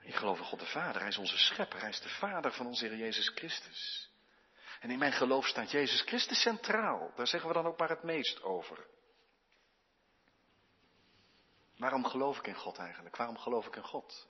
ik 0.02 0.14
geloof 0.14 0.38
in 0.38 0.44
God 0.44 0.58
de 0.58 0.66
Vader, 0.66 1.00
Hij 1.00 1.10
is 1.10 1.18
onze 1.18 1.38
schepper, 1.38 1.80
Hij 1.80 1.88
is 1.88 2.00
de 2.00 2.08
Vader 2.08 2.52
van 2.52 2.66
onze 2.66 2.86
Heer 2.86 2.96
Jezus 2.96 3.28
Christus. 3.28 4.08
En 4.80 4.90
in 4.90 4.98
mijn 4.98 5.12
geloof 5.12 5.46
staat 5.46 5.70
Jezus 5.70 6.00
Christus 6.00 6.40
centraal, 6.40 7.12
daar 7.16 7.26
zeggen 7.26 7.48
we 7.48 7.54
dan 7.54 7.66
ook 7.66 7.78
maar 7.78 7.88
het 7.88 8.02
meest 8.02 8.42
over. 8.42 8.86
Waarom 11.76 12.04
geloof 12.04 12.38
ik 12.38 12.46
in 12.46 12.54
God 12.54 12.78
eigenlijk? 12.78 13.16
Waarom 13.16 13.38
geloof 13.38 13.66
ik 13.66 13.76
in 13.76 13.84
God? 13.84 14.28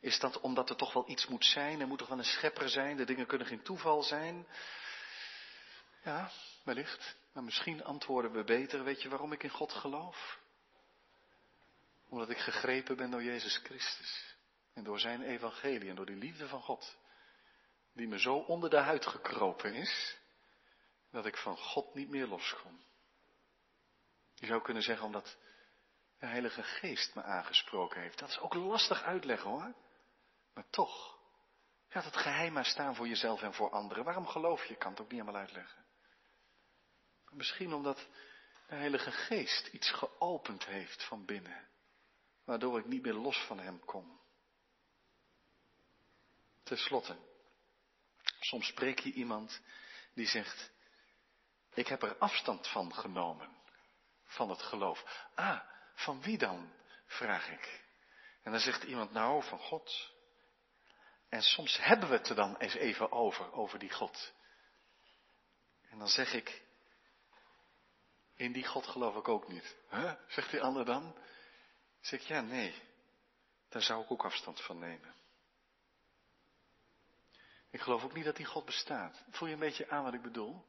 Is 0.00 0.18
dat 0.18 0.40
omdat 0.40 0.70
er 0.70 0.76
toch 0.76 0.92
wel 0.92 1.08
iets 1.08 1.26
moet 1.26 1.44
zijn? 1.44 1.80
Er 1.80 1.86
moet 1.86 1.98
toch 1.98 2.08
wel 2.08 2.18
een 2.18 2.24
schepper 2.24 2.68
zijn? 2.68 2.96
De 2.96 3.04
dingen 3.04 3.26
kunnen 3.26 3.46
geen 3.46 3.62
toeval 3.62 4.02
zijn. 4.02 4.46
Ja, 6.02 6.30
wellicht. 6.64 7.16
Maar 7.32 7.44
misschien 7.44 7.84
antwoorden 7.84 8.32
we 8.32 8.44
beter. 8.44 8.84
Weet 8.84 9.02
je 9.02 9.08
waarom 9.08 9.32
ik 9.32 9.42
in 9.42 9.50
God 9.50 9.72
geloof? 9.72 10.38
Omdat 12.08 12.30
ik 12.30 12.38
gegrepen 12.38 12.96
ben 12.96 13.10
door 13.10 13.22
Jezus 13.22 13.56
Christus. 13.56 14.34
En 14.74 14.84
door 14.84 14.98
zijn 15.00 15.22
evangelie 15.22 15.88
en 15.88 15.94
door 15.94 16.06
die 16.06 16.16
liefde 16.16 16.48
van 16.48 16.62
God. 16.62 16.96
Die 17.92 18.08
me 18.08 18.18
zo 18.18 18.34
onder 18.34 18.70
de 18.70 18.78
huid 18.78 19.06
gekropen 19.06 19.74
is. 19.74 20.18
Dat 21.10 21.26
ik 21.26 21.36
van 21.36 21.56
God 21.56 21.94
niet 21.94 22.08
meer 22.08 22.26
los 22.26 22.56
kon. 22.62 22.80
Je 24.34 24.46
zou 24.46 24.62
kunnen 24.62 24.82
zeggen 24.82 25.06
omdat 25.06 25.36
de 26.18 26.26
Heilige 26.26 26.62
Geest 26.62 27.14
me 27.14 27.22
aangesproken 27.22 28.00
heeft. 28.00 28.18
Dat 28.18 28.28
is 28.28 28.38
ook 28.38 28.54
lastig 28.54 29.02
uitleggen 29.02 29.50
hoor. 29.50 29.74
Maar 30.54 30.68
toch. 30.70 31.18
Gaat 31.88 32.04
het 32.04 32.16
geheim 32.16 32.52
maar 32.52 32.64
staan 32.64 32.94
voor 32.94 33.08
jezelf 33.08 33.42
en 33.42 33.54
voor 33.54 33.70
anderen. 33.70 34.04
Waarom 34.04 34.26
geloof 34.26 34.64
je? 34.64 34.72
Ik 34.72 34.78
kan 34.78 34.90
het 34.90 35.00
ook 35.00 35.10
niet 35.10 35.20
helemaal 35.20 35.40
uitleggen. 35.40 35.84
Misschien 37.30 37.72
omdat 37.72 38.06
de 38.66 38.74
Heilige 38.74 39.10
Geest 39.10 39.66
iets 39.66 39.90
geopend 39.90 40.64
heeft 40.64 41.04
van 41.04 41.24
binnen. 41.24 41.68
Waardoor 42.44 42.78
ik 42.78 42.86
niet 42.86 43.02
meer 43.02 43.14
los 43.14 43.44
van 43.46 43.58
Hem 43.58 43.84
kom. 43.84 44.20
Ten 46.62 46.78
slotte. 46.78 47.16
Soms 48.40 48.66
spreek 48.66 48.98
je 48.98 49.12
iemand 49.12 49.60
die 50.14 50.26
zegt, 50.26 50.70
ik 51.74 51.86
heb 51.86 52.02
er 52.02 52.16
afstand 52.18 52.68
van 52.68 52.94
genomen. 52.94 53.58
Van 54.24 54.50
het 54.50 54.62
geloof. 54.62 55.28
Ah, 55.34 55.60
van 55.94 56.22
wie 56.22 56.38
dan? 56.38 56.72
Vraag 57.06 57.48
ik. 57.48 57.84
En 58.42 58.52
dan 58.52 58.60
zegt 58.60 58.82
iemand, 58.82 59.12
nou, 59.12 59.42
van 59.42 59.58
God. 59.58 60.12
En 61.28 61.42
soms 61.42 61.76
hebben 61.76 62.08
we 62.08 62.16
het 62.16 62.28
er 62.28 62.34
dan 62.34 62.56
eens 62.56 62.74
even 62.74 63.12
over, 63.12 63.52
over 63.52 63.78
die 63.78 63.90
God. 63.90 64.32
En 65.90 65.98
dan 65.98 66.08
zeg 66.08 66.32
ik, 66.32 66.62
in 68.40 68.52
die 68.52 68.66
God 68.66 68.86
geloof 68.86 69.16
ik 69.16 69.28
ook 69.28 69.48
niet. 69.48 69.76
Zegt 70.28 70.50
die 70.50 70.62
ander 70.62 70.84
dan? 70.84 71.16
Zeg 72.00 72.20
ik, 72.20 72.26
ja, 72.26 72.40
nee. 72.40 72.74
Daar 73.68 73.82
zou 73.82 74.04
ik 74.04 74.10
ook 74.10 74.24
afstand 74.24 74.60
van 74.60 74.78
nemen. 74.78 75.14
Ik 77.70 77.80
geloof 77.80 78.04
ook 78.04 78.14
niet 78.14 78.24
dat 78.24 78.36
die 78.36 78.46
God 78.46 78.64
bestaat. 78.64 79.24
Voel 79.30 79.48
je 79.48 79.54
een 79.54 79.60
beetje 79.60 79.88
aan 79.88 80.04
wat 80.04 80.14
ik 80.14 80.22
bedoel? 80.22 80.64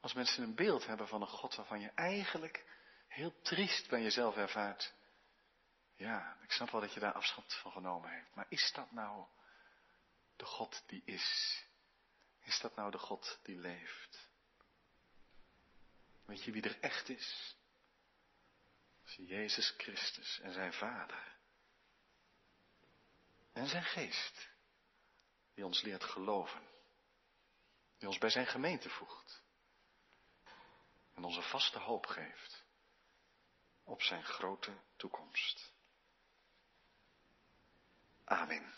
Als 0.00 0.12
mensen 0.12 0.42
een 0.42 0.54
beeld 0.54 0.86
hebben 0.86 1.08
van 1.08 1.20
een 1.20 1.28
God 1.28 1.54
waarvan 1.54 1.80
je 1.80 1.90
eigenlijk 1.94 2.64
heel 3.08 3.40
triest 3.42 3.88
bij 3.88 4.02
jezelf 4.02 4.36
ervaart. 4.36 4.94
Ja, 5.96 6.36
ik 6.42 6.50
snap 6.50 6.70
wel 6.70 6.80
dat 6.80 6.94
je 6.94 7.00
daar 7.00 7.12
afstand 7.12 7.54
van 7.54 7.72
genomen 7.72 8.10
heeft. 8.10 8.34
Maar 8.34 8.46
is 8.48 8.72
dat 8.74 8.90
nou 8.90 9.26
de 10.36 10.44
God 10.44 10.82
die 10.86 11.02
is? 11.04 11.58
Is 12.40 12.60
dat 12.60 12.74
nou 12.74 12.90
de 12.90 12.98
God 12.98 13.38
die 13.42 13.56
leeft? 13.56 14.29
Weet 16.30 16.44
je 16.44 16.52
wie 16.52 16.62
er 16.62 16.80
echt 16.80 17.08
is? 17.08 17.56
Dat 19.00 19.10
is 19.10 19.28
Jezus 19.28 19.74
Christus 19.76 20.40
en 20.40 20.52
zijn 20.52 20.72
Vader. 20.72 21.36
En 23.52 23.66
zijn 23.66 23.84
Geest. 23.84 24.48
Die 25.54 25.64
ons 25.64 25.82
leert 25.82 26.04
geloven. 26.04 26.68
Die 27.98 28.08
ons 28.08 28.18
bij 28.18 28.30
zijn 28.30 28.46
gemeente 28.46 28.90
voegt. 28.90 29.42
En 31.14 31.24
onze 31.24 31.42
vaste 31.42 31.78
hoop 31.78 32.06
geeft. 32.06 32.64
Op 33.84 34.02
zijn 34.02 34.24
grote 34.24 34.80
toekomst. 34.96 35.72
Amen. 38.24 38.74